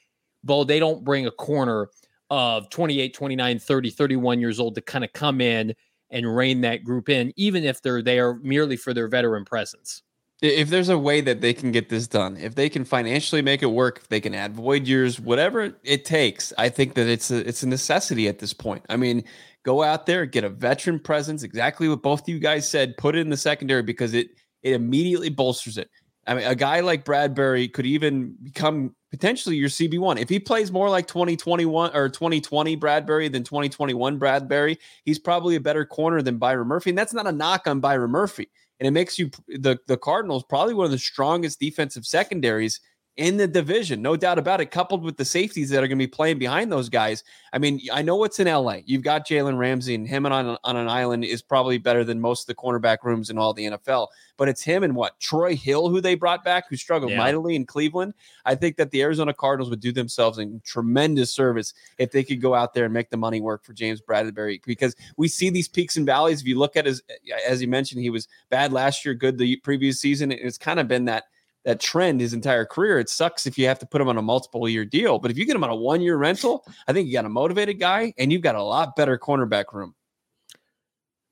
But 0.45 0.65
they 0.65 0.79
don't 0.79 1.05
bring 1.05 1.27
a 1.27 1.31
corner 1.31 1.89
of 2.31 2.71
28, 2.71 3.13
29, 3.13 3.59
30, 3.59 3.91
31 3.91 4.41
years 4.41 4.61
old 4.61 4.75
to 4.77 4.81
kind 4.81 5.05
of 5.05 5.13
come 5.13 5.41
in 5.41 5.75
and 6.11 6.37
rein 6.37 6.61
that 6.63 6.85
group 6.85 7.09
in, 7.09 7.33
even 7.37 7.65
if 7.65 7.83
they're 7.83 8.03
there 8.03 8.35
merely 8.37 8.77
for 8.77 8.95
their 8.95 9.09
veteran 9.09 9.45
presence. 9.45 10.03
If 10.43 10.71
there's 10.71 10.89
a 10.89 10.99
way 10.99 11.21
that 11.21 11.43
they 11.43 11.53
can 11.53 11.71
get 11.71 11.91
this 11.91 12.07
done, 12.07 12.39
if 12.39 12.55
they 12.55 12.71
can 12.71 12.87
financially 12.87 13.43
make 13.43 13.63
it 13.63 13.67
work, 13.67 13.99
if 13.99 14.09
they 14.09 14.21
can 14.21 14.35
add 14.35 14.55
void 14.55 14.87
years, 14.87 15.21
whatever 15.21 15.75
it 15.85 16.07
takes, 16.07 16.53
I 16.57 16.71
think 16.71 16.95
that 16.95 17.09
it's 17.09 17.31
a 17.31 17.47
it's 17.47 17.63
a 17.63 17.69
necessity 17.69 18.27
at 18.27 18.39
this 18.39 18.55
point. 18.55 18.87
I 18.89 18.97
mean, 18.97 19.23
go 19.65 19.83
out 19.83 20.07
there, 20.07 20.25
get 20.25 20.45
a 20.45 20.49
veteran 20.49 20.99
presence, 20.99 21.43
exactly 21.43 21.91
what 21.91 22.03
both 22.03 22.23
of 22.23 22.29
you 22.31 22.39
guys 22.39 22.67
said, 22.67 22.97
put 22.97 23.17
it 23.17 23.21
in 23.21 23.29
the 23.29 23.37
secondary 23.37 23.83
because 23.83 24.15
it 24.15 24.29
it 24.63 24.73
immediately 24.73 25.29
bolsters 25.29 25.77
it. 25.77 25.91
I 26.31 26.35
mean, 26.35 26.47
a 26.47 26.55
guy 26.55 26.79
like 26.79 27.05
Bradberry 27.05 27.73
could 27.73 27.87
even 27.87 28.37
become 28.41 28.95
potentially 29.11 29.57
your 29.57 29.69
CB1. 29.69 30.21
If 30.21 30.29
he 30.29 30.39
plays 30.39 30.71
more 30.71 30.89
like 30.89 31.09
2021 31.09 31.91
or 31.93 32.09
2020 32.09 32.77
Bradberry 32.77 33.33
than 33.33 33.43
2021 33.43 34.21
Bradberry, 34.21 34.79
he's 35.05 35.19
probably 35.19 35.57
a 35.57 35.61
better 35.61 35.85
corner 35.85 36.23
than 36.23 36.39
Byron 36.39 36.69
Murphy. 36.69 36.91
And 36.91 36.99
that's 36.99 37.13
not 37.13 37.27
a 37.27 37.33
knock 37.33 37.67
on 37.67 37.81
Byron 37.81 38.13
Murphy. 38.13 38.49
And 38.79 38.87
it 38.87 38.93
makes 38.93 39.19
you 39.19 39.31
the, 39.49 39.81
the 39.89 39.97
Cardinals 39.97 40.45
probably 40.49 40.73
one 40.73 40.85
of 40.85 40.93
the 40.93 40.99
strongest 40.99 41.59
defensive 41.59 42.07
secondaries 42.07 42.81
in 43.17 43.37
the 43.37 43.47
division, 43.47 44.01
no 44.01 44.17
doubt 44.17 44.39
about 44.39 44.61
it, 44.61 44.71
coupled 44.71 45.03
with 45.03 45.17
the 45.17 45.25
safeties 45.25 45.69
that 45.71 45.79
are 45.83 45.89
going 45.89 45.99
to 45.99 46.03
be 46.03 46.07
playing 46.07 46.39
behind 46.39 46.71
those 46.71 46.89
guys. 46.89 47.23
I 47.53 47.59
mean, 47.59 47.81
I 47.93 48.03
know 48.03 48.17
what's 48.17 48.41
in 48.41 48.47
LA. 48.47 48.79
You've 48.87 49.03
got 49.03 49.27
Jalen 49.27 49.59
Ramsey, 49.59 49.95
and 49.95 50.09
him 50.09 50.25
on, 50.27 50.57
on 50.63 50.77
an 50.77 50.89
island 50.89 51.25
is 51.25 51.43
probably 51.43 51.77
better 51.77 52.05
than 52.05 52.21
most 52.21 52.43
of 52.43 52.47
the 52.47 52.55
cornerback 52.55 52.99
rooms 53.03 53.29
in 53.29 53.37
all 53.37 53.53
the 53.53 53.67
NFL. 53.67 54.09
But 54.37 54.49
it's 54.49 54.63
him 54.63 54.85
and 54.85 54.95
what? 54.95 55.19
Troy 55.21 55.55
Hill, 55.55 55.89
who 55.89 56.01
they 56.01 56.15
brought 56.15 56.45
back, 56.45 56.65
who 56.71 56.77
struggled 56.77 57.11
yeah. 57.11 57.19
mightily 57.19 57.57
in 57.57 57.67
Cleveland. 57.67 58.15
I 58.47 58.55
think 58.55 58.77
that 58.77 58.91
the 58.91 59.03
Arizona 59.03 59.35
Cardinals 59.35 59.71
would 59.71 59.81
do 59.81 59.93
themselves 59.93 60.39
a 60.39 60.47
tremendous 60.65 61.33
service 61.33 61.75
if 61.99 62.13
they 62.13 62.25
could 62.25 62.41
go 62.41 62.55
out 62.55 62.73
there 62.73 62.87
and 62.87 62.95
make 62.95 63.11
the 63.11 63.17
money 63.17 63.41
work 63.41 63.65
for 63.65 63.75
James 63.75 64.01
Bradberry 64.01 64.63
because 64.65 64.97
we 65.17 65.29
see 65.29 65.51
these 65.51 65.69
peaks 65.69 65.97
and 65.97 66.07
valleys. 66.07 66.41
If 66.41 66.47
you 66.47 66.59
look 66.59 66.77
at 66.77 66.87
his, 66.87 67.03
as 67.47 67.61
you 67.61 67.69
mentioned, 67.69 68.01
he 68.03 68.11
was 68.11 68.29
bad 68.49 68.73
last 68.73 69.05
year, 69.05 69.15
good 69.15 69.37
the 69.37 69.57
previous 69.57 70.01
season. 70.01 70.33
It's 70.33 70.57
kind 70.57 70.81
of 70.81 70.89
been 70.89 71.05
that– 71.07 71.25
that 71.65 71.81
trend 71.81 72.21
his 72.21 72.33
entire 72.33 72.65
career. 72.65 72.99
It 72.99 73.09
sucks 73.09 73.47
if 73.47 73.59
you 73.59 73.67
have 73.67 73.79
to 73.81 73.87
put 73.87 74.01
him 74.01 74.09
on 74.09 74.17
a 74.17 74.23
multiple 74.23 74.69
year 74.69 74.85
deal, 74.85 75.19
but 75.19 75.31
if 75.31 75.39
you 75.39 75.45
get 75.45 75.57
him 75.57 75.65
on 75.65 75.71
a 75.71 75.77
one 75.77 76.01
year 76.01 76.17
rental, 76.17 76.65
I 76.89 76.93
think 76.93 77.07
you 77.07 77.13
got 77.13 77.25
a 77.25 77.31
motivated 77.31 77.79
guy 77.79 78.15
and 78.19 78.33
you've 78.33 78.43
got 78.43 78.55
a 78.55 78.63
lot 78.63 78.97
better 78.97 79.19
cornerback 79.19 79.73
room. 79.73 79.95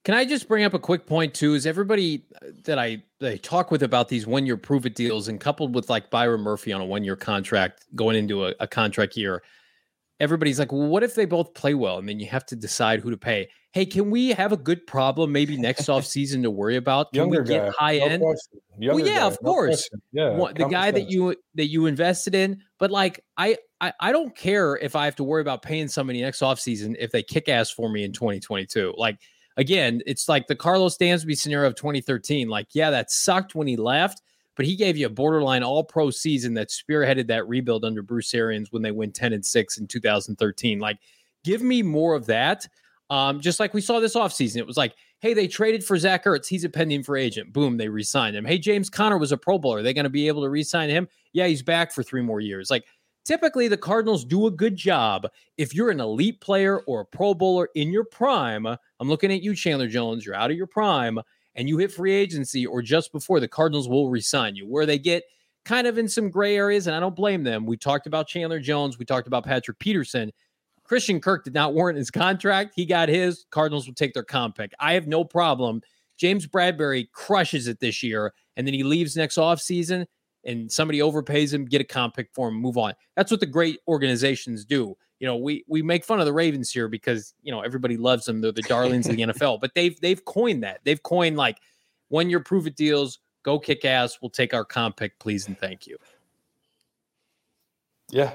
Can 0.04 0.14
I 0.14 0.24
just 0.24 0.48
bring 0.48 0.64
up 0.64 0.74
a 0.74 0.78
quick 0.78 1.06
point 1.06 1.34
too? 1.34 1.54
Is 1.54 1.66
everybody 1.66 2.24
that 2.64 2.78
I 2.78 3.02
talk 3.42 3.70
with 3.70 3.82
about 3.82 4.08
these 4.08 4.26
one 4.26 4.46
year 4.46 4.56
prove 4.56 4.86
it 4.86 4.94
deals 4.94 5.28
and 5.28 5.38
coupled 5.38 5.74
with 5.74 5.90
like 5.90 6.10
Byron 6.10 6.40
Murphy 6.40 6.72
on 6.72 6.80
a 6.80 6.84
one 6.86 7.04
year 7.04 7.16
contract 7.16 7.84
going 7.94 8.16
into 8.16 8.46
a, 8.46 8.54
a 8.60 8.66
contract 8.66 9.16
year, 9.16 9.42
everybody's 10.20 10.58
like, 10.58 10.72
well, 10.72 10.88
what 10.88 11.02
if 11.02 11.14
they 11.14 11.24
both 11.24 11.52
play 11.54 11.74
well? 11.74 11.98
And 11.98 12.08
then 12.08 12.20
you 12.20 12.26
have 12.26 12.46
to 12.46 12.56
decide 12.56 13.00
who 13.00 13.10
to 13.10 13.16
pay. 13.16 13.48
Hey, 13.78 13.86
can 13.86 14.10
we 14.10 14.30
have 14.30 14.50
a 14.50 14.56
good 14.56 14.88
problem 14.88 15.30
maybe 15.30 15.56
next 15.56 15.88
off 15.88 16.04
season 16.16 16.42
to 16.42 16.50
worry 16.50 16.74
about? 16.74 17.12
Can 17.12 17.18
Younger 17.18 17.42
we 17.42 17.48
get 17.48 17.66
guy. 17.66 17.72
high 17.78 17.98
no 17.98 18.06
end? 18.06 18.22
well, 18.22 18.98
yeah, 18.98 19.20
guy. 19.20 19.26
of 19.26 19.38
course. 19.38 19.88
No 20.12 20.48
yeah, 20.48 20.52
the 20.52 20.68
guy 20.68 20.90
that 20.90 21.08
you 21.08 21.36
that 21.54 21.68
you 21.68 21.86
invested 21.86 22.34
in. 22.34 22.60
But 22.78 22.90
like, 22.90 23.24
I, 23.36 23.56
I 23.80 23.92
I 24.00 24.10
don't 24.10 24.36
care 24.36 24.76
if 24.78 24.96
I 24.96 25.04
have 25.04 25.14
to 25.14 25.22
worry 25.22 25.42
about 25.42 25.62
paying 25.62 25.86
somebody 25.86 26.20
next 26.20 26.42
off 26.42 26.58
season 26.58 26.96
if 26.98 27.12
they 27.12 27.22
kick 27.22 27.48
ass 27.48 27.70
for 27.70 27.88
me 27.88 28.02
in 28.02 28.12
2022. 28.12 28.94
Like 28.98 29.20
again, 29.56 30.02
it's 30.06 30.28
like 30.28 30.48
the 30.48 30.56
Karlos 30.56 30.98
Dansby 30.98 31.38
scenario 31.38 31.68
of 31.68 31.76
2013. 31.76 32.48
Like, 32.48 32.66
yeah, 32.72 32.90
that 32.90 33.12
sucked 33.12 33.54
when 33.54 33.68
he 33.68 33.76
left 33.76 34.22
but 34.56 34.66
he 34.66 34.74
gave 34.74 34.96
you 34.96 35.06
a 35.06 35.08
borderline 35.08 35.62
all 35.62 35.84
pro 35.84 36.10
season 36.10 36.52
that 36.52 36.68
spearheaded 36.68 37.28
that 37.28 37.46
rebuild 37.48 37.84
under 37.84 38.02
Bruce 38.02 38.34
Arians 38.34 38.72
when 38.72 38.82
they 38.82 38.90
went 38.90 39.14
10 39.14 39.32
and 39.32 39.46
6 39.46 39.78
in 39.78 39.86
2013. 39.86 40.80
Like, 40.80 40.98
give 41.44 41.62
me 41.62 41.80
more 41.80 42.16
of 42.16 42.26
that. 42.26 42.66
Um, 43.10 43.40
just 43.40 43.58
like 43.58 43.74
we 43.74 43.80
saw 43.80 44.00
this 44.00 44.14
offseason. 44.14 44.56
It 44.56 44.66
was 44.66 44.76
like, 44.76 44.94
hey, 45.20 45.34
they 45.34 45.48
traded 45.48 45.82
for 45.82 45.96
Zach 45.96 46.24
Ertz. 46.24 46.46
He's 46.46 46.64
a 46.64 46.68
pending 46.68 47.02
free 47.02 47.22
agent. 47.22 47.52
Boom, 47.52 47.76
they 47.76 47.88
re 47.88 48.02
signed 48.02 48.36
him. 48.36 48.44
Hey, 48.44 48.58
James 48.58 48.90
Conner 48.90 49.18
was 49.18 49.32
a 49.32 49.36
Pro 49.36 49.58
Bowler. 49.58 49.78
Are 49.78 49.82
they 49.82 49.94
going 49.94 50.04
to 50.04 50.10
be 50.10 50.28
able 50.28 50.42
to 50.42 50.50
re 50.50 50.62
sign 50.62 50.90
him? 50.90 51.08
Yeah, 51.32 51.46
he's 51.46 51.62
back 51.62 51.92
for 51.92 52.02
three 52.02 52.22
more 52.22 52.40
years. 52.40 52.70
Like, 52.70 52.84
typically 53.24 53.68
the 53.68 53.76
Cardinals 53.76 54.24
do 54.24 54.46
a 54.46 54.50
good 54.50 54.76
job 54.76 55.26
if 55.56 55.74
you're 55.74 55.90
an 55.90 56.00
elite 56.00 56.40
player 56.40 56.80
or 56.80 57.00
a 57.00 57.06
Pro 57.06 57.34
Bowler 57.34 57.68
in 57.74 57.90
your 57.92 58.04
prime. 58.04 58.66
I'm 58.66 59.08
looking 59.08 59.32
at 59.32 59.42
you, 59.42 59.54
Chandler 59.54 59.88
Jones. 59.88 60.24
You're 60.24 60.34
out 60.34 60.50
of 60.50 60.56
your 60.56 60.66
prime 60.66 61.18
and 61.54 61.68
you 61.68 61.76
hit 61.76 61.92
free 61.92 62.14
agency 62.14 62.64
or 62.66 62.82
just 62.82 63.12
before, 63.12 63.40
the 63.40 63.48
Cardinals 63.48 63.88
will 63.88 64.10
resign 64.10 64.54
you. 64.54 64.66
Where 64.66 64.86
they 64.86 64.98
get 64.98 65.24
kind 65.64 65.86
of 65.86 65.98
in 65.98 66.08
some 66.08 66.30
gray 66.30 66.56
areas, 66.56 66.86
and 66.86 66.96
I 66.96 67.00
don't 67.00 67.16
blame 67.16 67.42
them. 67.42 67.66
We 67.66 67.76
talked 67.76 68.06
about 68.06 68.28
Chandler 68.28 68.60
Jones, 68.60 68.98
we 68.98 69.04
talked 69.04 69.26
about 69.26 69.44
Patrick 69.44 69.78
Peterson. 69.78 70.32
Christian 70.88 71.20
Kirk 71.20 71.44
did 71.44 71.54
not 71.54 71.74
warrant 71.74 71.98
his 71.98 72.10
contract. 72.10 72.72
He 72.74 72.84
got 72.86 73.08
his. 73.08 73.44
Cardinals 73.50 73.86
will 73.86 73.94
take 73.94 74.14
their 74.14 74.24
comp 74.24 74.56
pick. 74.56 74.72
I 74.80 74.94
have 74.94 75.06
no 75.06 75.22
problem 75.22 75.82
James 76.18 76.46
Bradberry 76.46 77.10
crushes 77.12 77.68
it 77.68 77.80
this 77.80 78.02
year, 78.02 78.34
and 78.56 78.66
then 78.66 78.74
he 78.74 78.82
leaves 78.82 79.16
next 79.16 79.38
offseason 79.38 80.04
and 80.44 80.70
somebody 80.70 80.98
overpays 80.98 81.52
him, 81.52 81.64
get 81.64 81.80
a 81.80 81.84
comp 81.84 82.14
pick 82.16 82.28
for 82.32 82.48
him, 82.48 82.54
move 82.54 82.76
on. 82.76 82.92
That's 83.16 83.30
what 83.30 83.40
the 83.40 83.46
great 83.46 83.80
organizations 83.88 84.64
do. 84.64 84.96
You 85.20 85.26
know, 85.26 85.36
we 85.36 85.64
we 85.66 85.82
make 85.82 86.04
fun 86.04 86.20
of 86.20 86.26
the 86.26 86.32
Ravens 86.32 86.70
here 86.70 86.88
because 86.88 87.34
you 87.42 87.50
know 87.50 87.60
everybody 87.60 87.96
loves 87.96 88.24
them; 88.24 88.40
they're 88.40 88.52
the 88.52 88.62
darlings 88.62 89.08
of 89.08 89.16
the 89.16 89.22
NFL. 89.26 89.60
But 89.60 89.74
they've 89.74 89.98
they've 90.00 90.24
coined 90.24 90.62
that. 90.62 90.80
They've 90.84 91.02
coined 91.02 91.36
like 91.36 91.58
one 92.08 92.30
year 92.30 92.40
prove 92.40 92.66
it 92.66 92.76
deals. 92.76 93.18
Go 93.42 93.58
kick 93.58 93.84
ass. 93.84 94.18
We'll 94.20 94.30
take 94.30 94.54
our 94.54 94.64
comp 94.64 94.96
pick, 94.96 95.18
please 95.18 95.48
and 95.48 95.58
thank 95.58 95.86
you. 95.86 95.96
Yeah, 98.10 98.32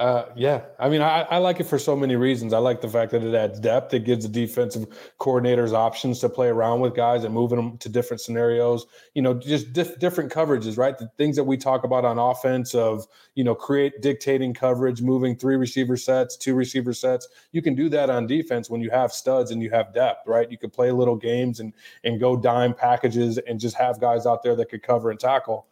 uh, 0.00 0.32
yeah, 0.34 0.62
I 0.78 0.88
mean, 0.88 1.02
I, 1.02 1.26
I, 1.30 1.36
like 1.36 1.60
it 1.60 1.64
for 1.64 1.78
so 1.78 1.94
many 1.94 2.16
reasons. 2.16 2.54
I 2.54 2.58
like 2.58 2.80
the 2.80 2.88
fact 2.88 3.12
that 3.12 3.22
it 3.22 3.34
adds 3.34 3.60
depth. 3.60 3.92
It 3.92 4.06
gives 4.06 4.24
the 4.24 4.30
defensive 4.30 4.86
coordinators 5.20 5.74
options 5.74 6.20
to 6.20 6.30
play 6.30 6.48
around 6.48 6.80
with 6.80 6.96
guys 6.96 7.22
and 7.22 7.34
moving 7.34 7.56
them 7.56 7.76
to 7.76 7.88
different 7.90 8.22
scenarios. 8.22 8.86
You 9.12 9.20
know, 9.20 9.34
just 9.34 9.74
dif- 9.74 9.98
different 9.98 10.32
coverages, 10.32 10.78
right? 10.78 10.96
The 10.96 11.10
things 11.18 11.36
that 11.36 11.44
we 11.44 11.58
talk 11.58 11.84
about 11.84 12.06
on 12.06 12.18
offense 12.18 12.74
of 12.74 13.06
you 13.34 13.44
know 13.44 13.54
create 13.54 14.00
dictating 14.00 14.54
coverage, 14.54 15.02
moving 15.02 15.36
three 15.36 15.56
receiver 15.56 15.98
sets, 15.98 16.34
two 16.34 16.54
receiver 16.54 16.94
sets. 16.94 17.28
You 17.52 17.60
can 17.60 17.74
do 17.74 17.90
that 17.90 18.08
on 18.08 18.26
defense 18.26 18.70
when 18.70 18.80
you 18.80 18.88
have 18.88 19.12
studs 19.12 19.50
and 19.50 19.62
you 19.62 19.68
have 19.68 19.92
depth, 19.92 20.26
right? 20.26 20.50
You 20.50 20.56
could 20.56 20.72
play 20.72 20.90
little 20.92 21.16
games 21.16 21.60
and 21.60 21.74
and 22.04 22.18
go 22.18 22.38
dime 22.38 22.72
packages 22.72 23.36
and 23.36 23.60
just 23.60 23.76
have 23.76 24.00
guys 24.00 24.24
out 24.24 24.42
there 24.42 24.56
that 24.56 24.70
could 24.70 24.82
cover 24.82 25.10
and 25.10 25.20
tackle 25.20 25.66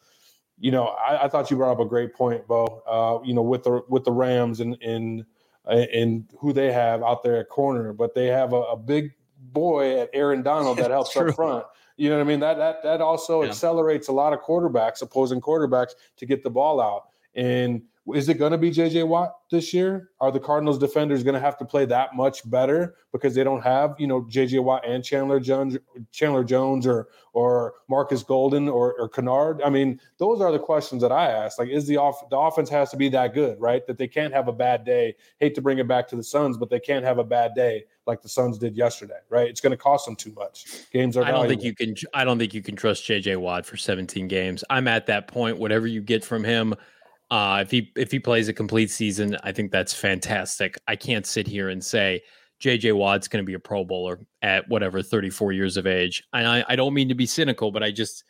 you 0.60 0.70
know, 0.70 0.86
I, 0.86 1.24
I, 1.24 1.28
thought 1.28 1.50
you 1.50 1.56
brought 1.56 1.72
up 1.72 1.80
a 1.80 1.84
great 1.84 2.14
point, 2.14 2.46
Bo. 2.46 2.82
Uh, 2.86 3.24
you 3.26 3.34
know, 3.34 3.42
with 3.42 3.64
the 3.64 3.82
with 3.88 4.04
the 4.04 4.12
Rams 4.12 4.60
and 4.60 4.76
and 4.82 5.24
and 5.66 6.24
who 6.38 6.52
they 6.52 6.72
have 6.72 7.02
out 7.02 7.22
there 7.22 7.36
at 7.38 7.48
corner, 7.48 7.92
but 7.92 8.14
they 8.14 8.26
have 8.26 8.52
a, 8.52 8.62
a 8.62 8.76
big 8.76 9.12
boy 9.38 10.00
at 10.00 10.10
Aaron 10.12 10.42
Donald 10.42 10.78
that 10.78 10.90
helps 10.90 11.16
up 11.16 11.34
front. 11.34 11.64
You 11.96 12.10
know 12.10 12.16
what 12.16 12.22
I 12.22 12.28
mean? 12.28 12.40
That 12.40 12.58
that 12.58 12.82
that 12.82 13.00
also 13.00 13.42
yeah. 13.42 13.48
accelerates 13.48 14.08
a 14.08 14.12
lot 14.12 14.32
of 14.32 14.40
quarterbacks, 14.40 15.02
opposing 15.02 15.40
quarterbacks, 15.40 15.92
to 16.16 16.26
get 16.26 16.42
the 16.42 16.50
ball 16.50 16.80
out. 16.80 17.08
And 17.34 17.82
is 18.14 18.28
it 18.28 18.34
going 18.34 18.52
to 18.52 18.58
be 18.58 18.70
JJ 18.70 19.06
Watt 19.06 19.34
this 19.50 19.74
year? 19.74 20.10
Are 20.20 20.30
the 20.30 20.40
Cardinals 20.40 20.78
defenders 20.78 21.22
going 21.22 21.34
to 21.34 21.40
have 21.40 21.58
to 21.58 21.64
play 21.64 21.84
that 21.86 22.14
much 22.14 22.48
better 22.48 22.96
because 23.12 23.34
they 23.34 23.44
don't 23.44 23.62
have, 23.62 23.96
you 23.98 24.06
know, 24.06 24.22
JJ 24.22 24.62
Watt 24.62 24.86
and 24.86 25.04
Chandler 25.04 25.40
Jones, 25.40 25.76
Chandler 26.12 26.44
Jones 26.44 26.86
or 26.86 27.08
or 27.32 27.74
Marcus 27.88 28.22
Golden 28.22 28.68
or, 28.68 28.94
or 28.98 29.08
Kennard? 29.08 29.62
I 29.62 29.70
mean, 29.70 30.00
those 30.18 30.40
are 30.40 30.50
the 30.50 30.58
questions 30.58 31.02
that 31.02 31.12
I 31.12 31.30
ask. 31.30 31.58
Like, 31.58 31.68
is 31.68 31.86
the 31.86 31.96
off 31.96 32.28
the 32.30 32.38
offense 32.38 32.68
has 32.70 32.90
to 32.90 32.96
be 32.96 33.08
that 33.10 33.34
good, 33.34 33.60
right? 33.60 33.86
That 33.86 33.98
they 33.98 34.08
can't 34.08 34.32
have 34.32 34.48
a 34.48 34.52
bad 34.52 34.84
day. 34.84 35.14
Hate 35.38 35.54
to 35.54 35.62
bring 35.62 35.78
it 35.78 35.88
back 35.88 36.08
to 36.08 36.16
the 36.16 36.24
Suns, 36.24 36.56
but 36.56 36.70
they 36.70 36.80
can't 36.80 37.04
have 37.04 37.18
a 37.18 37.24
bad 37.24 37.54
day 37.54 37.84
like 38.06 38.22
the 38.22 38.28
Suns 38.28 38.58
did 38.58 38.76
yesterday, 38.76 39.18
right? 39.28 39.48
It's 39.48 39.60
going 39.60 39.70
to 39.70 39.76
cost 39.76 40.06
them 40.06 40.16
too 40.16 40.32
much. 40.32 40.66
Games 40.92 41.16
are. 41.16 41.24
I 41.24 41.30
don't 41.30 41.48
think 41.48 41.62
you 41.62 41.74
can. 41.74 41.94
I 42.14 42.24
don't 42.24 42.38
think 42.38 42.54
you 42.54 42.62
can 42.62 42.76
trust 42.76 43.04
JJ 43.04 43.36
Watt 43.36 43.66
for 43.66 43.76
17 43.76 44.28
games. 44.28 44.64
I'm 44.70 44.88
at 44.88 45.06
that 45.06 45.28
point. 45.28 45.58
Whatever 45.58 45.86
you 45.86 46.00
get 46.00 46.24
from 46.24 46.42
him 46.44 46.74
uh, 47.30 47.58
if 47.62 47.70
he 47.70 47.92
if 47.96 48.10
he 48.10 48.18
plays 48.18 48.48
a 48.48 48.52
complete 48.52 48.90
season, 48.90 49.36
I 49.42 49.52
think 49.52 49.70
that's 49.70 49.92
fantastic. 49.92 50.78
I 50.86 50.96
can't 50.96 51.26
sit 51.26 51.46
here 51.46 51.68
and 51.68 51.84
say 51.84 52.22
JJ 52.62 52.94
Watt's 52.94 53.28
going 53.28 53.44
to 53.44 53.46
be 53.46 53.54
a 53.54 53.58
Pro 53.58 53.84
Bowler 53.84 54.20
at 54.42 54.68
whatever 54.68 55.02
34 55.02 55.52
years 55.52 55.76
of 55.76 55.86
age. 55.86 56.22
And 56.32 56.46
I, 56.46 56.64
I 56.68 56.76
don't 56.76 56.94
mean 56.94 57.08
to 57.08 57.14
be 57.14 57.26
cynical, 57.26 57.70
but 57.70 57.82
I 57.82 57.90
just 57.90 58.24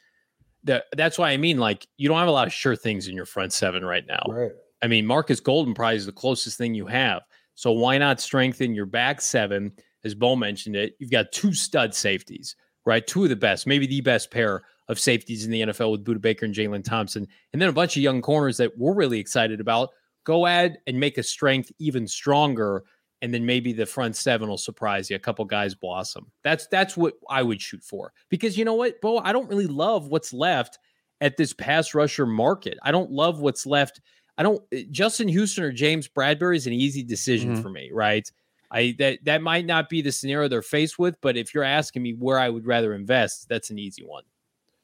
that 0.65 0.85
that's 0.97 1.19
why 1.19 1.31
I 1.31 1.37
mean 1.37 1.59
like 1.59 1.87
you 1.97 2.09
don't 2.09 2.19
have 2.19 2.29
a 2.29 2.33
lot 2.33 2.49
of 2.49 2.53
sure 2.53 2.75
things 2.75 3.09
in 3.09 3.15
your 3.15 3.25
front 3.25 3.53
seven 3.53 3.85
right 3.85 4.05
now. 4.07 4.23
Right. 4.29 4.53
I 4.83 4.89
mean 4.89 5.07
Marcus 5.07 5.41
Golden 5.41 5.75
probably 5.75 5.97
is 5.97 6.07
the 6.07 6.13
closest 6.13 6.59
thing 6.59 6.75
you 6.75 6.87
have. 6.87 7.23
So 7.55 7.73
why 7.73 7.99
not 7.99 8.21
strengthen 8.21 8.75
your 8.75 8.87
back 8.87 9.21
seven? 9.21 9.73
As 10.05 10.15
Bo 10.15 10.37
mentioned 10.37 10.77
it, 10.77 10.95
you've 10.99 11.11
got 11.11 11.33
two 11.33 11.53
stud 11.53 11.95
safeties, 11.95 12.57
right? 12.85 13.05
Two 13.07 13.25
of 13.25 13.31
the 13.31 13.37
best, 13.37 13.67
maybe 13.67 13.87
the 13.87 14.01
best 14.01 14.31
pair 14.31 14.63
of 14.89 14.99
safeties 14.99 15.45
in 15.45 15.51
the 15.51 15.63
NFL 15.63 15.93
with 15.93 16.05
Budda 16.05 16.21
Baker 16.21 16.47
and 16.47 16.55
Jalen 16.55 16.85
Thompson, 16.85 17.27
and 17.53 17.61
then 17.61 17.69
a 17.69 17.73
bunch 17.73 17.97
of 17.97 18.03
young 18.03 18.23
corners 18.23 18.57
that 18.57 18.77
we're 18.77 18.95
really 18.95 19.19
excited 19.19 19.61
about. 19.61 19.91
Go 20.25 20.47
add 20.47 20.79
and 20.87 20.99
make 20.99 21.19
a 21.19 21.23
strength 21.23 21.71
even 21.79 22.07
stronger, 22.07 22.85
and 23.23 23.33
then 23.33 23.47
maybe 23.47 23.73
the 23.73 23.87
front 23.87 24.17
seven 24.17 24.49
will 24.49 24.59
surprise 24.59 25.09
you. 25.09 25.17
A 25.17 25.21
couple 25.21 25.45
guys 25.45 25.75
blossom. 25.75 26.31
That's 26.45 26.67
that's 26.69 26.97
what 26.97 27.15
I 27.29 27.43
would 27.43 27.61
shoot 27.61 27.83
for 27.83 28.13
because 28.29 28.57
you 28.57 28.65
know 28.65 28.75
what, 28.75 29.01
Bo, 29.01 29.19
I 29.19 29.33
don't 29.33 29.49
really 29.49 29.67
love 29.67 30.09
what's 30.09 30.33
left 30.33 30.79
at 31.21 31.37
this 31.37 31.53
pass 31.53 31.95
rusher 31.95 32.27
market. 32.27 32.79
I 32.83 32.93
don't 32.93 33.11
love 33.11 33.41
what's 33.41 33.67
left. 33.67 34.01
I 34.37 34.43
don't 34.43 34.63
eh, 34.73 34.85
Justin 34.91 35.29
Houston 35.29 35.65
or 35.65 35.73
James 35.73 36.09
Bradberry 36.09 36.57
is 36.57 36.67
an 36.67 36.73
easy 36.73 37.03
decision 37.03 37.53
mm-hmm. 37.53 37.63
for 37.63 37.71
me, 37.71 37.91
right? 37.93 38.31
I 38.71 38.95
that 38.99 39.25
that 39.25 39.43
might 39.43 39.67
not 39.67 39.89
be 39.89 40.03
the 40.03 40.13
scenario 40.13 40.49
they're 40.49 40.63
faced 40.63 40.99
with, 40.99 41.17
but 41.21 41.37
if 41.37 41.55
you're 41.55 41.65
asking 41.65 42.03
me 42.03 42.13
where 42.13 42.39
I 42.39 42.49
would 42.49 42.67
rather 42.67 42.95
invest, 42.95 43.49
that's 43.49 43.71
an 43.71 43.79
easy 43.79 44.05
one. 44.05 44.25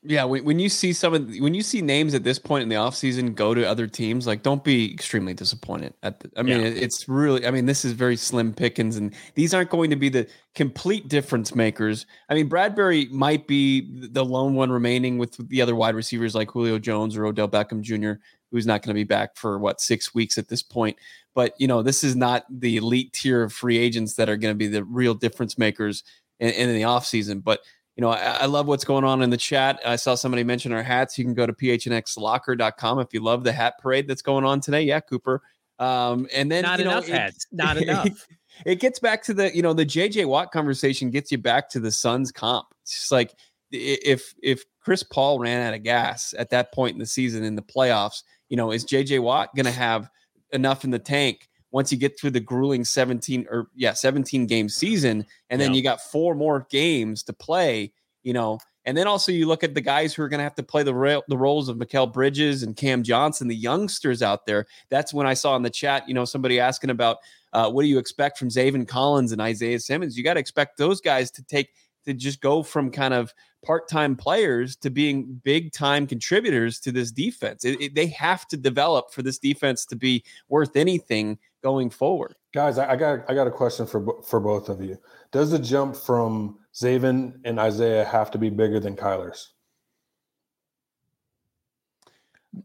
Yeah, 0.07 0.25
when, 0.25 0.45
when 0.45 0.59
you 0.59 0.69
see 0.69 0.93
some 0.93 1.15
of 1.15 1.27
when 1.39 1.55
you 1.55 1.63
see 1.63 1.81
names 1.81 2.13
at 2.13 2.25
this 2.25 2.39
point 2.39 2.63
in 2.63 2.69
the 2.69 2.75
offseason 2.75 3.35
go 3.35 3.55
to 3.55 3.67
other 3.67 3.87
teams, 3.87 4.27
like 4.27 4.43
don't 4.43 4.63
be 4.63 4.93
extremely 4.93 5.33
disappointed. 5.33 5.95
At 6.03 6.21
the, 6.21 6.31
I 6.37 6.43
mean, 6.43 6.61
yeah. 6.61 6.67
it's 6.67 7.09
really 7.09 7.47
I 7.47 7.51
mean, 7.51 7.65
this 7.65 7.87
is 7.87 7.93
very 7.93 8.17
slim 8.17 8.53
pickings, 8.53 8.99
and 8.99 9.15
these 9.35 9.55
aren't 9.55 9.71
going 9.71 9.89
to 9.91 9.97
be 9.97 10.11
the 10.11 10.29
complete 10.55 11.09
difference 11.09 11.55
makers. 11.55 12.05
I 12.29 12.35
mean, 12.35 12.51
Bradberry 12.51 13.11
might 13.11 13.47
be 13.47 14.09
the 14.09 14.25
lone 14.25 14.55
one 14.55 14.71
remaining 14.71 15.17
with 15.17 15.37
the 15.49 15.63
other 15.63 15.75
wide 15.75 15.95
receivers 15.95 16.35
like 16.35 16.51
Julio 16.51 16.79
Jones 16.79 17.17
or 17.17 17.25
Odell 17.25 17.49
Beckham 17.49 17.81
Jr., 17.81 18.21
who's 18.51 18.67
not 18.67 18.83
going 18.83 18.95
to 18.95 18.95
be 18.95 19.05
back 19.05 19.37
for 19.37 19.59
what 19.59 19.81
six 19.81 20.15
weeks 20.15 20.37
at 20.37 20.49
this 20.49 20.63
point. 20.63 20.99
But 21.35 21.55
you 21.59 21.67
know, 21.67 21.83
this 21.83 22.05
is 22.05 22.15
not 22.15 22.45
the 22.51 22.77
elite 22.77 23.15
tier 23.15 23.43
of 23.43 23.55
free 23.55 23.79
agents 23.79 24.17
that 24.17 24.29
are 24.29 24.37
going 24.37 24.53
to 24.53 24.59
be 24.59 24.69
the 24.69 24.85
real 24.85 25.15
difference 25.15 25.57
makers 25.57 26.05
in, 26.41 26.51
in 26.51 26.75
the 26.75 26.83
offseason. 26.83 27.43
But 27.43 27.61
you 27.97 28.03
know, 28.03 28.11
I, 28.11 28.39
I, 28.41 28.47
love 28.47 28.67
what's 28.67 28.85
going 28.85 29.05
on 29.05 29.23
in 29.23 29.31
the 29.31 29.37
chat. 29.37 29.81
I 29.85 29.97
saw 29.97 30.17
somebody 30.17 30.43
mention 30.43 30.73
our 30.73 30.83
hats. 30.83 31.17
You 31.17 31.25
can 31.25 31.35
go 31.35 31.47
to 31.47 31.53
phnxlocker.com 31.53 32.99
if 32.99 33.09
you 33.13 33.23
love 33.23 33.45
the 33.45 33.53
hat 33.53 33.75
parade 33.79 34.09
that's 34.09 34.23
going 34.23 34.45
on 34.45 34.61
today. 34.61 34.83
Yeah, 34.83 35.01
Cooper. 35.01 35.43
Um, 35.79 36.27
and 36.33 36.51
then 36.51 36.63
not 36.63 36.79
you 36.79 36.87
know, 36.87 36.93
enough 36.93 37.09
it, 37.09 37.15
hats. 37.15 37.47
Not 37.53 37.77
enough. 37.83 38.27
It 38.67 38.81
gets 38.81 38.99
back 38.99 39.23
to 39.25 39.35
the, 39.35 39.55
you 39.55 39.63
know, 39.63 39.73
the 39.73 39.87
JJ 39.87 40.27
Watt 40.27 40.51
conversation 40.53 41.11
gets 41.11 41.31
you 41.31 41.39
back 41.39 41.69
to 41.71 41.81
the 41.81 41.91
Suns 41.91 42.33
comp. 42.33 42.67
It's 42.83 42.93
just 42.93 43.13
like 43.13 43.35
if 43.71 44.35
if 44.43 44.65
Chris 44.81 45.03
Paul 45.03 45.39
ran 45.39 45.67
out 45.67 45.75
of 45.75 45.83
gas 45.83 46.35
at 46.39 46.51
that 46.51 46.73
point 46.73 46.95
in 46.95 46.99
the 46.99 47.07
season 47.07 47.45
in 47.45 47.55
the 47.55 47.63
playoffs, 47.63 48.23
you 48.49 48.57
know, 48.57 48.71
is 48.71 48.85
JJ 48.85 49.21
Watt 49.21 49.55
going 49.55 49.67
to 49.67 49.73
have 49.73 50.09
enough 50.53 50.85
in 50.85 50.91
the 50.91 50.99
tank 50.99 51.49
once 51.75 51.91
you 51.91 51.99
get 51.99 52.19
through 52.19 52.31
the 52.31 52.39
grueling 52.39 52.85
17 52.85 53.47
or 53.51 53.67
yeah 53.75 53.93
17 53.93 54.47
game 54.47 54.69
season 54.69 55.27
and 55.51 55.61
then 55.61 55.73
yeah. 55.73 55.77
you 55.77 55.83
got 55.83 56.01
four 56.01 56.37
more 56.37 56.67
games 56.71 57.25
to 57.25 57.33
play 57.33 57.93
you 58.23 58.33
know 58.33 58.59
and 58.85 58.97
then 58.97 59.07
also 59.07 59.33
you 59.33 59.47
look 59.47 59.65
at 59.65 59.75
the 59.75 59.81
guys 59.81 60.15
who 60.15 60.23
are 60.23 60.29
going 60.29 60.39
to 60.39 60.45
have 60.45 60.55
to 60.57 60.63
play 60.63 60.83
the 60.83 60.95
rail, 60.95 61.23
the 61.29 61.39
roles 61.39 61.69
of 61.69 61.79
Mikal 61.79 62.13
Bridges 62.13 62.63
and 62.63 62.77
Cam 62.77 63.03
Johnson, 63.03 63.49
the 63.49 63.57
youngsters 63.57 64.23
out 64.23 64.45
there. 64.47 64.67
That's 64.91 65.15
when 65.15 65.27
I 65.27 65.33
saw 65.35 65.57
in 65.57 65.63
the 65.63 65.71
chat, 65.71 66.07
you 66.07 66.13
know, 66.13 66.27
somebody 66.27 66.61
asking 66.61 66.91
about 66.91 67.19
uh, 67.55 67.71
what 67.71 67.83
do 67.83 67.89
you 67.89 67.99
expect 67.99 68.37
from 68.37 68.51
Zaven 68.51 68.87
Collins 68.87 69.33
and 69.33 69.41
Isaiah 69.41 69.81
Simmons? 69.81 70.19
You 70.19 70.25
got 70.25 70.35
to 70.35 70.41
expect 70.41 70.77
those 70.77 71.01
guys 71.01 71.31
to 71.33 71.43
take 71.43 71.71
to 72.05 72.13
just 72.13 72.43
go 72.43 72.63
from 72.63 72.91
kind 72.91 73.15
of 73.15 73.33
part-time 73.65 74.15
players 74.15 74.77
to 74.77 74.91
being 74.91 75.41
big-time 75.43 76.07
contributors 76.07 76.79
to 76.81 76.93
this 76.93 77.11
defense. 77.11 77.65
It, 77.65 77.81
it, 77.81 77.95
they 77.95 78.09
have 78.09 78.47
to 78.49 78.59
develop 78.59 79.11
for 79.11 79.23
this 79.23 79.39
defense 79.39 79.87
to 79.87 79.97
be 79.97 80.23
worth 80.51 80.77
anything 80.77 81.39
going 81.65 81.89
forward. 81.91 82.37
Guys, 82.53 82.79
I, 82.79 82.93
I 82.93 82.97
got 82.97 83.29
I 83.29 83.35
got 83.35 83.49
a 83.49 83.51
question 83.51 83.87
for 83.87 84.23
for 84.23 84.39
both 84.39 84.69
of 84.69 84.81
you. 84.81 84.97
Does 85.33 85.51
the 85.51 85.59
jump 85.59 85.97
from 85.97 86.59
Zaven 86.75 87.41
and 87.45 87.59
Isaiah 87.59 88.05
have 88.05 88.31
to 88.33 88.39
be 88.39 88.51
bigger 88.51 88.79
than 88.79 88.95
Kyler's? 88.95 89.53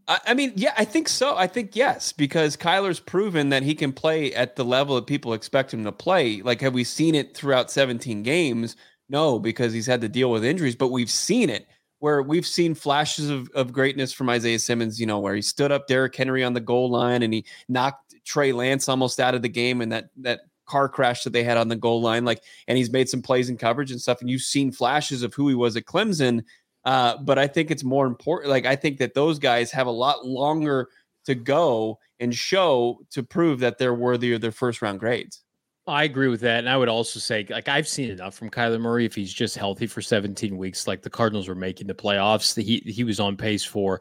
I 0.07 0.35
mean, 0.35 0.53
yeah, 0.55 0.73
I 0.77 0.85
think 0.85 1.09
so. 1.09 1.35
I 1.35 1.47
think 1.47 1.75
yes, 1.75 2.12
because 2.12 2.55
Kyler's 2.55 2.99
proven 2.99 3.49
that 3.49 3.63
he 3.63 3.73
can 3.73 3.91
play 3.91 4.31
at 4.35 4.55
the 4.55 4.63
level 4.63 4.95
that 4.97 5.07
people 5.07 5.33
expect 5.33 5.73
him 5.73 5.83
to 5.83 5.91
play. 5.91 6.43
Like, 6.43 6.62
have 6.62 6.75
we 6.75 6.83
seen 6.83 7.15
it 7.15 7.35
throughout 7.35 7.71
17 7.71 8.21
games? 8.21 8.75
No, 9.09 9.39
because 9.39 9.73
he's 9.73 9.88
had 9.88 10.01
to 10.01 10.09
deal 10.09 10.29
with 10.29 10.45
injuries, 10.45 10.75
but 10.75 10.89
we've 10.89 11.09
seen 11.09 11.49
it 11.49 11.65
where 11.99 12.21
we've 12.21 12.45
seen 12.45 12.73
flashes 12.75 13.29
of, 13.29 13.49
of 13.55 13.73
greatness 13.73 14.13
from 14.13 14.29
Isaiah 14.29 14.59
Simmons, 14.59 14.99
you 14.99 15.05
know, 15.05 15.19
where 15.19 15.35
he 15.35 15.41
stood 15.41 15.71
up 15.71 15.88
Derrick 15.88 16.15
Henry 16.15 16.43
on 16.43 16.53
the 16.53 16.62
goal 16.62 16.89
line 16.89 17.23
and 17.23 17.33
he 17.33 17.45
knocked 17.67 18.09
Trey 18.25 18.51
Lance 18.51 18.89
almost 18.89 19.19
out 19.19 19.36
of 19.36 19.41
the 19.41 19.49
game 19.49 19.82
and 19.82 19.91
that 19.91 20.10
that 20.17 20.41
car 20.69 20.88
crash 20.88 21.23
that 21.23 21.33
they 21.33 21.44
had 21.44 21.58
on 21.58 21.67
the 21.67 21.75
goal 21.75 22.02
line. 22.02 22.23
Like, 22.23 22.44
and 22.67 22.77
he's 22.77 22.91
made 22.91 23.10
some 23.10 23.21
plays 23.21 23.50
and 23.50 23.60
coverage 23.60 23.91
and 23.91 24.00
stuff. 24.00 24.21
And 24.21 24.29
you've 24.29 24.41
seen 24.41 24.71
flashes 24.71 25.23
of 25.23 25.33
who 25.33 25.50
he 25.50 25.56
was 25.56 25.75
at 25.75 25.85
Clemson. 25.85 26.44
Uh, 26.85 27.17
but 27.17 27.37
I 27.37 27.48
think 27.48 27.71
it's 27.71 27.83
more 27.83 28.08
important. 28.08 28.52
Like, 28.52 28.65
I 28.65 28.75
think 28.75 29.00
that 29.00 29.13
those 29.13 29.39
guys 29.39 29.71
have 29.71 29.87
a 29.87 29.91
lot 29.91 30.25
longer 30.25 30.87
to 31.25 31.35
go 31.35 32.00
and 32.19 32.33
show 32.33 33.00
to 33.12 33.23
prove 33.23 33.60
that 33.60 33.77
they're 33.77 33.94
worthy 33.94 34.33
of 34.33 34.41
their 34.41 34.52
first 34.52 34.81
round 34.81 35.00
grades. 35.00 35.44
I 35.87 36.04
agree 36.04 36.27
with 36.27 36.41
that. 36.41 36.60
And 36.60 36.69
I 36.69 36.77
would 36.77 36.87
also 36.87 37.19
say, 37.19 37.46
like, 37.50 37.67
I've 37.67 37.87
seen 37.87 38.12
enough 38.12 38.35
from 38.35 38.52
Kyler 38.52 38.79
Murray. 38.79 39.06
If 39.06 39.15
he's 39.15 39.33
just 39.33 39.58
healthy 39.58 39.87
for 39.87 40.02
17 40.02 40.56
weeks, 40.56 40.87
like 40.87 41.02
the 41.02 41.10
Cardinals 41.10 41.48
were 41.48 41.56
making 41.56 41.87
the 41.87 41.96
playoffs, 41.96 42.62
he, 42.62 42.77
he 42.85 43.04
was 43.04 43.19
on 43.19 43.35
pace 43.35 43.65
for 43.65 44.00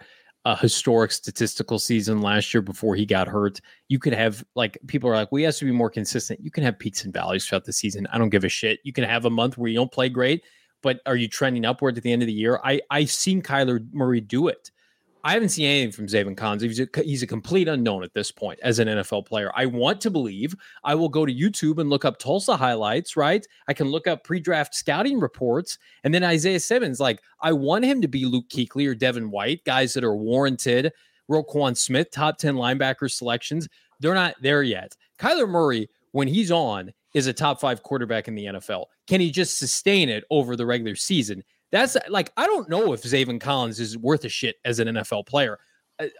a 0.48 0.56
historic 0.56 1.12
statistical 1.12 1.78
season 1.78 2.22
last 2.22 2.54
year 2.54 2.62
before 2.62 2.96
he 2.96 3.04
got 3.04 3.28
hurt. 3.28 3.60
You 3.88 3.98
could 3.98 4.14
have, 4.14 4.42
like, 4.54 4.78
people 4.86 5.10
are 5.10 5.14
like, 5.14 5.30
we 5.30 5.42
well, 5.42 5.48
have 5.48 5.56
to 5.56 5.66
be 5.66 5.72
more 5.72 5.90
consistent. 5.90 6.40
You 6.42 6.50
can 6.50 6.64
have 6.64 6.78
peaks 6.78 7.04
and 7.04 7.12
valleys 7.12 7.44
throughout 7.44 7.66
the 7.66 7.72
season. 7.72 8.08
I 8.14 8.16
don't 8.16 8.30
give 8.30 8.44
a 8.44 8.48
shit. 8.48 8.80
You 8.82 8.94
can 8.94 9.04
have 9.04 9.26
a 9.26 9.30
month 9.30 9.58
where 9.58 9.68
you 9.68 9.76
don't 9.76 9.92
play 9.92 10.08
great, 10.08 10.42
but 10.82 11.00
are 11.04 11.16
you 11.16 11.28
trending 11.28 11.66
upward 11.66 11.98
at 11.98 12.02
the 12.02 12.10
end 12.10 12.22
of 12.22 12.26
the 12.28 12.32
year? 12.32 12.60
I 12.64 12.80
I've 12.90 13.10
seen 13.10 13.42
Kyler 13.42 13.86
Murray 13.92 14.22
do 14.22 14.48
it. 14.48 14.70
I 15.24 15.32
haven't 15.32 15.48
seen 15.50 15.66
anything 15.66 15.92
from 15.92 16.06
Zaven 16.06 16.36
Collins. 16.36 16.62
He's 16.62 16.80
a, 16.80 16.88
he's 17.02 17.22
a 17.22 17.26
complete 17.26 17.68
unknown 17.68 18.04
at 18.04 18.14
this 18.14 18.30
point 18.30 18.60
as 18.62 18.78
an 18.78 18.88
NFL 18.88 19.26
player. 19.26 19.50
I 19.54 19.66
want 19.66 20.00
to 20.02 20.10
believe. 20.10 20.54
I 20.84 20.94
will 20.94 21.08
go 21.08 21.26
to 21.26 21.34
YouTube 21.34 21.78
and 21.78 21.90
look 21.90 22.04
up 22.04 22.18
Tulsa 22.18 22.56
highlights, 22.56 23.16
right? 23.16 23.46
I 23.66 23.74
can 23.74 23.88
look 23.88 24.06
up 24.06 24.24
pre 24.24 24.40
draft 24.40 24.74
scouting 24.74 25.18
reports. 25.18 25.78
And 26.04 26.14
then 26.14 26.24
Isaiah 26.24 26.60
Simmons, 26.60 27.00
like, 27.00 27.20
I 27.40 27.52
want 27.52 27.84
him 27.84 28.00
to 28.02 28.08
be 28.08 28.24
Luke 28.24 28.48
Kuechly 28.48 28.88
or 28.88 28.94
Devin 28.94 29.30
White, 29.30 29.64
guys 29.64 29.92
that 29.94 30.04
are 30.04 30.16
warranted. 30.16 30.92
Roquan 31.30 31.76
Smith, 31.76 32.10
top 32.10 32.38
10 32.38 32.54
linebacker 32.54 33.10
selections. 33.10 33.68
They're 34.00 34.14
not 34.14 34.34
there 34.40 34.62
yet. 34.62 34.96
Kyler 35.18 35.48
Murray, 35.48 35.90
when 36.12 36.28
he's 36.28 36.50
on, 36.50 36.92
is 37.14 37.26
a 37.26 37.32
top 37.32 37.60
five 37.60 37.82
quarterback 37.82 38.28
in 38.28 38.34
the 38.34 38.46
NFL. 38.46 38.86
Can 39.06 39.20
he 39.20 39.30
just 39.30 39.58
sustain 39.58 40.08
it 40.08 40.24
over 40.30 40.56
the 40.56 40.66
regular 40.66 40.94
season? 40.94 41.42
That's 41.70 41.96
like 42.08 42.32
I 42.36 42.46
don't 42.46 42.68
know 42.68 42.92
if 42.92 43.02
Zaven 43.02 43.40
Collins 43.40 43.80
is 43.80 43.98
worth 43.98 44.24
a 44.24 44.28
shit 44.28 44.56
as 44.64 44.78
an 44.78 44.88
NFL 44.88 45.26
player. 45.26 45.58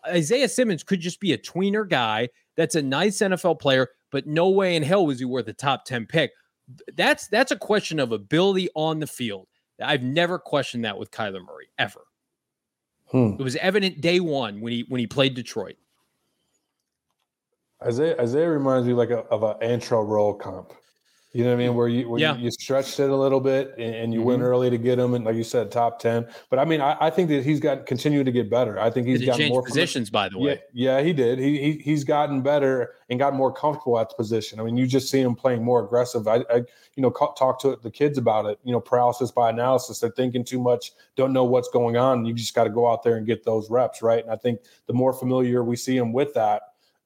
Isaiah 0.06 0.48
Simmons 0.48 0.82
could 0.82 1.00
just 1.00 1.20
be 1.20 1.32
a 1.32 1.38
tweener 1.38 1.88
guy 1.88 2.28
that's 2.56 2.74
a 2.74 2.82
nice 2.82 3.18
NFL 3.18 3.60
player, 3.60 3.88
but 4.10 4.26
no 4.26 4.50
way 4.50 4.74
in 4.74 4.82
hell 4.82 5.06
was 5.06 5.20
he 5.20 5.24
worth 5.24 5.46
a 5.48 5.52
top 5.52 5.84
10 5.84 6.06
pick. 6.06 6.32
That's 6.96 7.28
that's 7.28 7.52
a 7.52 7.56
question 7.56 7.98
of 7.98 8.12
ability 8.12 8.68
on 8.74 8.98
the 8.98 9.06
field. 9.06 9.46
I've 9.80 10.02
never 10.02 10.38
questioned 10.38 10.84
that 10.84 10.98
with 10.98 11.10
Kyler 11.10 11.44
Murray 11.44 11.68
ever. 11.78 12.00
Hmm. 13.06 13.36
It 13.38 13.42
was 13.42 13.56
evident 13.56 14.00
day 14.00 14.20
one 14.20 14.60
when 14.60 14.72
he 14.72 14.84
when 14.88 14.98
he 14.98 15.06
played 15.06 15.34
Detroit. 15.34 15.76
Isaiah 17.82 18.20
Isaiah 18.20 18.50
reminds 18.50 18.86
me 18.86 18.92
like 18.92 19.10
a, 19.10 19.20
of 19.28 19.42
an 19.44 19.54
Antrel 19.62 20.06
Rolle 20.06 20.34
comp. 20.34 20.72
You 21.32 21.44
know 21.44 21.50
what 21.50 21.56
I 21.56 21.66
mean? 21.66 21.74
Where 21.74 21.88
you 21.88 22.08
where 22.08 22.18
yeah. 22.18 22.36
you, 22.36 22.44
you, 22.44 22.50
stretched 22.50 22.98
it 23.00 23.10
a 23.10 23.14
little 23.14 23.40
bit 23.40 23.74
and, 23.76 23.94
and 23.94 24.12
you 24.14 24.20
mm-hmm. 24.20 24.28
went 24.28 24.42
early 24.42 24.70
to 24.70 24.78
get 24.78 24.98
him, 24.98 25.12
and 25.12 25.26
like 25.26 25.36
you 25.36 25.44
said, 25.44 25.70
top 25.70 25.98
ten. 25.98 26.26
But 26.48 26.58
I 26.58 26.64
mean, 26.64 26.80
I, 26.80 26.96
I 26.98 27.10
think 27.10 27.28
that 27.28 27.44
he's 27.44 27.60
got 27.60 27.84
continued 27.84 28.24
to 28.24 28.32
get 28.32 28.48
better. 28.48 28.80
I 28.80 28.88
think 28.88 29.06
he's 29.06 29.26
got 29.26 29.38
more 29.48 29.62
positions. 29.62 30.08
By 30.08 30.30
the 30.30 30.38
way, 30.38 30.62
yeah, 30.72 30.96
yeah, 30.96 31.04
he 31.04 31.12
did. 31.12 31.38
He, 31.38 31.58
he 31.58 31.72
he's 31.72 32.02
gotten 32.02 32.40
better 32.40 32.94
and 33.10 33.18
got 33.18 33.34
more 33.34 33.52
comfortable 33.52 33.98
at 33.98 34.08
the 34.08 34.14
position. 34.14 34.58
I 34.58 34.62
mean, 34.62 34.78
you 34.78 34.86
just 34.86 35.10
see 35.10 35.20
him 35.20 35.34
playing 35.34 35.62
more 35.62 35.84
aggressive. 35.84 36.26
I, 36.26 36.36
I 36.50 36.56
you 36.96 37.02
know 37.02 37.10
talk 37.10 37.60
to 37.60 37.78
the 37.82 37.90
kids 37.90 38.16
about 38.16 38.46
it. 38.46 38.58
You 38.64 38.72
know, 38.72 38.80
paralysis 38.80 39.30
by 39.30 39.50
analysis. 39.50 40.00
They're 40.00 40.10
thinking 40.10 40.44
too 40.44 40.58
much, 40.58 40.92
don't 41.14 41.34
know 41.34 41.44
what's 41.44 41.68
going 41.68 41.98
on. 41.98 42.24
You 42.24 42.32
just 42.32 42.54
got 42.54 42.64
to 42.64 42.70
go 42.70 42.90
out 42.90 43.02
there 43.02 43.16
and 43.16 43.26
get 43.26 43.44
those 43.44 43.68
reps, 43.68 44.00
right? 44.00 44.24
And 44.24 44.32
I 44.32 44.36
think 44.36 44.60
the 44.86 44.94
more 44.94 45.12
familiar 45.12 45.62
we 45.62 45.76
see 45.76 45.96
him 45.96 46.14
with 46.14 46.32
that 46.34 46.62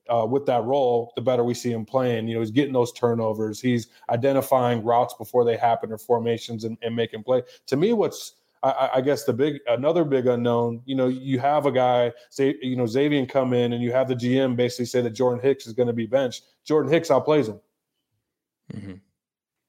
uh, 0.08 0.26
with 0.26 0.46
that 0.46 0.64
role, 0.64 1.12
the 1.16 1.22
better 1.22 1.44
we 1.44 1.54
see 1.54 1.72
him 1.72 1.84
playing. 1.84 2.28
You 2.28 2.34
know, 2.34 2.40
he's 2.40 2.50
getting 2.50 2.72
those 2.72 2.92
turnovers. 2.92 3.60
He's 3.60 3.88
identifying 4.10 4.82
routes 4.82 5.14
before 5.14 5.44
they 5.44 5.56
happen 5.56 5.92
or 5.92 5.98
formations 5.98 6.64
and, 6.64 6.76
and 6.82 6.94
making 6.94 7.22
play. 7.22 7.42
To 7.66 7.76
me, 7.76 7.92
what's 7.92 8.34
I, 8.62 8.90
I, 8.94 9.00
guess 9.00 9.24
the 9.24 9.32
big 9.32 9.58
another 9.66 10.04
big 10.04 10.26
unknown. 10.26 10.82
You 10.84 10.94
know, 10.94 11.08
you 11.08 11.40
have 11.40 11.66
a 11.66 11.72
guy 11.72 12.12
say, 12.30 12.56
you 12.62 12.76
know, 12.76 12.84
Zaven 12.84 13.28
come 13.28 13.52
in, 13.52 13.72
and 13.72 13.82
you 13.82 13.92
have 13.92 14.08
the 14.08 14.14
GM 14.14 14.54
basically 14.54 14.84
say 14.86 15.00
that 15.00 15.10
Jordan 15.10 15.40
Hicks 15.40 15.66
is 15.66 15.72
going 15.72 15.88
to 15.88 15.92
be 15.92 16.06
benched. 16.06 16.44
Jordan 16.64 16.92
Hicks 16.92 17.08
outplays 17.08 17.48
him. 17.48 17.60
Mm-hmm. 18.72 18.94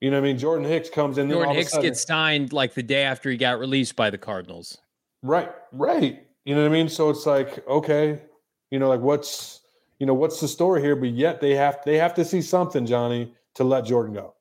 You 0.02 0.12
know, 0.12 0.18
what 0.18 0.26
I 0.26 0.28
mean, 0.28 0.38
Jordan 0.38 0.66
Hicks 0.66 0.90
comes 0.90 1.18
in. 1.18 1.30
Jordan 1.30 1.56
Hicks 1.56 1.72
sudden, 1.72 1.90
gets 1.90 2.04
signed 2.04 2.54
like 2.54 2.74
the 2.74 2.84
day 2.84 3.04
after 3.04 3.32
he 3.32 3.38
got 3.38 3.58
released 3.58 3.96
by 3.96 4.10
the 4.10 4.18
Cardinals. 4.18 4.78
Right, 5.24 5.50
right. 5.72 6.28
You 6.46 6.56
know 6.56 6.62
what 6.62 6.70
I 6.70 6.74
mean? 6.74 6.90
So 6.90 7.10
it's 7.10 7.26
like, 7.26 7.66
okay, 7.68 8.22
you 8.70 8.80
know, 8.80 8.90
like 8.90 9.00
what's 9.00 9.62
you 10.04 10.08
know, 10.08 10.14
what's 10.14 10.42
the 10.42 10.50
story 10.50 10.82
here? 10.82 10.98
But 10.98 11.12
yet 11.12 11.40
they 11.40 11.56
have 11.56 11.80
they 11.86 11.98
have 11.98 12.14
to 12.16 12.26
see 12.26 12.42
something, 12.42 12.86
Johnny, 12.86 13.34
to 13.56 13.64
let 13.64 13.86
Jordan 13.86 14.14
go. 14.14 14.36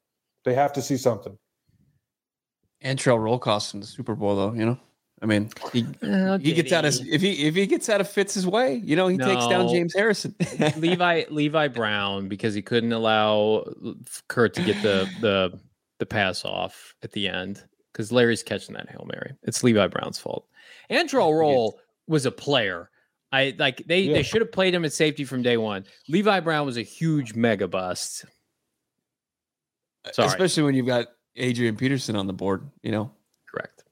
They 0.45 0.55
have 0.55 0.73
to 0.73 0.83
see 0.83 0.97
something. 0.97 1.39
Antrel 2.85 3.23
Rolle 3.23 3.39
cost 3.39 3.73
in 3.73 3.79
the 3.79 3.87
Super 3.87 4.17
Bowl, 4.17 4.35
though. 4.35 4.55
You 4.55 4.67
know, 4.67 4.81
I 5.23 5.27
mean, 5.27 5.51
he 5.73 5.87
oh, 6.03 6.39
he 6.39 6.53
gets 6.53 6.71
he? 6.71 6.75
out 6.75 6.85
of 6.85 6.95
if 7.07 7.21
he 7.21 7.47
if 7.47 7.55
he 7.55 7.69
gets 7.69 7.89
out 7.89 8.01
of 8.01 8.11
Fitz' 8.11 8.45
way, 8.45 8.83
you 8.85 8.97
know, 8.97 9.07
he 9.07 9.17
no. 9.17 9.25
takes 9.25 9.47
down 9.47 9.69
James 9.69 9.95
Harrison. 9.95 10.35
Levi 10.79 11.27
Levi 11.31 11.69
Brown 11.69 12.27
because 12.27 12.55
he 12.55 12.63
couldn't 12.63 12.93
allow 12.93 13.65
Kurt 14.27 14.55
to 14.55 14.65
get 14.65 14.83
the 14.83 15.09
the 15.21 15.61
the 16.01 16.07
pass 16.07 16.45
off 16.45 16.97
at 17.05 17.13
the 17.13 17.29
end 17.29 17.63
because 17.93 18.11
Larry's 18.11 18.43
catching 18.43 18.75
that 18.75 18.91
hail 18.91 19.07
mary. 19.09 19.37
It's 19.45 19.63
Levi 19.63 19.87
Brown's 19.87 20.19
fault. 20.19 20.45
Antrel 20.91 21.39
Rolle 21.39 21.79
was 22.09 22.27
a 22.27 22.33
player 22.33 22.91
I 23.33 23.55
like 23.59 23.83
they 23.87 24.03
yeah. 24.03 24.15
they 24.15 24.23
should 24.23 24.43
have 24.43 24.53
played 24.53 24.75
him 24.75 24.85
at 24.85 24.93
safety 24.93 25.25
from 25.25 25.43
day 25.43 25.57
one. 25.57 25.85
Levi 26.09 26.41
Brown 26.41 26.67
was 26.67 26.77
a 26.77 26.83
huge 26.83 27.35
mega 27.35 27.67
bust. 27.67 28.27
Sorry. 30.13 30.29
Especially 30.29 30.65
when 30.65 30.75
you've 30.75 30.87
got 30.87 31.07
Adrian 31.37 31.77
Peterson 31.77 32.17
on 32.17 32.27
the 32.27 32.33
board, 32.33 32.69
you 32.83 32.91
know. 32.91 33.13
Correct. 33.49 33.85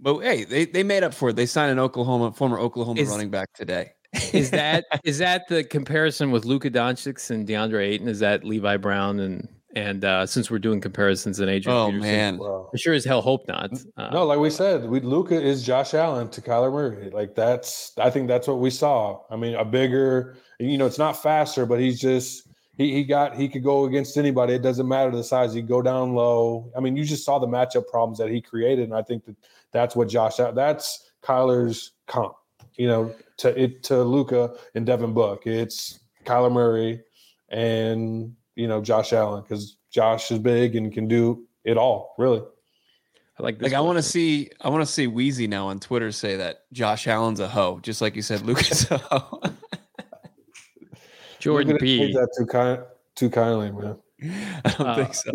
But 0.00 0.20
hey, 0.20 0.44
they, 0.44 0.64
they 0.64 0.82
made 0.82 1.02
up 1.02 1.12
for 1.12 1.30
it. 1.30 1.36
They 1.36 1.46
signed 1.46 1.72
an 1.72 1.78
Oklahoma 1.78 2.32
former 2.32 2.58
Oklahoma 2.58 3.00
is, 3.00 3.08
running 3.08 3.30
back 3.30 3.52
today. 3.52 3.92
is 4.32 4.50
that 4.50 4.86
is 5.04 5.18
that 5.18 5.48
the 5.48 5.64
comparison 5.64 6.30
with 6.30 6.44
Luka 6.44 6.70
Doncic 6.70 7.30
and 7.30 7.46
DeAndre 7.46 7.86
Ayton? 7.86 8.08
Is 8.08 8.20
that 8.20 8.44
Levi 8.44 8.76
Brown 8.76 9.20
and 9.20 9.48
and 9.74 10.04
uh, 10.04 10.26
since 10.26 10.50
we're 10.50 10.58
doing 10.58 10.80
comparisons 10.80 11.40
in 11.40 11.48
Adrian 11.48 11.76
oh, 11.76 11.86
Peterson, 11.86 12.00
man. 12.00 12.40
I 12.72 12.76
sure 12.76 12.94
as 12.94 13.04
hell 13.04 13.20
hope 13.20 13.46
not. 13.48 13.70
Uh, 13.96 14.10
no, 14.10 14.24
like 14.24 14.38
we 14.38 14.50
said, 14.50 14.88
we 14.88 15.00
Luka 15.00 15.40
is 15.40 15.62
Josh 15.62 15.94
Allen 15.94 16.28
to 16.30 16.40
Kyler 16.40 16.72
Murray. 16.72 17.10
Like 17.10 17.34
that's, 17.34 17.92
I 17.98 18.10
think 18.10 18.28
that's 18.28 18.48
what 18.48 18.60
we 18.60 18.70
saw. 18.70 19.20
I 19.30 19.36
mean, 19.36 19.54
a 19.54 19.64
bigger, 19.64 20.36
you 20.58 20.78
know, 20.78 20.86
it's 20.86 20.98
not 20.98 21.22
faster, 21.22 21.66
but 21.66 21.80
he's 21.80 22.00
just 22.00 22.48
he 22.78 22.92
he 22.92 23.04
got 23.04 23.36
he 23.36 23.48
could 23.48 23.64
go 23.64 23.84
against 23.84 24.16
anybody. 24.16 24.54
It 24.54 24.62
doesn't 24.62 24.88
matter 24.88 25.10
the 25.10 25.24
size. 25.24 25.52
He 25.52 25.60
go 25.60 25.82
down 25.82 26.14
low. 26.14 26.72
I 26.76 26.80
mean, 26.80 26.96
you 26.96 27.04
just 27.04 27.24
saw 27.24 27.38
the 27.38 27.46
matchup 27.46 27.88
problems 27.88 28.18
that 28.18 28.30
he 28.30 28.40
created, 28.40 28.84
and 28.84 28.94
I 28.94 29.02
think 29.02 29.26
that 29.26 29.36
that's 29.72 29.94
what 29.96 30.08
Josh. 30.08 30.36
That's 30.36 31.10
Kyler's 31.22 31.92
comp. 32.06 32.34
You 32.76 32.86
know, 32.86 33.14
to 33.38 33.60
it 33.60 33.82
to 33.84 34.02
Luka 34.02 34.54
and 34.76 34.86
Devin 34.86 35.12
Book. 35.12 35.46
It's 35.46 35.98
Kyler 36.24 36.52
Murray 36.52 37.02
and 37.48 38.34
you 38.58 38.66
know 38.66 38.82
Josh 38.82 39.12
Allen 39.12 39.42
because 39.42 39.76
Josh 39.90 40.30
is 40.30 40.38
big 40.40 40.76
and 40.76 40.92
can 40.92 41.06
do 41.06 41.46
it 41.64 41.78
all. 41.78 42.14
Really, 42.18 42.42
I 43.38 43.42
like. 43.42 43.62
like 43.62 43.72
I 43.72 43.80
want 43.80 43.96
to 43.96 44.02
see. 44.02 44.50
I 44.60 44.68
want 44.68 44.82
to 44.82 44.92
see 44.92 45.06
Wheezy 45.06 45.46
now 45.46 45.68
on 45.68 45.78
Twitter 45.78 46.10
say 46.10 46.36
that 46.36 46.64
Josh 46.72 47.06
Allen's 47.06 47.40
a 47.40 47.48
hoe, 47.48 47.78
just 47.80 48.02
like 48.02 48.16
you 48.16 48.22
said, 48.22 48.42
Luka's 48.42 48.90
a 48.90 48.98
hoe. 48.98 49.40
Jordan 51.38 51.78
P. 51.78 52.12
That 52.12 52.28
too 52.36 52.46
kind, 52.46 52.82
too 53.14 53.30
kindly, 53.30 53.70
man. 53.70 53.96
I 54.64 54.70
don't 54.70 54.86
uh, 54.86 54.94
think 54.96 55.14
so. 55.14 55.30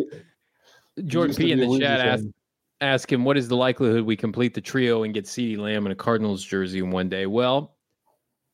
Jordan 1.05 1.36
P. 1.36 1.53
in 1.53 1.59
the 1.59 1.80
chat 1.80 2.01
asked, 2.01 2.28
ask 2.82 3.11
him, 3.11 3.24
"What 3.24 3.38
is 3.38 3.47
the 3.47 3.55
likelihood 3.55 4.03
we 4.03 4.17
complete 4.17 4.53
the 4.53 4.61
trio 4.61 5.03
and 5.03 5.13
get 5.13 5.24
CeeDee 5.24 5.57
Lamb 5.57 5.86
in 5.86 5.93
a 5.93 5.95
Cardinals 5.95 6.43
jersey 6.43 6.80
in 6.80 6.91
one 6.91 7.07
day?" 7.07 7.26
Well, 7.26 7.72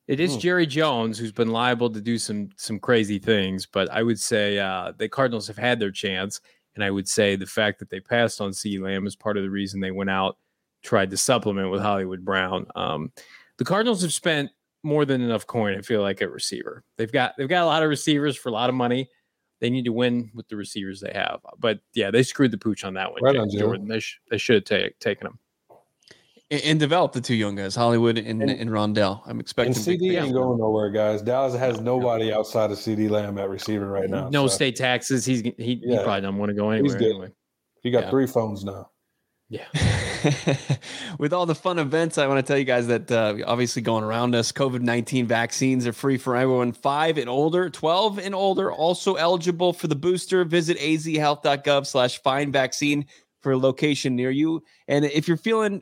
it 0.10 0.20
is 0.20 0.34
hmm. 0.34 0.40
Jerry 0.40 0.66
Jones 0.66 1.20
who's 1.20 1.32
been 1.32 1.52
liable 1.52 1.90
to 1.92 2.02
do 2.02 2.18
some 2.18 2.50
some 2.58 2.80
crazy 2.80 3.20
things, 3.20 3.68
but 3.68 3.90
I 3.92 4.02
would 4.02 4.20
say 4.20 4.58
uh, 4.58 4.92
the 4.98 5.08
Cardinals 5.08 5.48
have 5.48 5.58
had 5.58 5.80
their 5.80 5.92
chance, 5.92 6.42
and 6.74 6.84
I 6.84 6.90
would 6.90 7.08
say 7.08 7.36
the 7.36 7.46
fact 7.46 7.78
that 7.78 7.92
they 7.92 8.00
passed 8.00 8.42
on 8.42 8.52
C. 8.52 8.80
Lamb 8.80 9.06
is 9.06 9.16
part 9.16 9.38
of 9.38 9.44
the 9.44 9.52
reason 9.52 9.80
they 9.80 9.92
went 9.92 10.10
out 10.10 10.38
tried 10.82 11.12
to 11.12 11.18
supplement 11.18 11.70
with 11.70 11.82
Hollywood 11.82 12.26
Brown. 12.26 12.66
Um, 12.76 13.12
the 13.58 13.66
Cardinals 13.66 14.02
have 14.02 14.14
spent 14.14 14.50
more 14.82 15.06
than 15.06 15.22
enough 15.22 15.46
coin. 15.46 15.78
I 15.78 15.82
feel 15.82 16.02
like 16.02 16.24
at 16.24 16.32
receiver, 16.32 16.84
they've 16.98 17.12
got 17.12 17.36
they've 17.38 17.48
got 17.48 17.64
a 17.64 17.68
lot 17.68 17.84
of 17.84 17.90
receivers 17.90 18.36
for 18.36 18.50
a 18.50 18.54
lot 18.54 18.70
of 18.70 18.76
money. 18.76 19.08
They 19.60 19.70
need 19.70 19.86
to 19.86 19.94
win 19.94 20.32
with 20.34 20.48
the 20.48 20.56
receivers 20.56 21.02
they 21.02 21.12
have, 21.14 21.42
but 21.60 21.82
yeah, 21.94 22.10
they 22.10 22.24
screwed 22.24 22.50
the 22.50 22.58
pooch 22.58 22.84
on 22.84 22.96
that 22.96 23.12
one. 23.12 23.22
Right 23.22 23.36
on, 23.36 23.48
Jordan, 23.52 23.88
they, 23.88 24.00
sh- 24.00 24.22
they 24.32 24.40
should 24.40 24.68
have 24.68 24.94
taken 25.00 25.26
them 25.26 25.38
and, 26.52 26.80
develop 26.80 27.14
the 27.14 27.22
two 27.22 27.36
young 27.36 27.56
guys, 27.56 27.76
Hollywood 27.76 28.18
and, 28.18 28.42
and, 28.42 28.50
and 28.50 28.70
Rondale. 28.70 29.22
I'm 29.26 29.40
expecting. 29.40 29.76
And 29.76 30.02
CeeDee 30.02 30.22
ain't 30.22 30.34
going 30.34 30.60
nowhere, 30.60 30.90
guys. 30.90 31.22
Dallas 31.22 31.56
has 31.56 31.80
nobody 31.80 32.34
outside 32.34 32.72
of 32.72 32.78
CeeDee 32.78 33.10
Lamb 33.10 33.38
at 33.38 33.50
receiver 33.50 33.88
right 33.88 34.10
now. 34.10 34.30
No 34.30 34.48
so. 34.48 34.56
state 34.56 34.76
taxes. 34.76 35.26
He's 35.26 35.42
he, 35.42 35.54
yeah. 35.58 35.98
he 35.98 36.04
probably 36.04 36.22
doesn't 36.22 36.38
want 36.38 36.50
to 36.50 36.56
go 36.56 36.72
anywhere. 36.72 36.92
He's 36.92 37.00
good. 37.00 37.12
Anyway. 37.12 37.32
He 37.82 37.92
got 37.92 38.06
yeah. 38.06 38.10
three 38.10 38.28
phones 38.28 38.64
now. 38.64 38.90
Yeah. 39.50 39.66
With 41.20 41.34
all 41.34 41.46
the 41.46 41.56
fun 41.56 41.80
events, 41.80 42.18
I 42.18 42.28
want 42.28 42.46
to 42.46 42.48
tell 42.48 42.58
you 42.58 42.66
guys 42.66 42.88
that 42.88 43.12
uh, 43.12 43.38
obviously 43.48 43.82
going 43.82 44.04
around 44.04 44.36
us, 44.36 44.52
COVID 44.52 44.82
19 44.82 45.26
vaccines 45.26 45.88
are 45.88 45.94
free 45.94 46.18
for 46.18 46.36
everyone 46.36 46.72
five 46.72 47.18
and 47.18 47.30
older, 47.30 47.70
12 47.70 48.20
and 48.20 48.36
older, 48.36 48.72
also 48.72 49.16
eligible 49.16 49.74
for 49.74 49.88
the 49.88 49.96
booster. 49.96 50.46
Visit 50.46 50.78
azhealth.gov 50.78 51.88
slash 51.88 52.22
find 52.22 52.54
vaccine 52.54 53.08
for 53.42 53.54
a 53.54 53.58
location 53.58 54.16
near 54.16 54.30
you. 54.30 54.64
And 54.88 55.06
if 55.06 55.28
you're 55.28 55.38
feeling 55.38 55.82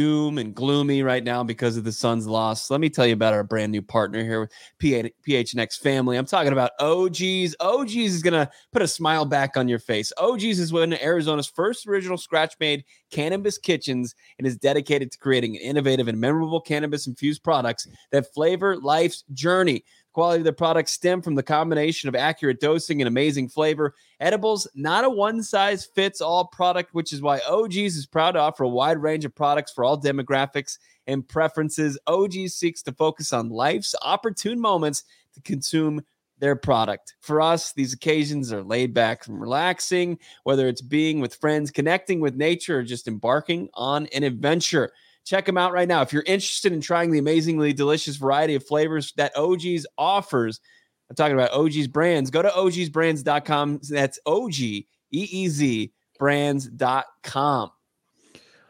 doom 0.00 0.38
and 0.38 0.54
gloomy 0.54 1.02
right 1.02 1.22
now 1.22 1.44
because 1.44 1.76
of 1.76 1.84
the 1.84 1.92
Suns' 1.92 2.26
loss. 2.26 2.70
Let 2.70 2.80
me 2.80 2.88
tell 2.88 3.06
you 3.06 3.12
about 3.12 3.34
our 3.34 3.44
brand 3.44 3.70
new 3.70 3.82
partner 3.82 4.24
here 4.24 4.40
with 4.40 4.52
PH- 4.78 5.12
PHNX 5.28 5.78
family. 5.78 6.16
I'm 6.16 6.24
talking 6.24 6.54
about 6.54 6.70
OGeez. 6.80 7.52
OGeez 7.60 8.06
is 8.06 8.22
going 8.22 8.32
to 8.32 8.50
put 8.72 8.80
a 8.80 8.88
smile 8.88 9.26
back 9.26 9.58
on 9.58 9.68
your 9.68 9.78
face. 9.78 10.10
OGeez 10.16 10.58
is 10.58 10.72
one 10.72 10.94
of 10.94 11.02
Arizona's 11.02 11.48
first 11.48 11.86
original 11.86 12.16
scratch 12.16 12.54
made 12.58 12.82
cannabis 13.10 13.58
kitchens 13.58 14.14
and 14.38 14.46
is 14.46 14.56
dedicated 14.56 15.12
to 15.12 15.18
creating 15.18 15.56
innovative 15.56 16.08
and 16.08 16.18
memorable 16.18 16.62
cannabis 16.62 17.06
infused 17.06 17.42
products 17.42 17.86
that 18.10 18.32
flavor 18.32 18.78
life's 18.78 19.24
journey 19.34 19.84
quality 20.20 20.40
of 20.40 20.44
their 20.44 20.52
products 20.52 20.92
stem 20.92 21.22
from 21.22 21.34
the 21.34 21.42
combination 21.42 22.06
of 22.06 22.14
accurate 22.14 22.60
dosing 22.60 23.00
and 23.00 23.08
amazing 23.08 23.48
flavor. 23.48 23.94
Edibles, 24.20 24.68
not 24.74 25.02
a 25.02 25.08
one 25.08 25.42
size 25.42 25.86
fits 25.86 26.20
all 26.20 26.44
product, 26.44 26.92
which 26.92 27.14
is 27.14 27.22
why 27.22 27.38
OGeez 27.40 27.96
is 27.96 28.04
proud 28.04 28.32
to 28.32 28.38
offer 28.38 28.64
a 28.64 28.68
wide 28.68 28.98
range 28.98 29.24
of 29.24 29.34
products 29.34 29.72
for 29.72 29.82
all 29.82 29.98
demographics 29.98 30.76
and 31.06 31.26
preferences. 31.26 31.98
OG 32.06 32.34
seeks 32.48 32.82
to 32.82 32.92
focus 32.92 33.32
on 33.32 33.48
life's 33.48 33.94
opportune 34.02 34.60
moments 34.60 35.04
to 35.32 35.40
consume 35.40 36.02
their 36.38 36.54
product. 36.54 37.14
For 37.20 37.40
us, 37.40 37.72
these 37.72 37.94
occasions 37.94 38.52
are 38.52 38.62
laid 38.62 38.92
back 38.92 39.26
and 39.26 39.40
relaxing, 39.40 40.18
whether 40.44 40.68
it's 40.68 40.82
being 40.82 41.20
with 41.20 41.34
friends, 41.36 41.70
connecting 41.70 42.20
with 42.20 42.36
nature, 42.36 42.80
or 42.80 42.82
just 42.82 43.08
embarking 43.08 43.70
on 43.72 44.06
an 44.08 44.24
adventure. 44.24 44.92
Check 45.24 45.46
them 45.46 45.58
out 45.58 45.72
right 45.72 45.88
now. 45.88 46.02
If 46.02 46.12
you're 46.12 46.24
interested 46.26 46.72
in 46.72 46.80
trying 46.80 47.10
the 47.10 47.18
amazingly 47.18 47.72
delicious 47.72 48.16
variety 48.16 48.54
of 48.54 48.66
flavors 48.66 49.12
that 49.16 49.34
OGeez 49.34 49.84
offers, 49.96 50.60
I'm 51.08 51.16
talking 51.16 51.34
about 51.34 51.52
OGeez 51.52 51.90
brands. 51.90 52.30
Go 52.30 52.42
to 52.42 52.48
OGeezBrands.com. 52.48 53.80
That's 53.90 54.18
O 54.26 54.48
G 54.48 54.86
E 55.10 55.28
E 55.30 55.48
Z 55.48 55.92
brands.com. 56.18 57.70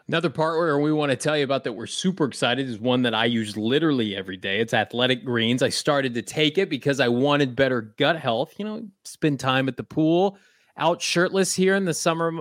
Another 0.08 0.30
part 0.30 0.58
where 0.58 0.76
we 0.78 0.92
want 0.92 1.10
to 1.10 1.16
tell 1.16 1.38
you 1.38 1.44
about 1.44 1.62
that 1.64 1.74
we're 1.74 1.86
super 1.86 2.24
excited 2.24 2.68
is 2.68 2.80
one 2.80 3.02
that 3.02 3.14
I 3.14 3.26
use 3.26 3.56
literally 3.56 4.16
every 4.16 4.36
day. 4.36 4.58
It's 4.58 4.74
Athletic 4.74 5.24
Greens. 5.24 5.62
I 5.62 5.68
started 5.68 6.14
to 6.14 6.22
take 6.22 6.58
it 6.58 6.68
because 6.68 6.98
I 6.98 7.06
wanted 7.06 7.54
better 7.54 7.94
gut 7.96 8.16
health. 8.16 8.54
You 8.58 8.64
know, 8.64 8.88
spend 9.04 9.38
time 9.38 9.68
at 9.68 9.76
the 9.76 9.84
pool, 9.84 10.36
out 10.76 11.00
shirtless 11.00 11.54
here 11.54 11.76
in 11.76 11.84
the 11.84 11.94
summer 11.94 12.40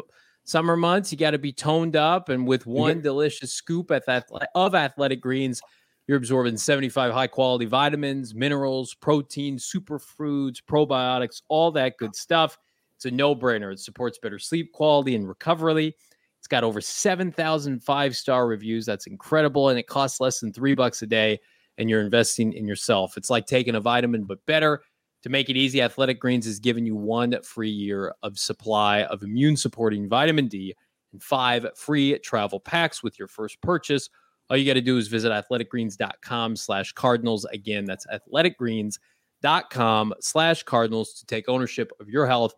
summer 0.50 0.76
months. 0.76 1.12
You 1.12 1.18
got 1.18 1.32
to 1.32 1.38
be 1.38 1.52
toned 1.52 1.96
up, 1.96 2.30
and 2.30 2.48
with 2.48 2.66
one 2.66 2.98
yeah. 2.98 3.04
delicious 3.04 3.54
scoop 3.54 3.92
of 3.92 4.76
Athletic 4.76 5.22
Greens, 5.22 5.62
you're 6.08 6.18
absorbing 6.18 6.58
75 6.58 7.14
high 7.14 7.28
quality 7.28 7.66
vitamins, 7.66 8.34
minerals, 8.34 8.96
protein, 8.96 9.58
superfoods, 9.58 10.58
probiotics, 10.68 11.44
all 11.50 11.72
that 11.74 11.98
good 11.98 12.16
stuff. 12.16 12.58
It's 12.96 13.06
a 13.06 13.12
no 13.12 13.36
brainer. 13.36 13.72
It 13.72 13.80
supports 13.80 14.18
better 14.18 14.40
sleep 14.40 14.74
quality 14.74 15.16
and 15.16 15.28
recovery. 15.28 15.96
It's 16.40 16.48
got 16.48 16.64
over 16.64 16.82
7,000 16.82 17.84
five 17.84 18.16
star 18.16 18.48
reviews. 18.48 18.86
That's 18.86 19.08
incredible. 19.08 19.70
And 19.70 19.78
it 19.78 19.88
costs 19.88 20.20
less 20.20 20.40
than 20.40 20.52
three 20.52 20.74
bucks 20.74 21.02
a 21.02 21.08
day. 21.08 21.40
And 21.78 21.90
you're 21.90 22.02
investing 22.02 22.54
in 22.54 22.68
yourself. 22.68 23.16
It's 23.16 23.30
like 23.30 23.46
taking 23.46 23.76
a 23.76 23.80
vitamin, 23.80 24.24
but 24.24 24.46
better. 24.46 24.82
To 25.24 25.30
make 25.30 25.50
it 25.50 25.58
easy, 25.58 25.82
Athletic 25.82 26.20
Greens 26.20 26.48
is 26.48 26.60
giving 26.60 26.86
you 26.86 26.96
one 26.96 27.36
free 27.44 27.70
year 27.70 28.14
of 28.24 28.40
supply 28.40 29.04
of 29.04 29.22
immune 29.22 29.58
supporting 29.58 30.08
vitamin 30.08 30.48
D 30.48 30.74
and 31.12 31.22
five 31.22 31.66
free 31.76 32.18
travel 32.20 32.60
packs 32.60 33.04
with 33.04 33.20
your 33.20 33.28
first 33.28 33.62
purchase. 33.62 34.10
All 34.50 34.58
you 34.58 34.66
got 34.66 34.76
to 34.76 34.82
do 34.82 34.98
is 34.98 35.08
visit 35.08 35.32
athleticgreens.com 35.32 36.56
slash 36.56 36.94
cardinals. 36.94 37.46
Again, 37.46 37.86
that's 37.86 38.08
athleticgreens.com 38.08 40.14
slash 40.22 40.64
cardinals 40.64 41.14
to 41.14 41.26
take 41.26 41.50
ownership 41.50 41.92
of 42.00 42.10
your 42.10 42.26
health 42.26 42.54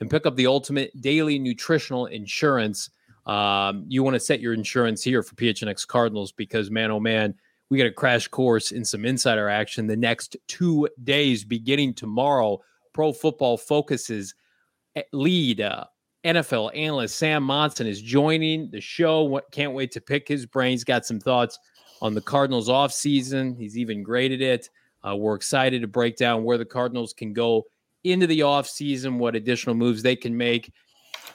and 0.00 0.10
pick 0.10 0.26
up 0.26 0.36
the 0.36 0.46
ultimate 0.46 0.98
daily 1.00 1.38
nutritional 1.38 2.06
insurance. 2.06 2.90
Um, 3.26 3.84
you 3.88 4.02
want 4.02 4.14
to 4.14 4.20
set 4.20 4.40
your 4.40 4.54
insurance 4.54 5.02
here 5.02 5.22
for 5.22 5.34
PHNX 5.34 5.86
Cardinals 5.86 6.32
because, 6.32 6.70
man, 6.70 6.90
oh 6.90 7.00
man, 7.00 7.34
we 7.70 7.78
got 7.78 7.86
a 7.86 7.92
crash 7.92 8.28
course 8.28 8.72
in 8.72 8.84
some 8.84 9.04
insider 9.04 9.48
action 9.48 9.86
the 9.86 9.96
next 9.96 10.36
two 10.46 10.88
days, 11.04 11.44
beginning 11.44 11.94
tomorrow. 11.94 12.60
Pro 12.92 13.12
Football 13.12 13.58
Focuses 13.58 14.34
eh, 14.94 15.02
lead 15.12 15.60
uh, 15.60 15.84
NFL 16.24 16.76
analyst 16.76 17.18
Sam 17.18 17.42
Monson 17.42 17.86
is 17.86 18.00
joining 18.00 18.70
the 18.70 18.80
show. 18.80 19.40
Can't 19.50 19.74
wait 19.74 19.92
to 19.92 20.00
pick 20.00 20.26
his 20.26 20.46
brains. 20.46 20.84
Got 20.84 21.06
some 21.06 21.20
thoughts 21.20 21.58
on 22.00 22.14
the 22.14 22.20
Cardinals 22.20 22.68
offseason. 22.68 23.56
He's 23.56 23.76
even 23.76 24.02
graded 24.02 24.40
it. 24.40 24.70
Uh, 25.06 25.14
we're 25.16 25.34
excited 25.34 25.82
to 25.82 25.88
break 25.88 26.16
down 26.16 26.44
where 26.44 26.58
the 26.58 26.64
Cardinals 26.64 27.12
can 27.12 27.32
go 27.32 27.64
into 28.04 28.26
the 28.26 28.40
offseason, 28.40 29.18
what 29.18 29.36
additional 29.36 29.74
moves 29.74 30.02
they 30.02 30.16
can 30.16 30.36
make. 30.36 30.72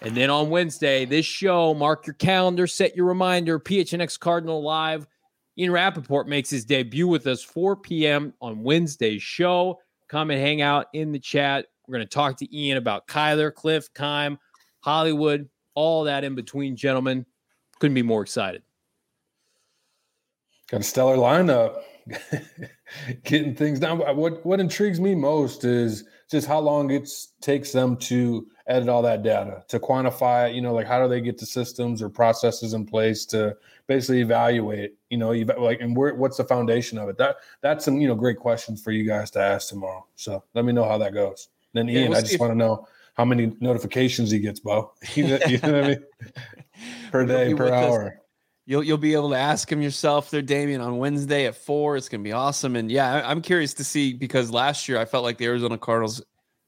And 0.01 0.15
then 0.15 0.29
on 0.29 0.49
Wednesday, 0.49 1.05
this 1.05 1.25
show, 1.25 1.73
mark 1.73 2.07
your 2.07 2.15
calendar, 2.15 2.65
set 2.65 2.95
your 2.95 3.05
reminder, 3.05 3.59
PHNX 3.59 4.19
Cardinal 4.19 4.63
Live 4.63 5.05
Ian 5.58 5.72
Rapoport 5.72 6.28
makes 6.28 6.49
his 6.49 6.66
debut 6.66 7.08
with 7.08 7.28
us 7.28 7.43
4 7.43 7.76
p.m. 7.76 8.34
on 8.41 8.64
Wednesday's 8.64 9.22
show. 9.22 9.80
Come 10.08 10.32
and 10.32 10.39
hang 10.39 10.62
out 10.62 10.88
in 10.93 11.12
the 11.12 11.20
chat. 11.20 11.68
We're 11.88 11.95
going 11.97 12.08
to 12.08 12.14
talk 12.14 12.38
to 12.38 12.58
Ian 12.58 12.78
about 12.78 13.08
Kyler, 13.08 13.52
Kliff, 13.52 13.89
Keim, 13.93 14.38
Hollywood, 14.80 15.49
all 15.76 16.06
that 16.06 16.24
in 16.24 16.36
between, 16.36 16.76
gentlemen. 16.76 17.26
Couldn't 17.80 17.95
be 17.95 18.02
more 18.02 18.22
excited. 18.22 18.62
Got 20.70 20.82
a 20.82 20.84
stellar 20.84 21.18
lineup. 21.18 21.82
Getting 23.24 23.56
things 23.56 23.80
down. 23.80 23.99
What 23.99 24.45
what 24.45 24.60
intrigues 24.60 24.99
me 24.99 25.16
most 25.16 25.64
is 25.64 26.06
just 26.30 26.47
how 26.47 26.60
long 26.60 26.89
it 26.91 27.10
takes 27.41 27.72
them 27.72 27.97
to 27.97 28.47
edit 28.68 28.88
all 28.88 29.02
that 29.02 29.22
data 29.22 29.64
to 29.68 29.80
quantify 29.80 30.54
you 30.54 30.62
know 30.62 30.74
like 30.74 30.88
how 30.88 31.02
do 31.02 31.10
they 31.10 31.20
get 31.20 31.38
the 31.38 31.45
systems 31.45 32.02
or 32.02 32.10
processes 32.10 32.74
in 32.74 32.86
place 32.86 33.26
to 33.26 33.56
basically 33.88 34.21
evaluate 34.21 34.95
you 35.09 35.17
know 35.17 35.32
you 35.32 35.45
like 35.45 35.82
and 35.82 35.95
where, 35.95 36.15
what's 36.15 36.38
the 36.38 36.43
foundation 36.43 36.97
of 36.97 37.09
it 37.09 37.17
that 37.17 37.38
that's 37.61 37.86
some 37.86 37.99
you 37.99 38.07
know 38.07 38.15
great 38.15 38.38
questions 38.38 38.82
for 38.82 38.91
you 38.91 39.05
guys 39.05 39.32
to 39.32 39.39
ask 39.39 39.69
tomorrow 39.69 40.05
so 40.15 40.43
let 40.53 40.65
me 40.65 40.71
know 40.71 40.84
how 40.84 40.97
that 40.97 41.13
goes 41.13 41.49
And 41.73 41.88
then 41.88 41.95
ian 41.95 42.11
yeah, 42.11 42.17
i 42.17 42.21
just 42.21 42.39
want 42.39 42.51
to 42.51 42.57
know 42.57 42.88
how 43.15 43.25
many 43.25 43.55
notifications 43.59 44.32
he 44.32 44.39
gets 44.39 44.59
bo 44.59 44.93
you 45.13 45.27
know, 45.27 45.39
you 45.47 45.57
know 45.59 45.73
what 45.73 45.84
i 45.84 45.88
mean 45.89 46.03
per 47.11 47.25
day 47.25 47.53
per 47.53 47.73
hour 47.73 48.07
us. 48.07 48.13
You'll 48.67 48.84
you'll 48.84 48.97
be 48.97 49.15
able 49.15 49.32
to 49.32 49.38
ask 49.38 49.69
him 49.69 49.82
yourself 49.82 50.29
there, 50.29 50.43
Damien, 50.43 50.82
on 50.82 50.99
Wednesday 50.99 51.47
at 51.47 51.55
four. 51.55 51.97
It's 51.97 52.07
gonna 52.07 52.23
be 52.23 52.32
awesome. 52.32 52.75
And 52.75 52.91
yeah, 52.91 53.23
I'm 53.25 53.41
curious 53.41 53.73
to 53.73 53.84
see 53.84 54.13
because 54.13 54.51
last 54.51 54.88
year 54.88 54.99
I 54.99 55.05
felt 55.05 55.23
like 55.23 55.39
the 55.39 55.45
Arizona 55.45 55.79
Cardinals 55.79 56.21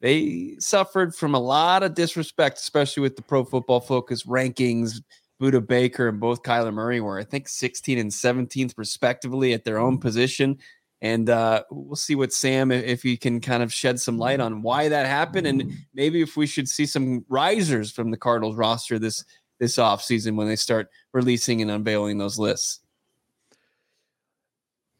they 0.03 0.57
suffered 0.59 1.15
from 1.15 1.33
a 1.33 1.39
lot 1.39 1.81
of 1.81 1.93
disrespect, 1.93 2.57
especially 2.57 2.99
with 3.01 3.15
the 3.15 3.21
Pro 3.21 3.45
Football 3.45 3.79
Focus 3.79 4.23
rankings. 4.23 5.01
Budda 5.41 5.65
Baker 5.65 6.07
and 6.07 6.19
both 6.19 6.43
Kyler 6.43 6.73
Murray 6.73 7.01
were, 7.01 7.19
I 7.19 7.23
think, 7.23 7.47
16 7.47 7.97
and 7.97 8.11
17th 8.11 8.73
respectively 8.77 9.53
at 9.53 9.63
their 9.63 9.77
own 9.77 9.97
mm. 9.97 10.01
position. 10.01 10.59
And 11.01 11.29
uh, 11.29 11.63
we'll 11.69 11.95
see 11.95 12.15
what 12.15 12.31
Sam, 12.31 12.71
if 12.71 13.03
he 13.03 13.17
can 13.17 13.41
kind 13.41 13.61
of 13.61 13.73
shed 13.73 13.99
some 13.99 14.17
light 14.17 14.39
mm. 14.39 14.45
on 14.45 14.61
why 14.61 14.87
that 14.89 15.05
happened, 15.05 15.47
and 15.47 15.63
mm. 15.63 15.75
maybe 15.93 16.21
if 16.21 16.37
we 16.37 16.47
should 16.47 16.69
see 16.69 16.85
some 16.85 17.25
risers 17.27 17.91
from 17.91 18.09
the 18.09 18.17
Cardinals 18.17 18.55
roster 18.55 18.97
this 18.99 19.25
this 19.59 19.77
offseason 19.77 20.35
when 20.35 20.47
they 20.47 20.55
start 20.55 20.89
releasing 21.13 21.61
and 21.61 21.71
unveiling 21.71 22.17
those 22.17 22.39
lists. 22.39 22.79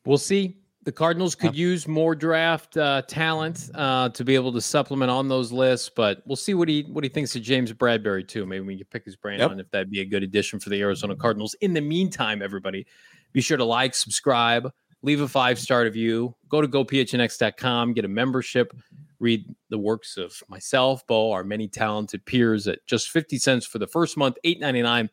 We'll 0.05 0.17
see 0.17 0.57
the 0.83 0.91
Cardinals 0.91 1.33
could 1.35 1.55
use 1.55 1.87
more 1.87 2.13
draft 2.13 2.75
uh, 2.75 3.01
talent 3.07 3.69
uh, 3.73 4.09
to 4.09 4.23
be 4.25 4.35
able 4.35 4.51
to 4.51 4.61
supplement 4.61 5.09
on 5.09 5.29
those 5.29 5.51
lists, 5.51 5.89
but 5.89 6.21
we'll 6.25 6.35
see 6.35 6.53
what 6.53 6.67
he 6.67 6.83
what 6.83 7.03
he 7.03 7.09
thinks 7.09 7.35
of 7.35 7.41
James 7.41 7.71
Bradberry 7.71 8.27
too. 8.27 8.45
Maybe 8.45 8.65
we 8.65 8.77
can 8.77 8.85
pick 8.87 9.05
his 9.05 9.15
brain 9.15 9.39
yep. 9.39 9.51
on 9.51 9.59
if 9.59 9.69
that'd 9.71 9.89
be 9.89 10.01
a 10.01 10.05
good 10.05 10.23
addition 10.23 10.59
for 10.59 10.69
the 10.69 10.81
Arizona 10.81 11.15
Cardinals. 11.15 11.55
In 11.61 11.73
the 11.73 11.81
meantime, 11.81 12.41
everybody, 12.41 12.85
be 13.31 13.41
sure 13.41 13.57
to 13.57 13.63
like, 13.63 13.95
subscribe, 13.95 14.71
leave 15.01 15.21
a 15.21 15.27
five 15.27 15.57
star 15.57 15.83
review. 15.83 16.35
Go 16.49 16.61
to 16.61 16.67
gophnx.com, 16.67 17.93
get 17.93 18.05
a 18.05 18.09
membership, 18.09 18.75
read 19.19 19.45
the 19.69 19.79
works 19.79 20.17
of 20.17 20.41
myself, 20.49 21.07
Bo, 21.07 21.31
our 21.31 21.43
many 21.43 21.67
talented 21.67 22.25
peers 22.25 22.67
at 22.67 22.85
just 22.85 23.09
fifty 23.09 23.37
cents 23.37 23.65
for 23.65 23.79
the 23.79 23.87
first 23.87 24.17
month, 24.17 24.37
eight 24.43 24.59
ninety 24.59 24.81
nine 24.81 25.09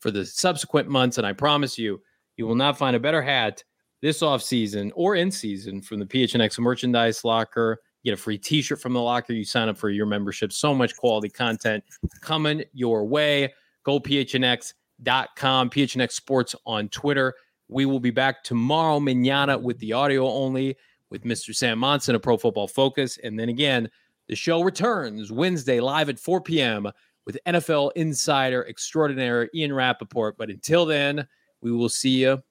for 0.00 0.10
the 0.10 0.26
subsequent 0.26 0.88
months, 0.88 1.16
and 1.16 1.26
I 1.26 1.32
promise 1.32 1.78
you, 1.78 2.02
you 2.36 2.46
will 2.46 2.56
not 2.56 2.76
find 2.76 2.94
a 2.94 3.00
better 3.00 3.22
hat 3.22 3.64
this 4.04 4.20
off 4.20 4.42
season 4.42 4.92
or 4.94 5.16
in 5.16 5.30
season 5.30 5.80
from 5.80 5.98
the 5.98 6.04
PHNX 6.04 6.58
merchandise 6.58 7.24
locker. 7.24 7.80
Get 8.04 8.12
a 8.12 8.18
free 8.18 8.36
t-shirt 8.36 8.78
from 8.78 8.92
the 8.92 9.00
locker. 9.00 9.32
You 9.32 9.46
sign 9.46 9.70
up 9.70 9.78
for 9.78 9.88
your 9.88 10.04
membership. 10.04 10.52
So 10.52 10.74
much 10.74 10.94
quality 10.94 11.30
content 11.30 11.82
coming 12.20 12.62
your 12.74 13.06
way. 13.06 13.54
Go 13.82 13.98
PHNX.com, 13.98 15.70
PHNX 15.70 16.12
Sports 16.12 16.54
on 16.66 16.90
Twitter. 16.90 17.32
We 17.68 17.86
will 17.86 17.98
be 17.98 18.10
back 18.10 18.44
tomorrow, 18.44 19.00
manana, 19.00 19.56
with 19.56 19.78
the 19.78 19.94
audio 19.94 20.28
only 20.28 20.76
with 21.08 21.24
Mr. 21.24 21.54
Sam 21.54 21.78
Monson 21.78 22.14
of 22.14 22.20
Pro 22.20 22.36
Football 22.36 22.68
Focus. 22.68 23.16
And 23.24 23.40
then 23.40 23.48
again, 23.48 23.88
the 24.28 24.36
show 24.36 24.62
returns 24.62 25.32
Wednesday 25.32 25.80
live 25.80 26.10
at 26.10 26.18
4 26.18 26.42
p.m. 26.42 26.90
with 27.24 27.38
NFL 27.46 27.92
insider 27.96 28.68
extraordinaire 28.68 29.48
Ian 29.54 29.72
Rapoport. 29.72 30.36
But 30.36 30.50
until 30.50 30.84
then, 30.84 31.26
we 31.62 31.72
will 31.72 31.88
see 31.88 32.20
you 32.20 32.42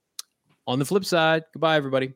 on 0.67 0.79
the 0.79 0.85
flip 0.85 1.05
side, 1.05 1.43
goodbye, 1.53 1.75
everybody. 1.77 2.13